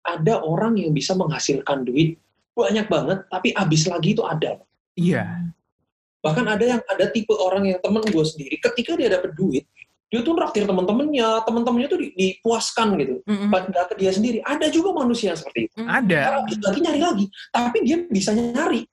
ada 0.10 0.36
orang 0.42 0.74
yang 0.78 0.92
bisa 0.94 1.14
menghasilkan 1.14 1.86
duit 1.86 2.18
banyak 2.54 2.86
banget, 2.90 3.24
tapi 3.30 3.54
habis 3.54 3.86
lagi 3.88 4.18
itu 4.18 4.24
ada. 4.26 4.58
Iya. 4.98 5.54
Bahkan 6.20 6.46
ada 6.46 6.66
yang 6.66 6.82
ada 6.84 7.06
tipe 7.08 7.32
orang 7.32 7.72
yang 7.72 7.80
temen 7.80 8.04
gue 8.04 8.26
sendiri, 8.28 8.56
ketika 8.60 9.00
dia 9.00 9.08
dapat 9.08 9.32
duit, 9.40 9.64
dia 10.10 10.20
tuh 10.26 10.34
raktir 10.36 10.66
teman-temannya, 10.66 11.46
teman-temannya 11.46 11.88
tuh 11.88 12.00
di- 12.02 12.14
dipuaskan 12.18 12.98
gitu, 12.98 13.22
nggak 13.24 13.86
ke 13.94 13.96
dia 13.96 14.12
sendiri. 14.12 14.42
Ada 14.42 14.68
juga 14.74 14.92
manusia 14.92 15.32
yang 15.32 15.40
seperti 15.40 15.70
itu. 15.70 15.76
Mm-mm. 15.80 15.88
Ada. 15.88 16.20
Karena 16.20 16.40
lagi 16.66 16.80
nyari 16.82 17.00
lagi, 17.00 17.26
tapi 17.54 17.78
dia 17.86 17.98
bisa 18.10 18.34
nyari. 18.34 18.84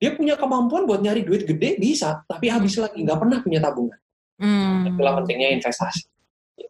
Dia 0.00 0.16
punya 0.16 0.38
kemampuan 0.40 0.88
buat 0.88 1.04
nyari 1.04 1.26
duit 1.26 1.44
gede 1.44 1.76
bisa, 1.76 2.24
tapi 2.24 2.48
habis 2.48 2.72
lagi 2.80 3.04
nggak 3.04 3.18
pernah 3.20 3.38
punya 3.44 3.60
tabungan. 3.60 3.98
Hmm. 4.40 4.88
Itulah 4.88 5.12
pentingnya 5.20 5.60
investasi. 5.60 6.08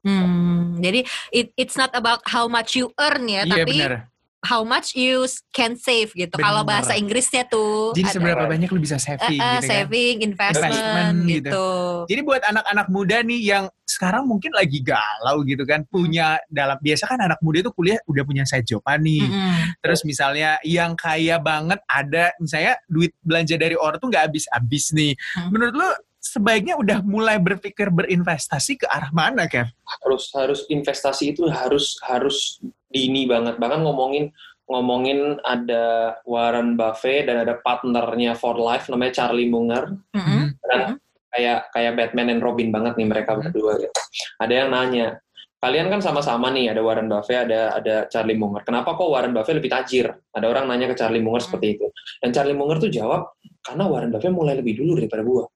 Hmm, 0.03 0.81
jadi 0.81 1.07
it, 1.31 1.55
it's 1.55 1.77
not 1.79 1.95
about 1.95 2.25
how 2.27 2.51
much 2.51 2.75
you 2.75 2.91
earn 2.99 3.31
ya, 3.31 3.47
Iya 3.47 3.63
tapi 3.63 3.75
benar. 3.79 4.10
How 4.41 4.65
much 4.65 4.97
you 4.97 5.29
can 5.53 5.77
save 5.77 6.13
gitu. 6.17 6.33
Kalau 6.41 6.65
bahasa 6.65 6.97
Inggrisnya 6.97 7.45
tuh 7.45 7.93
Jadi 7.93 8.09
ada, 8.09 8.15
seberapa 8.17 8.45
banyak 8.49 8.69
lu 8.73 8.81
bisa 8.81 8.97
saving 8.97 9.37
eh, 9.37 9.37
gitu 9.37 9.45
kan. 9.45 9.63
saving, 9.69 10.17
investment, 10.25 10.73
Investment 10.73 11.17
gitu. 11.29 11.45
gitu. 11.45 11.69
Jadi 12.09 12.21
buat 12.25 12.43
anak-anak 12.49 12.87
muda 12.89 13.17
nih 13.21 13.41
yang 13.45 13.65
sekarang 13.85 14.25
mungkin 14.25 14.55
lagi 14.57 14.81
galau 14.81 15.45
gitu 15.45 15.63
kan, 15.69 15.85
punya 15.85 16.41
dalam 16.49 16.81
biasa 16.81 17.05
kan 17.05 17.21
anak 17.21 17.37
muda 17.45 17.61
itu 17.61 17.71
kuliah 17.75 18.01
udah 18.09 18.23
punya 18.25 18.45
side 18.49 18.65
job 18.65 18.81
nih. 18.87 19.29
Mm-mm. 19.29 19.77
Terus 19.85 20.01
misalnya 20.09 20.57
yang 20.65 20.97
kaya 20.97 21.37
banget 21.37 21.81
ada 21.85 22.33
misalnya 22.41 22.81
duit 22.89 23.13
belanja 23.21 23.61
dari 23.61 23.77
orang 23.77 24.01
tuh 24.01 24.09
nggak 24.09 24.25
habis-habis 24.33 24.97
nih. 24.97 25.13
Hmm. 25.37 25.53
Menurut 25.53 25.75
lu 25.77 25.89
sebaiknya 26.21 26.77
udah 26.77 27.03
mulai 27.03 27.41
berpikir 27.41 27.89
berinvestasi 27.91 28.81
ke 28.81 28.87
arah 28.89 29.11
mana, 29.11 29.49
Kev? 29.49 29.69
harus 30.01 30.31
harus 30.33 30.61
investasi 30.71 31.35
itu 31.35 31.51
harus 31.51 31.99
harus 32.07 32.63
dini 32.91 33.25
banget 33.25 33.57
bahkan 33.57 33.81
ngomongin 33.81 34.35
ngomongin 34.67 35.39
ada 35.43 36.15
Warren 36.23 36.75
Buffett 36.75 37.27
dan 37.27 37.43
ada 37.43 37.59
partnernya 37.59 38.35
for 38.35 38.55
life 38.55 38.87
namanya 38.87 39.25
Charlie 39.25 39.51
Munger 39.51 39.95
Mm-mm. 40.15 40.55
dan 40.63 40.99
kayak 41.31 41.71
kayak 41.71 41.93
Batman 41.95 42.35
and 42.35 42.43
Robin 42.43 42.71
banget 42.71 42.99
nih 42.99 43.07
mereka 43.07 43.35
Hmm. 43.35 43.47
berdua 43.47 43.79
gitu. 43.79 43.95
ada 44.39 44.51
yang 44.55 44.69
nanya 44.71 45.19
kalian 45.61 45.93
kan 45.93 46.01
sama-sama 46.01 46.51
nih 46.51 46.71
ada 46.71 46.83
Warren 46.83 47.07
Buffett 47.07 47.47
ada 47.51 47.79
ada 47.79 47.95
Charlie 48.11 48.35
Munger 48.35 48.63
kenapa 48.63 48.95
kok 48.95 49.07
Warren 49.07 49.31
Buffett 49.31 49.59
lebih 49.59 49.71
tajir 49.71 50.07
ada 50.11 50.47
orang 50.47 50.67
nanya 50.67 50.91
ke 50.91 50.99
Charlie 50.99 51.23
Munger 51.23 51.43
Hmm. 51.43 51.49
seperti 51.51 51.67
itu 51.79 51.87
dan 52.19 52.31
Charlie 52.31 52.59
Munger 52.59 52.79
tuh 52.79 52.91
jawab 52.91 53.35
karena 53.63 53.85
Warren 53.87 54.11
Buffett 54.11 54.35
mulai 54.35 54.55
lebih 54.59 54.79
dulu 54.79 54.99
daripada 54.99 55.23
gua 55.23 55.47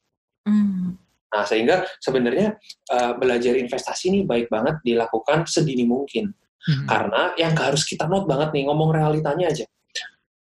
Mm. 0.44 1.00
Nah, 1.32 1.42
sehingga 1.42 1.88
sebenarnya 1.98 2.60
eh, 2.92 3.12
belajar 3.16 3.56
investasi 3.56 4.12
ini 4.12 4.28
baik 4.28 4.52
banget 4.52 4.84
dilakukan 4.84 5.48
sedini 5.48 5.88
mungkin. 5.88 6.28
Hmm. 6.64 6.88
Karena 6.88 7.36
yang 7.36 7.52
harus 7.56 7.84
kita 7.84 8.08
note 8.08 8.24
banget 8.24 8.56
nih, 8.56 8.64
ngomong 8.68 8.90
realitanya 8.92 9.52
aja. 9.52 9.68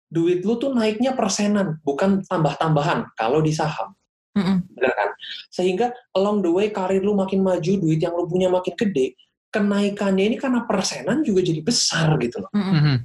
Duit 0.09 0.41
lu 0.47 0.57
tuh 0.57 0.73
naiknya 0.73 1.13
persenan, 1.13 1.83
bukan 1.85 2.25
tambah-tambahan 2.25 3.13
kalau 3.19 3.45
di 3.45 3.53
saham. 3.53 3.93
Mm-mm. 4.37 4.69
Bener 4.77 4.93
kan? 4.93 5.11
Sehingga 5.49 5.93
along 6.13 6.45
the 6.45 6.53
way 6.53 6.69
karir 6.69 7.01
lu 7.01 7.17
makin 7.17 7.41
maju, 7.41 7.73
duit 7.81 8.01
yang 8.01 8.13
lu 8.17 8.29
punya 8.29 8.53
makin 8.53 8.77
gede, 8.77 9.17
kenaikannya 9.49 10.25
ini 10.29 10.37
karena 10.37 10.69
persenan 10.69 11.25
juga 11.25 11.41
jadi 11.41 11.61
besar 11.65 12.17
gitu 12.21 12.45
loh. 12.45 12.53
Mhm. 12.53 12.97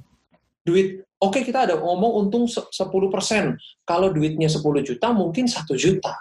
Duit, 0.61 1.01
oke 1.17 1.39
kita 1.41 1.65
ada 1.71 1.75
ngomong 1.79 2.27
untung 2.27 2.45
se- 2.51 2.67
10%. 2.69 3.55
Kalau 3.87 4.11
duitnya 4.11 4.51
10 4.51 4.83
juta, 4.83 5.09
mungkin 5.15 5.47
1 5.47 5.73
juta. 5.79 6.19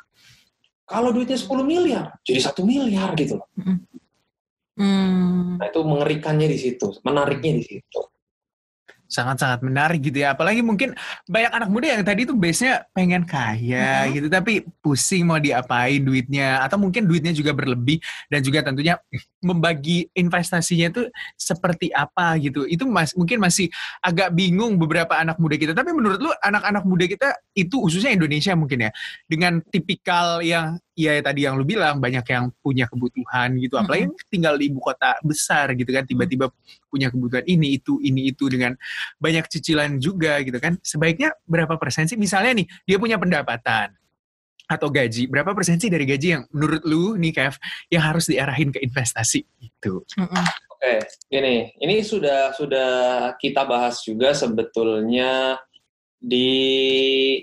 Kalau 0.87 1.11
duitnya 1.15 1.39
10 1.39 1.63
miliar, 1.67 2.19
jadi 2.23 2.41
1 2.51 2.63
miliar 2.67 3.15
gitu 3.19 3.39
loh. 3.39 3.47
Mm. 3.59 3.79
Nah, 4.81 5.67
itu 5.69 5.81
mengerikannya 5.85 6.49
di 6.49 6.59
situ, 6.59 6.89
menariknya 7.05 7.61
di 7.61 7.65
situ. 7.69 8.01
sangat-sangat 9.11 9.67
menarik 9.67 10.07
gitu 10.07 10.23
ya. 10.23 10.39
Apalagi 10.39 10.63
mungkin 10.63 10.95
banyak 11.27 11.51
anak 11.51 11.67
muda 11.67 11.99
yang 11.99 12.07
tadi 12.07 12.23
tuh 12.23 12.39
base-nya 12.39 12.87
pengen 12.95 13.27
kaya 13.27 14.07
Mhm. 14.07 14.11
gitu, 14.15 14.27
tapi 14.31 14.63
pusing 14.79 15.27
mau 15.27 15.43
diapain 15.43 15.99
duitnya, 15.99 16.63
atau 16.63 16.79
mungkin 16.79 17.11
duitnya 17.11 17.35
juga 17.35 17.51
berlebih 17.51 17.99
dan 18.31 18.39
juga 18.39 18.63
tentunya 18.63 19.03
membagi 19.43 20.07
investasinya 20.15 20.95
itu 20.95 21.11
seperti 21.35 21.91
apa 21.91 22.39
gitu. 22.39 22.63
Itu 22.71 22.87
mas 22.87 23.11
mungkin 23.19 23.43
masih 23.43 23.67
agak 23.99 24.31
bingung 24.31 24.79
beberapa 24.79 25.19
anak 25.19 25.43
muda 25.43 25.59
kita. 25.59 25.75
Tapi 25.75 25.91
menurut 25.91 26.23
lu 26.23 26.31
anak-anak 26.47 26.87
muda 26.87 27.11
kita 27.11 27.35
itu 27.59 27.83
khususnya 27.83 28.15
Indonesia 28.15 28.55
mungkin 28.55 28.87
ya, 28.87 28.91
dengan 29.27 29.59
tipikal 29.75 30.39
yang 30.39 30.79
ya 30.95 31.17
tadi 31.23 31.47
yang 31.47 31.57
lu 31.57 31.65
bilang 31.65 31.99
banyak 32.03 32.25
yang 32.27 32.53
punya 32.61 32.85
kebutuhan 32.91 33.57
gitu, 33.57 33.79
apalagi 33.81 34.11
tinggal 34.29 34.59
di 34.59 34.69
ibu 34.69 34.83
kota 34.83 35.17
besar 35.25 35.73
gitu 35.75 35.91
kan, 35.91 36.05
tiba-tiba 36.05 36.51
punya 36.91 37.09
kebutuhan 37.09 37.47
ini 37.47 37.79
itu 37.79 38.03
ini 38.03 38.31
itu 38.35 38.51
dengan 38.51 38.75
banyak 39.17 39.47
cicilan 39.49 39.97
juga 40.03 40.43
gitu 40.43 40.59
kan. 40.59 40.77
Sebaiknya 40.83 41.33
berapa 41.47 41.79
persen 41.79 42.11
sih? 42.11 42.19
Misalnya 42.19 42.63
nih, 42.63 42.67
dia 42.85 42.97
punya 42.99 43.17
pendapatan 43.17 43.95
atau 44.71 44.87
gaji, 44.87 45.27
berapa 45.27 45.51
persen 45.51 45.83
sih 45.83 45.91
dari 45.91 46.07
gaji 46.07 46.29
yang 46.39 46.43
menurut 46.55 46.83
lu 46.87 47.19
nih 47.19 47.35
Kev, 47.35 47.59
yang 47.91 48.07
harus 48.07 48.31
diarahin 48.31 48.71
ke 48.71 48.79
investasi 48.79 49.43
itu? 49.59 50.07
Mm-mm. 50.15 50.47
Oke, 50.81 51.03
gini, 51.27 51.75
ini 51.77 52.01
sudah 52.07 52.55
sudah 52.55 52.91
kita 53.37 53.67
bahas 53.67 54.01
juga 54.01 54.31
sebetulnya 54.33 55.59
di 56.17 56.49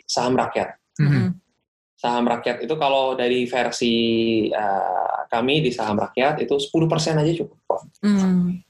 saham 0.08 0.34
rakyat. 0.40 0.78
Mhm. 0.98 1.47
Saham 1.98 2.30
rakyat 2.30 2.62
itu 2.62 2.76
kalau 2.78 3.18
dari 3.18 3.50
versi 3.50 3.96
eh, 4.54 5.20
kami 5.28 5.66
di 5.66 5.74
saham 5.74 5.98
rakyat 5.98 6.46
itu 6.46 6.54
10% 6.54 7.18
aja 7.18 7.32
cukup 7.44 7.58
kok. 7.66 7.82
Mm. 8.06 8.62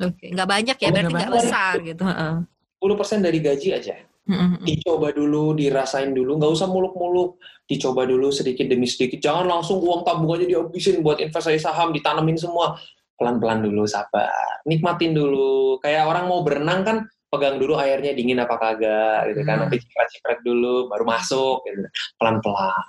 Oke, 0.00 0.32
nggak 0.32 0.48
banyak 0.48 0.76
ya, 0.80 0.88
Oh, 0.88 0.92
berarti 0.96 1.12
nggak 1.12 1.36
besar 1.36 1.72
gitu. 1.84 2.02
Heeh. 2.08 2.34
10% 2.80 3.20
dari 3.20 3.38
gaji 3.44 3.68
aja. 3.76 3.94
Mm-mm. 4.30 4.62
Dicoba 4.64 5.12
dulu, 5.12 5.52
dirasain 5.52 6.16
dulu, 6.16 6.40
nggak 6.40 6.52
usah 6.56 6.68
muluk-muluk. 6.70 7.36
Dicoba 7.68 8.08
dulu 8.08 8.32
sedikit 8.32 8.64
demi 8.64 8.88
sedikit. 8.88 9.20
Jangan 9.20 9.44
langsung 9.44 9.82
uang 9.84 10.00
tabungannya 10.06 10.48
dihabisin 10.48 11.04
buat 11.04 11.20
investasi 11.20 11.60
saham, 11.60 11.92
ditanamin 11.92 12.40
semua. 12.40 12.80
pelan-pelan 13.20 13.60
dulu 13.60 13.84
sabar 13.84 14.32
nikmatin 14.64 15.12
dulu 15.12 15.76
kayak 15.84 16.08
orang 16.08 16.24
mau 16.24 16.40
berenang 16.40 16.80
kan 16.80 16.96
pegang 17.30 17.56
dulu 17.62 17.78
airnya 17.78 18.10
dingin 18.12 18.42
apa 18.42 18.58
kagak 18.58 19.32
gitu 19.32 19.40
kan. 19.46 19.54
Hmm. 19.56 19.62
nanti 19.66 19.78
ciprat-ciprat 19.80 20.38
dulu 20.42 20.90
baru 20.90 21.04
masuk 21.06 21.62
gitu. 21.64 21.86
Pelan-pelan. 22.18 22.86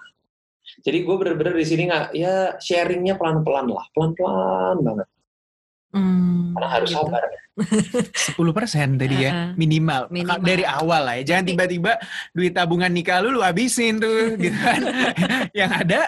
Jadi 0.82 0.98
gue 1.04 1.16
bener-bener 1.18 1.54
di 1.58 1.66
sini 1.68 1.84
nggak 1.90 2.06
ya 2.16 2.58
sharingnya 2.58 3.20
pelan-pelan 3.20 3.70
lah 3.70 3.86
pelan-pelan 3.92 4.78
banget 4.82 5.08
Hmm, 5.92 6.56
karena 6.56 6.68
harus 6.72 6.90
gitu. 6.90 7.04
sabar 7.04 7.24
10% 8.40 8.96
tadi 8.96 9.16
ya 9.22 9.52
minimal. 9.54 10.08
Minimal. 10.08 10.40
dari 10.40 10.64
awal 10.64 11.02
lah 11.04 11.16
ya 11.20 11.36
jangan 11.36 11.52
tiba-tiba 11.52 12.00
duit 12.32 12.56
tabungan 12.56 12.88
nikah 12.88 13.20
lu 13.20 13.36
lu 13.36 13.44
habisin 13.44 14.00
tuh 14.00 14.34
gitu 14.42 14.56
kan 14.56 14.82
yang 15.60 15.68
ada 15.70 16.08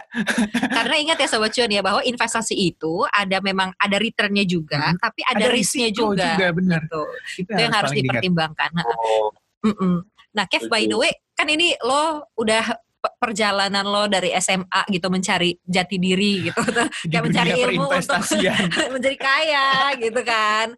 Karena 0.71 0.95
ingat 0.97 1.17
ya 1.19 1.27
Sobat 1.27 1.51
Cuan 1.51 1.67
ya 1.67 1.84
bahwa 1.84 1.99
investasi 1.99 2.55
itu 2.55 3.03
ada 3.09 3.39
memang 3.39 3.75
ada 3.75 3.97
returnnya 3.99 4.43
juga, 4.43 4.93
Hmm. 4.93 4.99
tapi 4.99 5.21
ada, 5.23 5.45
risknya 5.51 5.89
risiko 5.91 6.15
juga. 6.15 6.49
benar 6.51 6.81
Gitu. 6.84 7.01
itu, 7.38 7.47
Itu 7.47 7.59
yang 7.59 7.73
harus 7.73 7.91
dipertimbangkan. 7.91 8.69
Nah, 8.73 8.86
oh, 8.88 9.29
mm-mm. 9.63 9.95
Nah, 10.34 10.45
Kev, 10.49 10.65
by 10.65 10.84
the 10.84 10.97
way, 10.97 11.13
kan 11.34 11.45
ini 11.45 11.77
lo 11.79 12.25
udah 12.34 12.82
perjalanan 13.20 13.86
lo 13.86 14.08
dari 14.08 14.32
SMA 14.39 14.82
gitu 14.91 15.08
mencari 15.12 15.56
jati 15.64 15.97
diri 15.99 16.49
gitu, 16.49 16.60
di 17.10 17.14
kayak 17.14 17.24
mencari 17.24 17.51
ilmu 17.60 17.86
untuk 17.89 18.24
menjadi 18.95 19.18
kaya 19.18 19.68
gitu 19.99 20.22
kan. 20.24 20.76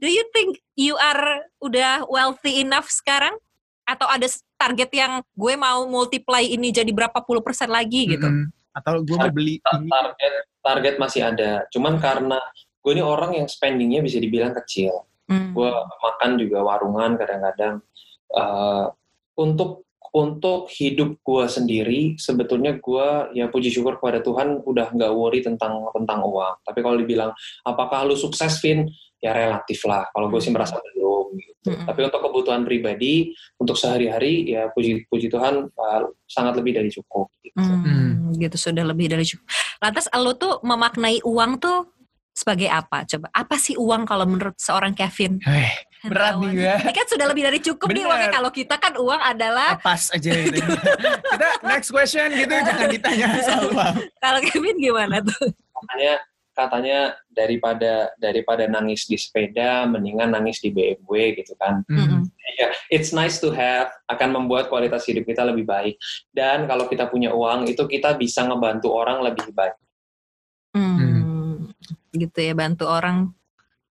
Do 0.00 0.08
you 0.08 0.24
think 0.32 0.60
you 0.76 0.96
are 0.96 1.44
udah 1.60 2.08
wealthy 2.08 2.64
enough 2.64 2.88
sekarang? 2.88 3.36
Atau 3.84 4.06
ada 4.06 4.24
target 4.56 4.90
yang 4.94 5.12
gue 5.34 5.54
mau 5.58 5.84
multiply 5.88 6.46
ini 6.46 6.70
jadi 6.70 6.88
berapa 6.94 7.20
puluh 7.26 7.42
persen 7.42 7.68
lagi 7.68 8.16
gitu? 8.16 8.28
Mm-mm. 8.28 8.52
atau 8.70 9.02
gue 9.02 9.18
mau 9.18 9.26
beli 9.34 9.58
ini 9.58 9.90
target 9.90 10.34
target 10.62 10.94
masih 11.02 11.26
ada 11.26 11.66
cuman 11.74 11.98
karena 11.98 12.38
gue 12.86 12.92
ini 12.94 13.02
orang 13.02 13.34
yang 13.34 13.50
spendingnya 13.50 13.98
bisa 13.98 14.22
dibilang 14.22 14.54
kecil 14.62 15.10
Hmm. 15.30 15.54
gue 15.54 15.70
makan 16.02 16.42
juga 16.42 16.58
warungan 16.66 17.14
kadang-kadang 17.14 17.78
Eh, 18.30 18.86
untuk 19.42 19.89
untuk 20.10 20.66
hidup 20.74 21.18
gue 21.22 21.44
sendiri 21.46 22.00
sebetulnya 22.18 22.76
gue 22.78 23.08
ya 23.38 23.46
puji 23.46 23.70
syukur 23.70 24.02
kepada 24.02 24.18
Tuhan 24.20 24.62
udah 24.62 24.90
nggak 24.90 25.12
worry 25.14 25.40
tentang 25.40 25.86
tentang 25.94 26.20
uang 26.26 26.66
tapi 26.66 26.82
kalau 26.82 26.98
dibilang 26.98 27.30
apakah 27.62 28.02
lu 28.06 28.18
sukses 28.18 28.58
Vin 28.58 28.90
ya 29.20 29.30
relatif 29.30 29.84
lah 29.86 30.08
kalau 30.10 30.26
gue 30.28 30.40
sih 30.42 30.50
Hmm. 30.50 30.58
merasa 30.58 30.80
belum 30.82 31.26
gitu. 31.38 31.70
Mm-mm. 31.70 31.86
tapi 31.86 32.00
untuk 32.08 32.20
kebutuhan 32.24 32.62
pribadi 32.64 33.30
untuk 33.60 33.76
sehari-hari 33.76 34.48
ya 34.50 34.72
puji 34.72 35.06
puji 35.06 35.28
Tuhan 35.28 35.68
eh, 35.68 36.02
sangat 36.26 36.58
lebih 36.58 36.72
dari 36.80 36.90
cukup 36.90 37.30
gitu. 37.44 37.60
Hmm, 37.60 38.32
gitu 38.34 38.56
sudah 38.56 38.82
lebih 38.82 39.12
dari 39.12 39.22
cukup. 39.22 39.46
Lantas 39.78 40.08
lo 40.16 40.34
tuh 40.34 40.58
memaknai 40.64 41.20
uang 41.22 41.60
tuh 41.60 41.92
sebagai 42.32 42.66
apa? 42.72 43.04
Coba 43.04 43.28
apa 43.30 43.60
sih 43.60 43.76
uang 43.76 44.08
kalau 44.08 44.24
menurut 44.24 44.56
seorang 44.56 44.96
Kevin? 44.96 45.36
eh, 45.44 45.89
berat 46.02 46.34
nih 46.36 46.50
gue 46.54 46.74
Ini 46.80 46.92
kan 46.92 47.06
sudah 47.06 47.26
lebih 47.26 47.42
dari 47.42 47.58
cukup 47.58 47.86
nih 47.86 47.96
Bener. 47.98 48.08
uangnya. 48.08 48.30
Kalau 48.30 48.50
kita 48.50 48.74
kan 48.76 48.92
uang 48.94 49.20
adalah 49.20 49.76
pas 49.76 50.08
aja 50.08 50.30
gitu. 50.30 50.60
kita 51.32 51.48
next 51.62 51.88
question 51.88 52.30
gitu 52.30 52.54
jangan 52.56 52.88
ditanya 52.88 53.26
soal 53.46 53.68
uang 53.68 53.94
kalau 54.16 54.40
Kevin 54.40 54.76
gimana 54.76 55.20
tuh? 55.20 55.52
katanya 55.74 56.12
katanya 56.50 56.98
daripada 57.26 57.92
daripada 58.14 58.64
nangis 58.64 59.04
di 59.04 59.16
sepeda 59.16 59.86
mendingan 59.86 60.28
nangis 60.30 60.58
di 60.58 60.68
BMW 60.68 61.32
gitu 61.34 61.52
kan 61.54 61.80
Hmm. 61.86 62.28
ya 62.54 62.68
it's 62.88 63.10
nice 63.10 63.36
to 63.36 63.48
have 63.48 63.88
akan 64.06 64.34
membuat 64.34 64.68
kualitas 64.68 65.04
hidup 65.04 65.24
kita 65.24 65.40
lebih 65.40 65.64
baik 65.64 65.96
dan 66.28 66.64
kalau 66.64 66.84
kita 66.84 67.06
punya 67.06 67.30
uang 67.30 67.64
itu 67.64 67.80
kita 67.82 68.12
bisa 68.14 68.42
ngebantu 68.42 68.88
orang 68.90 69.20
lebih 69.22 69.48
baik 69.50 69.72
Hmm, 70.70 71.72
gitu 72.12 72.38
ya 72.38 72.52
bantu 72.52 72.86
orang. 72.86 73.34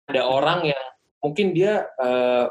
ada 0.05 0.23
orang 0.23 0.67
yang 0.67 0.85
mungkin 1.21 1.53
dia 1.53 1.85
eh, 1.87 2.47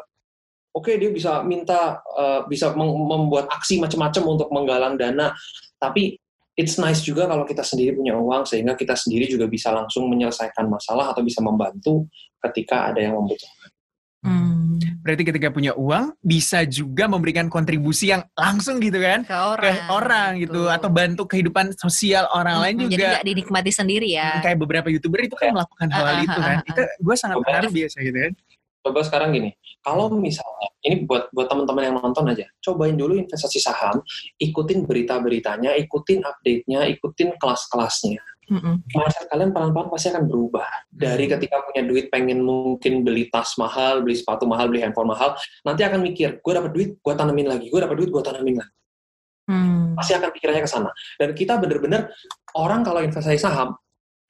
oke 0.74 0.92
dia 0.96 1.10
bisa 1.10 1.42
minta 1.44 2.00
eh, 2.16 2.42
bisa 2.48 2.72
membuat 2.78 3.50
aksi 3.50 3.82
macam-macam 3.82 4.24
untuk 4.26 4.50
menggalang 4.54 4.96
dana. 4.96 5.34
Tapi 5.80 6.16
it's 6.54 6.76
nice 6.76 7.00
juga 7.02 7.24
kalau 7.24 7.48
kita 7.48 7.64
sendiri 7.64 7.96
punya 7.96 8.14
uang 8.20 8.44
sehingga 8.44 8.76
kita 8.76 8.94
sendiri 8.94 9.26
juga 9.32 9.48
bisa 9.48 9.72
langsung 9.72 10.12
menyelesaikan 10.12 10.68
masalah 10.68 11.12
atau 11.16 11.24
bisa 11.24 11.40
membantu 11.40 12.06
ketika 12.44 12.92
ada 12.92 13.00
yang 13.00 13.16
membutuhkan. 13.16 13.72
Hmm, 14.20 14.76
berarti 15.00 15.24
ketika 15.24 15.48
punya 15.48 15.72
uang 15.80 16.12
bisa 16.20 16.68
juga 16.68 17.08
memberikan 17.08 17.48
kontribusi 17.48 18.12
yang 18.12 18.28
langsung 18.36 18.84
gitu 18.84 19.00
kan? 19.00 19.24
Ke 19.24 19.32
ke 19.32 19.40
orang. 19.40 19.78
orang 19.88 20.30
gitu 20.44 20.68
atau 20.68 20.92
bantu 20.92 21.24
kehidupan 21.24 21.72
sosial 21.80 22.28
orang 22.36 22.60
lain 22.60 22.76
Hmm, 22.76 22.84
juga. 22.92 22.96
Jadi 23.00 23.04
nggak 23.16 23.26
dinikmati 23.32 23.72
sendiri 23.72 24.08
ya. 24.12 24.44
kayak 24.44 24.60
beberapa 24.60 24.92
youtuber 24.92 25.24
itu 25.24 25.40
kan 25.40 25.56
melakukan 25.56 25.88
hal, 25.96 26.04
Ah, 26.04 26.12
ah, 26.12 26.20
itu 26.28 26.36
ah, 26.36 26.44
kan. 26.44 26.58
itu 26.68 26.82
gue 27.00 27.16
sangat 27.16 27.38
terharu 27.48 27.70
biasa 27.72 27.98
gitu 28.04 28.20
kan 28.20 28.34
coba 28.80 29.04
sekarang 29.04 29.36
gini 29.36 29.52
kalau 29.84 30.12
misalnya 30.12 30.70
ini 30.88 31.04
buat 31.04 31.28
buat 31.36 31.48
teman-teman 31.52 31.84
yang 31.84 31.96
nonton 32.00 32.26
aja 32.32 32.48
cobain 32.64 32.96
dulu 32.96 33.20
investasi 33.20 33.60
saham 33.60 34.00
ikutin 34.40 34.88
berita-beritanya 34.88 35.76
ikutin 35.76 36.24
update-nya 36.24 36.88
ikutin 36.98 37.36
kelas-kelasnya. 37.40 38.24
Mm-mm. 38.50 38.82
mindset 38.98 39.30
kalian 39.30 39.54
pelan-pelan 39.54 39.94
pasti 39.94 40.10
akan 40.10 40.26
berubah. 40.26 40.66
Dari 40.90 41.30
ketika 41.30 41.62
punya 41.70 41.86
duit 41.86 42.10
pengen 42.10 42.42
mungkin 42.42 43.06
beli 43.06 43.30
tas 43.30 43.54
mahal 43.62 44.02
beli 44.02 44.18
sepatu 44.18 44.50
mahal 44.50 44.74
beli 44.74 44.82
handphone 44.82 45.06
mahal 45.06 45.38
nanti 45.62 45.86
akan 45.86 46.02
mikir 46.02 46.42
gue 46.42 46.54
dapat 46.58 46.74
duit 46.74 46.98
gue 46.98 47.14
tanamin 47.14 47.46
lagi 47.46 47.70
gue 47.70 47.78
dapat 47.78 47.94
duit 47.94 48.10
gue 48.10 48.24
tanamin 48.26 48.58
lagi. 48.58 48.76
Hmm. 49.50 49.98
pasti 49.98 50.14
akan 50.14 50.30
pikirannya 50.34 50.66
ke 50.66 50.70
sana. 50.70 50.90
Dan 51.18 51.38
kita 51.38 51.62
bener-bener 51.62 52.10
orang 52.58 52.82
kalau 52.82 53.06
investasi 53.06 53.38
saham 53.38 53.78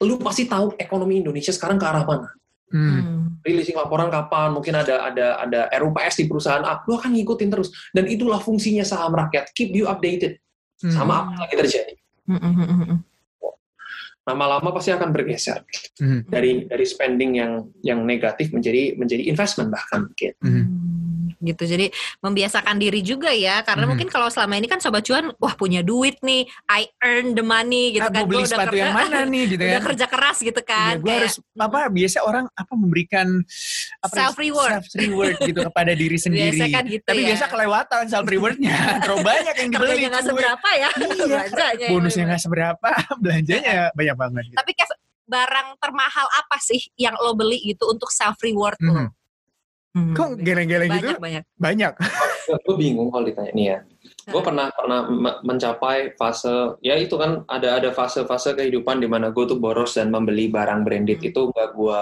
lu 0.04 0.16
pasti 0.20 0.44
tahu 0.48 0.76
ekonomi 0.76 1.24
Indonesia 1.24 1.52
sekarang 1.52 1.80
ke 1.80 1.86
arah 1.88 2.04
mana. 2.04 2.28
Hmm. 2.72 3.29
Releasing 3.40 3.76
laporan 3.76 4.12
kapan 4.12 4.52
mungkin 4.52 4.76
ada 4.76 5.08
ada 5.08 5.26
ada 5.40 5.60
RUPS 5.80 6.20
di 6.20 6.24
perusahaan 6.28 6.64
A 6.64 6.84
lu 6.84 7.00
akan 7.00 7.16
ngikutin 7.16 7.48
terus 7.48 7.72
dan 7.96 8.04
itulah 8.04 8.38
fungsinya 8.38 8.84
saham 8.84 9.16
rakyat 9.16 9.50
keep 9.56 9.72
you 9.72 9.88
updated 9.88 10.36
Hmm. 10.80 10.96
sama 10.96 11.12
apa 11.20 11.28
yang 11.36 11.42
lagi 11.44 11.56
terjadi 11.60 11.94
Hmm, 12.30 12.38
hmm, 12.38 12.54
hmm, 12.54 12.84
hmm. 12.86 12.98
Lama-lama 14.22 14.68
pasti 14.70 14.90
akan 14.90 15.10
bergeser 15.10 15.64
Hmm. 15.96 16.22
dari 16.24 16.64
dari 16.64 16.84
spending 16.84 17.32
yang 17.34 17.52
yang 17.80 18.00
negatif 18.02 18.50
menjadi 18.50 18.94
menjadi 18.94 19.26
investment 19.26 19.68
bahkan 19.68 20.04
mungkin. 20.04 20.32
Hmm, 20.38 20.66
gitu 21.38 21.64
jadi 21.64 21.88
membiasakan 22.20 22.76
diri 22.76 23.00
juga 23.00 23.30
ya 23.30 23.60
karena 23.62 23.82
Hmm. 23.82 23.90
mungkin 23.90 24.08
kalau 24.08 24.28
selama 24.28 24.54
ini 24.54 24.66
kan 24.66 24.76
sobat 24.76 25.00
cuan 25.02 25.32
wah 25.34 25.54
punya 25.54 25.80
duit 25.80 26.20
nih 26.20 26.44
I 26.66 26.84
earn 26.98 27.32
the 27.32 27.40
money 27.40 27.92
gitu 27.92 28.04
Ah, 28.04 28.12
kan 28.12 28.20
mau 28.20 28.28
beli 28.28 28.38
udah 28.38 28.50
sepatu 28.50 28.68
kerja- 28.70 28.82
yang 28.82 28.92
mana 28.92 29.18
nih 29.24 29.44
gitu 29.48 29.62
udah 29.64 29.72
kan 29.74 29.84
kerja 29.86 30.06
keras 30.06 30.38
gitu 30.38 30.60
kan 30.62 30.92
gue 30.94 31.06
kayak 31.06 31.20
harus 31.22 31.34
apa 31.54 31.78
biasa 31.88 32.18
orang 32.20 32.44
apa 32.50 32.72
memberikan 32.74 33.26
apa 33.98 34.12
Self 34.12 34.36
reward. 34.36 34.72
self 34.74 34.86
reward 34.94 35.36
gitu 35.38 35.60
kepada 35.66 35.92
diri 35.92 36.18
sendiri 36.18 36.52
biasa 36.52 36.64
kan 36.70 36.84
gitu 36.86 37.04
tapi 37.06 37.18
ya 37.18 37.28
biasa 37.30 37.44
kelewatan 37.48 38.02
self 38.06 38.26
rewardnya 38.26 38.76
terlalu 39.02 39.22
banyak 39.22 39.54
yang 39.56 39.68
dibeli 39.70 39.88
kerjanya 39.88 40.08
nggak 40.10 40.24
seberapa 40.26 40.68
ya 40.74 40.90
Iya. 41.00 41.38
belanjanya 41.48 41.88
bonusnya 41.88 42.24
nggak 42.26 42.42
seberapa 42.42 42.88
belanjanya 43.18 43.74
banyak 43.90 44.09
banget 44.14 44.44
gitu. 44.48 44.56
Tapi 44.58 44.72
Kev, 44.74 44.90
barang 45.26 45.68
termahal 45.78 46.26
apa 46.26 46.56
sih 46.58 46.80
yang 46.94 47.14
lo 47.16 47.34
beli 47.34 47.58
gitu 47.62 47.86
untuk 47.86 48.10
self 48.10 48.38
reward 48.42 48.78
lo? 48.82 48.92
Mhm. 48.92 49.08
Hmm. 49.90 50.14
kok 50.14 50.38
geleng-geleng 50.38 50.86
gitu 51.02 51.18
banyak 51.18 51.18
banyak. 51.18 51.44
banyak 51.58 51.92
gue 52.62 52.76
bingung 52.78 53.10
kalau 53.10 53.26
ditanya 53.26 53.50
nih 53.50 53.66
ya 53.74 53.78
gue 54.06 54.38
Hmm. 54.38 54.46
pernah 54.46 54.66
pernah 54.70 55.00
me- 55.02 55.42
mencapai 55.42 56.14
fase 56.14 56.78
ya 56.78 56.94
itu 56.94 57.18
kan 57.18 57.42
ada 57.50 57.74
ada 57.74 57.90
fase-fase 57.90 58.54
kehidupan 58.54 59.02
di 59.02 59.10
mana 59.10 59.34
gue 59.34 59.42
tuh 59.50 59.58
boros 59.58 59.98
dan 59.98 60.14
membeli 60.14 60.46
barang 60.46 60.86
branded 60.86 61.18
Hmm. 61.18 61.28
itu 61.34 61.40
nggak 61.42 61.68
gue 61.74 62.00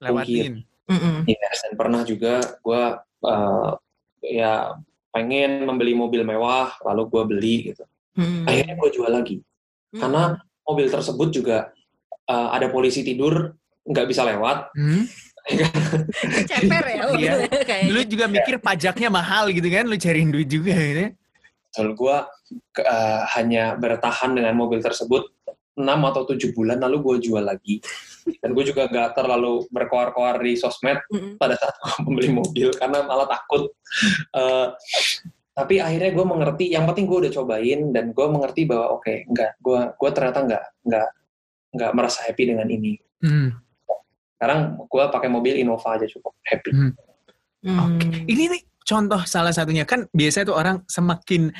lewatin. 0.00 0.64
Yes, 1.28 1.58
dan 1.62 1.72
pernah 1.76 2.00
juga 2.00 2.40
gue 2.58 2.82
uh, 3.22 3.70
ya 4.24 4.72
pengen 5.12 5.68
membeli 5.68 5.92
mobil 5.92 6.24
mewah 6.24 6.72
lalu 6.80 7.12
gue 7.12 7.22
beli 7.28 7.56
gitu 7.68 7.84
Hmm. 8.16 8.48
akhirnya 8.48 8.72
gue 8.72 8.88
jual 8.88 9.12
lagi 9.12 9.36
Hmm. 9.92 10.00
karena 10.00 10.22
mobil 10.62 10.86
tersebut 10.86 11.28
juga 11.30 11.70
uh, 12.26 12.48
ada 12.50 12.68
polisi 12.68 13.02
tidur 13.02 13.50
nggak 13.82 14.06
bisa 14.06 14.22
lewat 14.22 14.70
Hmm? 14.72 15.04
ceper 16.46 16.84
ya 16.86 17.02
Iya. 17.12 17.32
kayaknya. 17.66 17.90
lu 17.90 18.00
juga 18.06 18.26
mikir 18.26 18.54
pajaknya 18.58 19.10
mahal 19.10 19.50
gitu 19.50 19.66
kan 19.66 19.84
lu 19.84 19.98
cariin 19.98 20.30
duit 20.30 20.46
juga 20.46 20.70
gitu 20.72 21.10
Soal 21.72 21.96
gue 21.96 22.16
uh, 22.78 23.20
hanya 23.34 23.74
bertahan 23.74 24.36
dengan 24.36 24.54
mobil 24.54 24.78
tersebut 24.78 25.24
6 25.72 25.82
atau 25.82 26.22
7 26.28 26.52
bulan 26.52 26.78
lalu 26.78 27.00
gue 27.00 27.26
jual 27.26 27.40
lagi 27.40 27.80
dan 28.38 28.52
gue 28.52 28.60
juga 28.62 28.86
nggak 28.86 29.16
terlalu 29.16 29.64
berkoar-koar 29.66 30.38
di 30.38 30.54
sosmed 30.54 31.00
Mm-mm. 31.08 31.40
pada 31.40 31.56
saat 31.56 31.74
gue 31.74 32.06
membeli 32.06 32.28
mobil 32.30 32.70
karena 32.76 33.02
malah 33.02 33.24
takut. 33.26 33.72
Eh, 34.30 34.66
tapi 35.52 35.84
akhirnya 35.84 36.16
gue 36.16 36.24
mengerti, 36.24 36.64
yang 36.72 36.88
penting 36.88 37.04
gue 37.04 37.28
udah 37.28 37.32
cobain 37.32 37.80
dan 37.92 38.16
gue 38.16 38.26
mengerti 38.26 38.64
bahwa 38.64 38.96
oke, 38.96 39.28
enggak, 39.28 39.52
gue 39.60 39.80
gue 39.92 40.10
ternyata 40.16 40.40
nggak 40.48 40.64
nggak 40.88 41.08
nggak 41.76 41.90
merasa 41.92 42.18
happy 42.24 42.42
dengan 42.48 42.68
ini. 42.72 42.96
Hmm. 43.20 43.52
Sekarang 44.40 44.80
gue 44.88 45.04
pakai 45.12 45.28
mobil 45.28 45.60
Innova 45.60 46.00
aja 46.00 46.08
cukup 46.08 46.34
happy. 46.48 46.72
Hmm. 46.72 46.92
Oke. 47.68 48.26
Ini 48.26 48.44
nih 48.48 48.62
contoh 48.84 49.20
salah 49.24 49.54
satunya 49.54 49.86
kan 49.86 50.06
biasanya 50.10 50.50
tuh 50.52 50.56
orang 50.56 50.76
semakin 50.86 51.50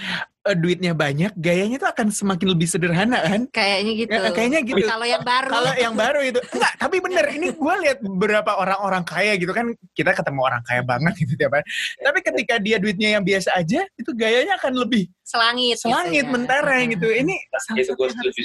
eh, 0.46 0.56
duitnya 0.58 0.92
banyak, 0.92 1.32
gayanya 1.38 1.78
tuh 1.78 1.90
akan 1.90 2.10
semakin 2.10 2.46
lebih 2.54 2.66
sederhana 2.66 3.22
kan? 3.22 3.46
Kayaknya 3.50 3.92
gitu. 3.94 4.10
Ya, 4.10 4.30
kayaknya 4.34 4.60
gitu. 4.66 4.84
Kalau 4.84 5.06
yang 5.06 5.24
baru. 5.24 5.50
Kalau 5.50 5.72
yang 5.78 5.94
baru 5.94 6.20
itu 6.26 6.40
enggak, 6.52 6.72
tapi 6.78 6.96
bener 6.98 7.24
ini 7.30 7.48
gue 7.54 7.74
lihat 7.86 7.98
beberapa 8.02 8.50
orang-orang 8.58 9.02
kaya 9.06 9.32
gitu 9.38 9.52
kan 9.54 9.70
kita 9.94 10.12
ketemu 10.14 10.40
orang 10.42 10.62
kaya 10.66 10.82
banget 10.82 11.14
gitu 11.22 11.32
tiap 11.38 11.54
hari. 11.54 11.66
Tapi 12.00 12.18
ketika 12.22 12.54
dia 12.58 12.76
duitnya 12.82 13.18
yang 13.18 13.24
biasa 13.24 13.54
aja, 13.54 13.86
itu 13.98 14.10
gayanya 14.14 14.58
akan 14.58 14.82
lebih 14.82 15.06
selangit. 15.22 15.78
selangit 15.78 16.26
gitu 16.26 16.30
ya. 16.30 16.34
mentera 16.34 16.76
gitu. 16.86 17.08
Ini 17.08 17.34
itu 17.78 17.92
gue 17.94 18.08
setuju 18.10 18.42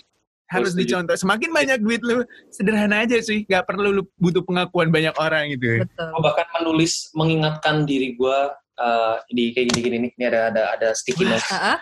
harus 0.47 0.71
setuju. 0.73 0.83
dicontoh. 1.03 1.15
Semakin 1.19 1.49
banyak 1.51 1.77
duit 1.83 2.01
lu, 2.03 2.23
sederhana 2.49 3.03
aja 3.03 3.19
sih. 3.19 3.43
Gak 3.45 3.67
perlu 3.67 3.91
lu 3.91 4.03
butuh 4.19 4.43
pengakuan 4.43 4.89
banyak 4.89 5.15
orang 5.19 5.51
gitu. 5.53 5.83
Betul. 5.83 6.07
gue 6.07 6.21
bahkan 6.23 6.47
menulis 6.59 7.11
mengingatkan 7.13 7.83
diri 7.83 8.15
gue 8.15 8.39
uh, 8.77 9.19
di 9.27 9.51
kayak 9.51 9.73
gini-gini 9.73 9.97
nih 10.07 10.11
ini 10.13 10.25
ada 10.25 10.39
ada 10.49 10.63
ada 10.73 10.87
sticky 10.93 11.25
notes 11.25 11.49
Heeh. 11.49 11.77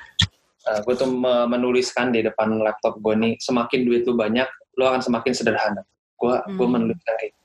gue 0.81 0.95
tuh 0.97 1.05
me- 1.05 1.45
menuliskan 1.45 2.09
di 2.09 2.25
depan 2.25 2.57
laptop 2.57 2.97
gue 2.97 3.13
nih 3.13 3.33
semakin 3.37 3.85
duit 3.85 4.01
lu 4.03 4.17
banyak 4.17 4.49
lu 4.75 4.83
akan 4.83 4.99
semakin 4.99 5.31
sederhana 5.31 5.81
gue 6.17 6.35
gue 6.51 6.65
Hmm. 6.65 6.73
menuliskan 6.73 7.13
kayak 7.15 7.31
gitu. 7.31 7.43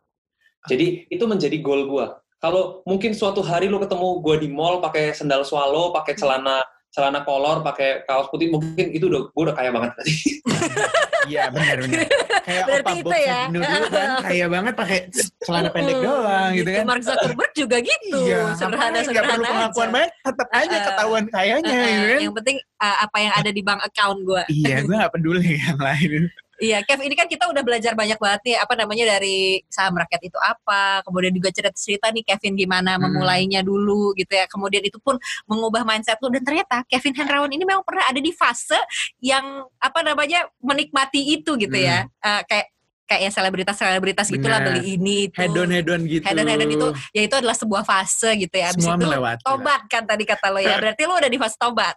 jadi 0.71 0.87
itu 1.11 1.25
menjadi 1.29 1.57
goal 1.61 1.85
gue 1.85 2.07
kalau 2.41 2.81
mungkin 2.89 3.13
suatu 3.13 3.45
hari 3.45 3.69
lu 3.69 3.77
ketemu 3.77 4.25
gue 4.25 4.37
di 4.41 4.49
mall 4.49 4.81
pakai 4.81 5.13
sendal 5.13 5.45
swallow 5.45 5.93
pakai 5.93 6.17
celana 6.17 6.65
celana 6.91 7.23
kolor 7.23 7.63
pakai 7.63 8.03
kaos 8.03 8.27
putih 8.29 8.51
mungkin 8.51 8.91
itu 8.91 9.07
udah 9.07 9.31
gue 9.31 9.43
udah 9.47 9.55
kaya 9.55 9.71
banget 9.71 9.91
berarti 9.95 10.15
Iya 11.31 11.53
benar 11.53 11.77
benar. 11.85 12.09
Kayak 12.43 12.65
Berarti 12.65 12.81
opa 12.81 12.93
itu 12.97 13.19
ya. 13.23 13.41
Dulu 13.53 13.63
kan 13.63 13.83
kaya 14.27 14.47
banget 14.49 14.75
pakai 14.75 14.99
celana 15.45 15.69
pendek 15.69 15.97
Mm, 16.01 16.03
doang 16.03 16.51
gitu 16.57 16.71
kan. 16.73 16.85
Mark 16.89 17.03
Zuckerberg 17.05 17.53
juga 17.53 17.77
gitu. 17.85 18.19
Iya, 18.25 18.41
sederhana 18.57 18.89
nggak 18.91 19.05
sederhana 19.05 19.37
perlu 19.37 19.45
pengakuan 19.45 19.85
aja. 19.85 19.95
banyak, 19.95 20.11
tetap 20.25 20.49
aja 20.51 20.65
Uh-uh. 20.73 20.87
ketahuan 20.89 21.25
kayanya 21.29 21.71
Heeh, 21.71 21.85
gitu 21.85 22.05
kan. 22.09 22.21
Yang 22.25 22.35
penting 22.41 22.57
uh, 22.81 22.97
apa 23.05 23.17
yang 23.21 23.33
ada 23.37 23.51
di 23.53 23.63
bank 23.63 23.81
account 23.85 24.19
gue. 24.25 24.43
Iya, 24.49 24.77
gue 24.81 24.95
gak 24.97 25.13
peduli 25.13 25.51
yang 25.61 25.79
lain. 25.79 26.23
Iya, 26.61 26.85
Kev, 26.85 27.01
ini 27.01 27.17
kan 27.17 27.25
kita 27.25 27.49
udah 27.49 27.65
belajar 27.65 27.97
banyak 27.97 28.21
banget 28.21 28.41
nih, 28.45 28.57
apa 28.61 28.77
namanya 28.77 29.17
dari 29.17 29.65
saham 29.73 29.97
rakyat 29.97 30.21
itu 30.29 30.37
apa, 30.37 31.01
kemudian 31.09 31.33
juga 31.33 31.49
cerita-cerita 31.49 32.13
nih 32.13 32.21
Kevin 32.21 32.53
gimana 32.53 33.01
Hmm. 33.01 33.09
memulainya 33.09 33.65
dulu 33.65 34.13
gitu 34.13 34.37
ya, 34.37 34.45
kemudian 34.45 34.85
itu 34.85 35.01
pun 35.01 35.17
mengubah 35.49 35.89
mindset 35.89 36.21
lu 36.21 36.29
dan 36.29 36.45
ternyata 36.45 36.85
Kevin 36.85 37.17
Hendrawan 37.17 37.49
ini 37.49 37.65
memang 37.65 37.81
pernah 37.81 38.05
ada 38.05 38.21
di 38.21 38.29
fase 38.37 38.77
yang 39.25 39.65
apa 39.81 40.05
namanya 40.05 40.45
menikmati 40.61 41.41
itu 41.41 41.57
gitu 41.57 41.75
ya, 41.75 42.05
Eh, 42.21 42.43
kayak 42.45 42.67
kayak 43.09 43.23
yang 43.27 43.35
selebritas-selebritas 43.35 44.31
gitulah 44.31 44.61
beli 44.63 44.95
ini 44.95 45.27
itu. 45.27 45.41
Hedon 45.41 45.73
hedon 45.75 46.07
gitu. 46.07 46.23
Hedon 46.23 46.47
hedon 46.47 46.71
itu 46.71 46.87
ya 47.11 47.27
itu 47.27 47.35
adalah 47.35 47.59
sebuah 47.59 47.83
fase 47.83 48.39
gitu 48.39 48.55
ya. 48.55 48.71
Abis 48.71 48.87
semua 48.87 48.95
itu 48.95 49.03
melewati. 49.09 49.43
tobat 49.43 49.83
kan 49.91 50.07
tadi 50.07 50.23
kata 50.23 50.47
lo 50.53 50.61
ya. 50.63 50.79
Berarti 50.79 51.03
lo 51.11 51.19
udah 51.19 51.27
di 51.27 51.39
fase 51.41 51.57
tobat. 51.59 51.97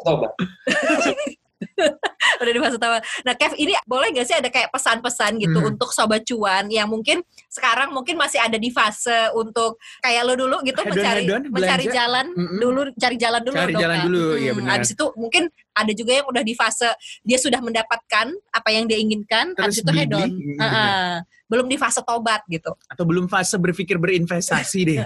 coba 0.00 0.30
udah 2.40 2.52
di 2.52 2.60
fase 2.60 2.76
tobat. 2.76 3.02
Nah, 3.22 3.34
Kev, 3.34 3.52
ini 3.54 3.72
boleh 3.84 4.08
gak 4.10 4.26
sih 4.26 4.34
ada 4.34 4.48
kayak 4.48 4.70
pesan-pesan 4.70 5.36
gitu 5.38 5.56
Hmm. 5.56 5.70
untuk 5.70 5.90
sobat 5.90 6.22
cuan 6.22 6.66
yang 6.66 6.86
mungkin 6.86 7.20
sekarang 7.46 7.90
mungkin 7.90 8.14
masih 8.14 8.38
ada 8.38 8.54
di 8.54 8.68
fase 8.68 9.12
untuk 9.32 9.76
kayak 9.98 10.22
lo 10.22 10.34
dulu 10.34 10.60
gitu 10.62 10.78
Hedon, 10.78 10.92
mencari 10.92 11.22
hedon, 11.22 11.42
mencari 11.48 11.84
jalan 11.88 12.26
Mm-mm. 12.30 12.58
dulu, 12.58 12.80
cari 12.94 13.16
jalan 13.16 13.40
dulu 13.40 13.56
Cari 13.56 13.72
dong, 13.72 13.80
jalan 13.80 13.96
kan? 13.96 14.04
dulu, 14.04 14.24
iya 14.34 14.50
Hmm, 14.50 14.58
benar. 14.60 14.74
Abis 14.76 14.90
itu 14.90 15.04
mungkin 15.14 15.42
ada 15.70 15.92
juga 15.92 16.12
yang 16.14 16.26
udah 16.26 16.42
di 16.42 16.54
fase 16.54 16.88
dia 17.20 17.38
sudah 17.38 17.58
mendapatkan 17.58 18.26
apa 18.50 18.68
yang 18.70 18.84
dia 18.84 18.96
inginkan, 18.96 19.52
Terus 19.52 19.64
habis 19.64 19.78
itu 19.80 19.92
hedon. 19.92 20.28
gitu. 20.30 20.58
Heeh. 20.58 21.12
Belum 21.44 21.66
di 21.66 21.76
fase 21.76 22.00
tobat 22.00 22.42
gitu. 22.46 22.72
Atau 22.86 23.04
belum 23.04 23.26
fase 23.26 23.54
berpikir 23.54 23.94
berinvestasi 23.94 24.80
deh. 24.84 24.98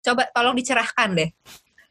Coba 0.00 0.28
tolong 0.30 0.54
dicerahkan 0.54 1.08
deh. 1.12 1.28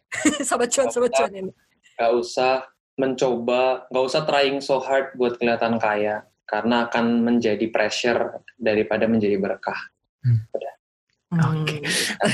sobat 0.48 0.70
cuan, 0.70 0.90
sobat 0.90 1.12
cuan 1.12 1.30
ini. 1.32 1.52
nggak 1.94 2.12
usah 2.16 2.64
mencoba 3.00 3.88
nggak 3.88 4.06
usah 4.06 4.28
trying 4.28 4.60
so 4.60 4.84
hard 4.84 5.16
buat 5.16 5.40
kelihatan 5.40 5.80
kaya 5.80 6.28
karena 6.44 6.92
akan 6.92 7.24
menjadi 7.24 7.72
pressure 7.72 8.44
daripada 8.60 9.08
menjadi 9.08 9.40
berkah 9.40 9.80
Oke. 11.30 11.86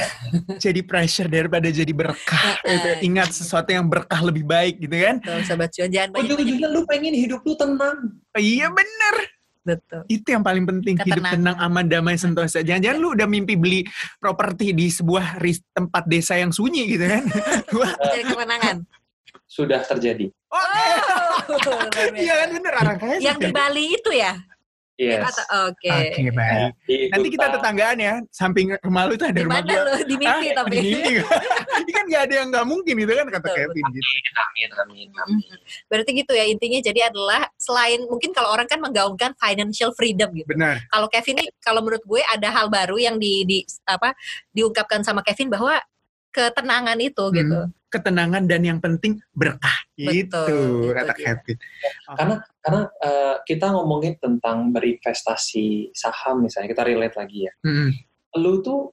jadi 0.63 0.79
pressure 0.87 1.27
daripada 1.27 1.67
jadi 1.67 1.91
berkah. 1.91 2.55
Gitu. 2.63 3.11
Ingat 3.11 3.35
sesuatu 3.35 3.67
yang 3.67 3.91
berkah 3.91 4.23
lebih 4.23 4.47
baik 4.47 4.79
gitu 4.79 4.95
kan. 4.95 5.19
Betul, 5.19 5.43
sobat 5.43 5.69
cuan 5.75 5.91
jangan 5.91 6.09
banyak 6.15 6.23
ujung-ujungnya 6.31 6.67
lu 6.71 6.81
pengen 6.87 7.11
hidup 7.11 7.43
lu 7.43 7.59
tenang 7.59 8.15
Iya 8.39 8.71
bener. 8.71 9.15
betul. 9.67 10.01
Itu 10.07 10.27
yang 10.31 10.47
paling 10.47 10.63
penting. 10.63 10.95
Hidup 10.95 11.27
Ketenangan. 11.27 11.35
tenang, 11.35 11.57
aman, 11.59 11.85
damai, 11.91 12.15
sentosa. 12.15 12.63
Jangan-jangan 12.63 12.97
lu 13.01 13.09
udah 13.19 13.27
mimpi 13.27 13.59
beli 13.59 13.83
properti 14.15 14.71
di 14.71 14.87
sebuah 14.87 15.43
tempat 15.75 16.03
desa 16.07 16.39
yang 16.39 16.55
sunyi 16.55 16.95
gitu 16.95 17.03
kan. 17.03 17.23
Wah, 17.75 17.91
Cari 17.99 18.23
kemenangan. 18.23 18.77
Sudah 19.55 19.79
terjadi 19.81 20.27
oh, 20.51 20.59
Oh, 21.45 21.79
iya 22.13 22.41
kan 22.41 22.49
bener 22.51 22.73
orang 22.75 22.97
kaya. 22.97 23.17
yang 23.21 23.37
di 23.37 23.47
Bali 23.49 23.93
itu 23.93 24.09
ya? 24.11 24.33
yes 24.95 25.21
Kata- 25.21 25.49
Oke. 25.67 25.91
Oke 25.91 26.31
baik. 26.31 26.71
Di 26.81 26.95
Nanti 27.11 27.27
kita 27.29 27.45
tetanggaan 27.51 27.97
ya. 27.99 28.13
Samping 28.31 28.73
rumah 28.79 29.05
lu 29.05 29.13
itu 29.13 29.23
ada 29.23 29.35
Di 29.35 29.43
rumah 29.43 29.59
mana 29.59 29.67
gua. 29.69 29.83
lo? 29.85 29.93
Di 30.01 30.15
mimpi 30.15 30.47
Ah, 30.47 30.53
tapi. 30.57 30.71
Di 30.73 30.89
mimpi. 30.89 31.13
Ini 31.75 31.91
kan 31.91 32.03
gak 32.07 32.23
ada 32.23 32.33
yang 32.33 32.47
gak 32.49 32.65
mungkin 32.65 32.93
gitu 32.95 33.11
kan 33.11 33.27
kata 33.29 33.43
Betul, 33.43 33.57
Kevin 33.61 33.85
gitu. 33.91 34.09
amin 34.33 34.69
amin 34.73 35.07
amin 35.13 35.57
Berarti 35.85 36.11
gitu 36.15 36.31
ya 36.33 36.45
intinya 36.47 36.79
jadi 36.81 36.99
adalah 37.11 37.41
selain 37.55 38.07
mungkin 38.07 38.31
kalau 38.31 38.49
orang 38.49 38.65
kan 38.65 38.79
menggaungkan 38.79 39.31
financial 39.35 39.91
freedom 39.93 40.31
gitu. 40.33 40.47
Benar. 40.49 40.81
Kalau 40.87 41.07
Kevin 41.09 41.35
ini 41.37 41.51
kalau 41.59 41.83
menurut 41.83 42.01
gue 42.01 42.21
ada 42.25 42.49
hal 42.49 42.67
baru 42.67 42.95
yang 42.97 43.19
di, 43.19 43.43
di 43.43 43.57
apa 43.83 44.15
diungkapkan 44.49 45.03
sama 45.03 45.21
Kevin 45.21 45.51
bahwa 45.51 45.77
ketenangan 46.31 46.97
itu 46.97 47.21
Hmm. 47.21 47.35
gitu. 47.35 47.59
Ketenangan 47.95 48.43
dan 48.45 48.61
yang 48.61 48.79
penting 48.79 49.15
berkah. 49.31 49.77
Gitu 49.95 50.27
itu 50.27 50.91
kata 50.91 51.13
dia. 51.15 51.39
Kevin. 51.39 51.57
karena 52.19 52.35
karena 52.59 52.81
eh, 52.99 53.35
kita 53.47 53.65
ngomongin 53.71 54.19
tentang 54.19 54.75
berinvestasi 54.75 55.95
saham 55.95 56.43
misalnya 56.43 56.75
kita 56.75 56.83
relate 56.83 57.15
lagi 57.15 57.47
ya 57.47 57.53
Hmm. 57.63 57.89
lu 58.35 58.59
tuh 58.59 58.91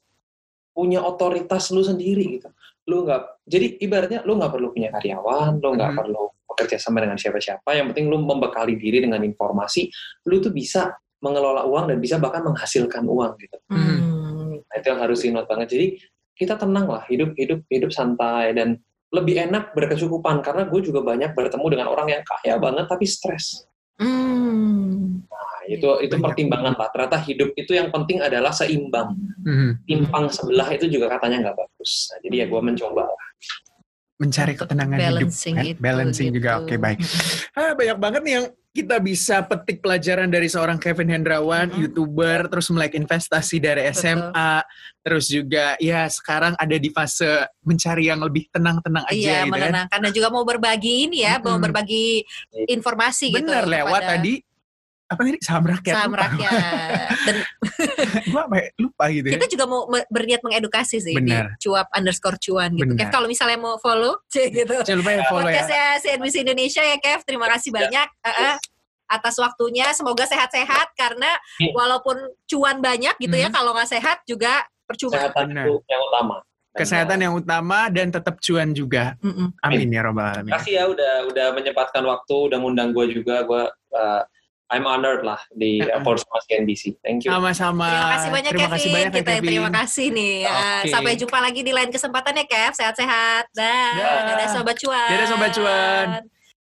punya 0.70 1.02
otoritas 1.02 1.68
lu 1.74 1.82
sendiri 1.82 2.38
gitu 2.38 2.48
lu 2.86 3.02
nggak 3.02 3.42
jadi 3.44 3.66
ibaratnya 3.82 4.20
lu 4.22 4.38
nggak 4.38 4.52
perlu 4.54 4.70
punya 4.70 4.88
karyawan 4.90 5.58
lu 5.58 5.68
nggak 5.74 5.90
Mhm. 5.90 5.98
perlu 5.98 6.22
bekerja 6.48 6.76
sama 6.78 7.02
dengan 7.02 7.18
siapa-siapa 7.18 7.66
yang 7.72 7.90
penting 7.90 8.06
lu 8.06 8.22
membekali 8.22 8.78
diri 8.78 9.02
dengan 9.02 9.18
informasi 9.20 9.90
lu 10.26 10.38
tuh 10.38 10.54
bisa 10.54 10.94
mengelola 11.18 11.66
uang 11.66 11.90
dan 11.90 11.98
bisa 11.98 12.18
bahkan 12.18 12.42
menghasilkan 12.42 13.02
uang 13.04 13.32
gitu 13.38 13.58
Hmm. 13.66 14.62
nah, 14.62 14.74
itu 14.78 14.86
yang 14.86 15.00
harus 15.02 15.18
diingat 15.18 15.46
banget 15.46 15.66
jadi 15.70 15.86
kita 16.32 16.54
tenang 16.56 16.86
lah 16.86 17.02
hidup 17.06 17.34
hidup 17.34 17.62
hidup 17.66 17.90
santai 17.90 18.54
dan 18.54 18.78
lebih 19.12 19.36
enak 19.38 19.76
berkecukupan 19.76 20.40
karena 20.40 20.64
gue 20.64 20.80
juga 20.80 21.04
banyak 21.04 21.36
bertemu 21.36 21.66
dengan 21.68 21.86
orang 21.92 22.08
yang 22.08 22.22
kaya 22.24 22.56
banget 22.56 22.88
tapi 22.88 23.04
stres 23.04 23.68
Hmm. 24.02 25.20
nah, 25.30 25.60
itu 25.68 25.84
itu 26.02 26.16
Banyak. 26.16 26.24
pertimbangan 26.24 26.74
lah 26.74 26.88
ternyata 26.90 27.22
hidup 27.22 27.54
itu 27.54 27.76
yang 27.76 27.92
penting 27.92 28.18
adalah 28.18 28.50
seimbang 28.50 29.14
Hmm. 29.44 29.78
timpang 29.84 30.26
sebelah 30.32 30.72
itu 30.72 30.88
juga 30.88 31.12
katanya 31.12 31.50
nggak 31.50 31.56
bagus 31.60 32.08
nah, 32.10 32.18
jadi 32.24 32.36
ya 32.42 32.46
gue 32.48 32.60
mencoba 32.62 33.04
lah. 33.04 33.26
Mencari 34.22 34.54
ketenangan 34.54 34.94
Balancing 34.96 35.54
hidup. 35.54 35.58
kan? 35.58 35.72
itu, 35.74 35.80
Balancing 35.82 36.28
gitu. 36.30 36.36
juga. 36.38 36.50
Oke 36.62 36.74
baik. 36.78 36.98
Ah, 37.52 37.74
banyak 37.74 37.98
banget 37.98 38.20
nih 38.22 38.34
yang 38.38 38.46
kita 38.72 38.96
bisa 38.98 39.44
petik 39.44 39.84
pelajaran 39.84 40.32
dari 40.32 40.48
seorang 40.48 40.80
Kevin 40.80 41.12
Hendrawan, 41.12 41.68
Mm-mm. 41.68 41.82
youtuber, 41.84 42.48
terus 42.48 42.72
melek 42.72 42.96
investasi 42.96 43.60
dari 43.60 43.84
Betul. 43.84 44.00
SMA, 44.00 44.52
terus 45.04 45.28
juga 45.28 45.76
ya 45.76 46.08
sekarang 46.08 46.56
ada 46.56 46.76
di 46.78 46.88
fase 46.88 47.26
mencari 47.60 48.08
yang 48.08 48.24
lebih 48.24 48.48
tenang-tenang 48.48 49.04
aja 49.04 49.12
Iya, 49.12 49.38
gitu 49.44 49.52
kan. 49.52 49.60
menenangkan 49.60 49.98
dan 50.00 50.12
juga 50.14 50.28
mau 50.32 50.46
berbagi 50.46 51.04
ini 51.04 51.20
ya, 51.20 51.36
mau 51.36 51.52
Mm-mm. 51.52 51.64
berbagi 51.68 52.24
informasi 52.64 53.36
gitu. 53.36 53.44
Bener 53.44 53.68
lewat 53.68 53.92
kepada 53.92 54.10
tadi 54.16 54.32
apa 55.12 55.20
tadi 55.22 55.38
saham 55.40 55.64
rakyat. 55.64 55.94
saham 55.94 56.12
lupa. 56.12 56.24
rakyat. 56.24 57.08
Dan 57.22 57.36
Gua 58.32 58.42
apa 58.48 58.56
ya? 58.56 58.66
lupa 58.78 59.04
gitu 59.08 59.26
ya. 59.28 59.32
kita 59.36 59.46
juga 59.48 59.64
mau 59.66 59.80
berniat 60.08 60.40
mengedukasi 60.40 60.96
sih 60.98 61.14
Benar. 61.14 61.54
di 61.54 61.62
cuap 61.62 61.86
underscore 61.92 62.38
cuan 62.38 62.70
gitu. 62.74 62.92
Kev, 62.92 63.08
kalau 63.08 63.26
misalnya 63.26 63.58
mau 63.58 63.76
follow, 63.76 64.16
cek 64.32 64.48
gitu. 64.50 64.74
Jangan 64.82 64.98
lupa 65.00 65.10
ya 65.12 65.22
follow 65.26 65.48
ya. 65.48 65.60
Podcastnya 65.60 65.84
CNBC 66.00 66.36
Indonesia 66.42 66.82
ya 66.82 66.96
Kev, 66.96 67.20
terima 67.22 67.46
kasih 67.48 67.70
banyak 67.70 68.08
eh, 68.08 68.36
eh, 68.48 68.56
atas 69.06 69.34
waktunya. 69.36 69.86
Semoga 69.92 70.24
sehat-sehat 70.24 70.94
karena 70.94 71.28
Iya. 71.60 71.72
walaupun 71.76 72.16
cuan 72.46 72.80
banyak 72.80 73.12
gitu 73.18 73.36
ya, 73.36 73.48
Mhm. 73.48 73.54
kalau 73.54 73.76
nggak 73.76 73.90
sehat 73.90 74.24
juga 74.24 74.64
percuma. 74.82 75.14
kesehatan 75.16 75.52
itu 75.52 75.74
yang 75.86 76.02
utama 76.04 76.36
Kesehatan 76.72 77.18
uh, 77.20 77.22
yang 77.28 77.34
utama 77.36 77.78
dan 77.92 78.08
tetap 78.08 78.40
cuan 78.40 78.72
juga. 78.72 79.12
Mm-mm. 79.20 79.52
Amin 79.60 79.92
ya 79.92 80.00
robbal 80.02 80.24
alamin. 80.32 80.56
kasih 80.56 80.72
ya 80.72 80.84
udah 80.88 81.28
udah 81.28 81.46
menyempatkan 81.52 82.00
waktu 82.00 82.32
udah 82.48 82.56
ngundang 82.56 82.96
gue 82.96 83.12
juga 83.12 83.44
gue 83.44 83.62
uh, 83.92 84.22
I'm 84.72 84.88
honored 84.88 85.20
lah 85.20 85.36
di 85.52 85.78
uh, 85.78 86.00
Force 86.00 86.24
CNBC 86.48 86.96
thank 86.98 87.22
you 87.22 87.30
Sama-sama. 87.30 87.84
Terima 87.86 88.08
kasih 88.10 88.30
banyak 88.32 88.50
Terima 88.50 88.62
Kevin. 88.64 88.72
kasih 88.74 88.88
banyak 88.90 89.04
ya, 89.06 89.14
Kita 89.14 89.30
Kevin. 89.30 89.46
terima 89.46 89.70
kasih 89.70 90.06
nih. 90.10 90.36
Eh, 90.42 90.48
Oke. 90.48 90.88
sampai 90.88 91.12
jumpa 91.14 91.38
lagi 91.38 91.60
di 91.60 91.72
lain 91.72 91.90
kesempatan 91.92 92.32
ya 92.34 92.44
Kev. 92.48 92.72
Sehat-sehat. 92.72 93.44
Dah. 93.52 93.92
Dah. 93.94 94.20
Dadah 94.32 94.48
sobat 94.48 94.76
cuan. 94.80 95.08
Dadah, 95.08 95.28
Sobat 95.28 95.50
Cuan. 95.52 96.06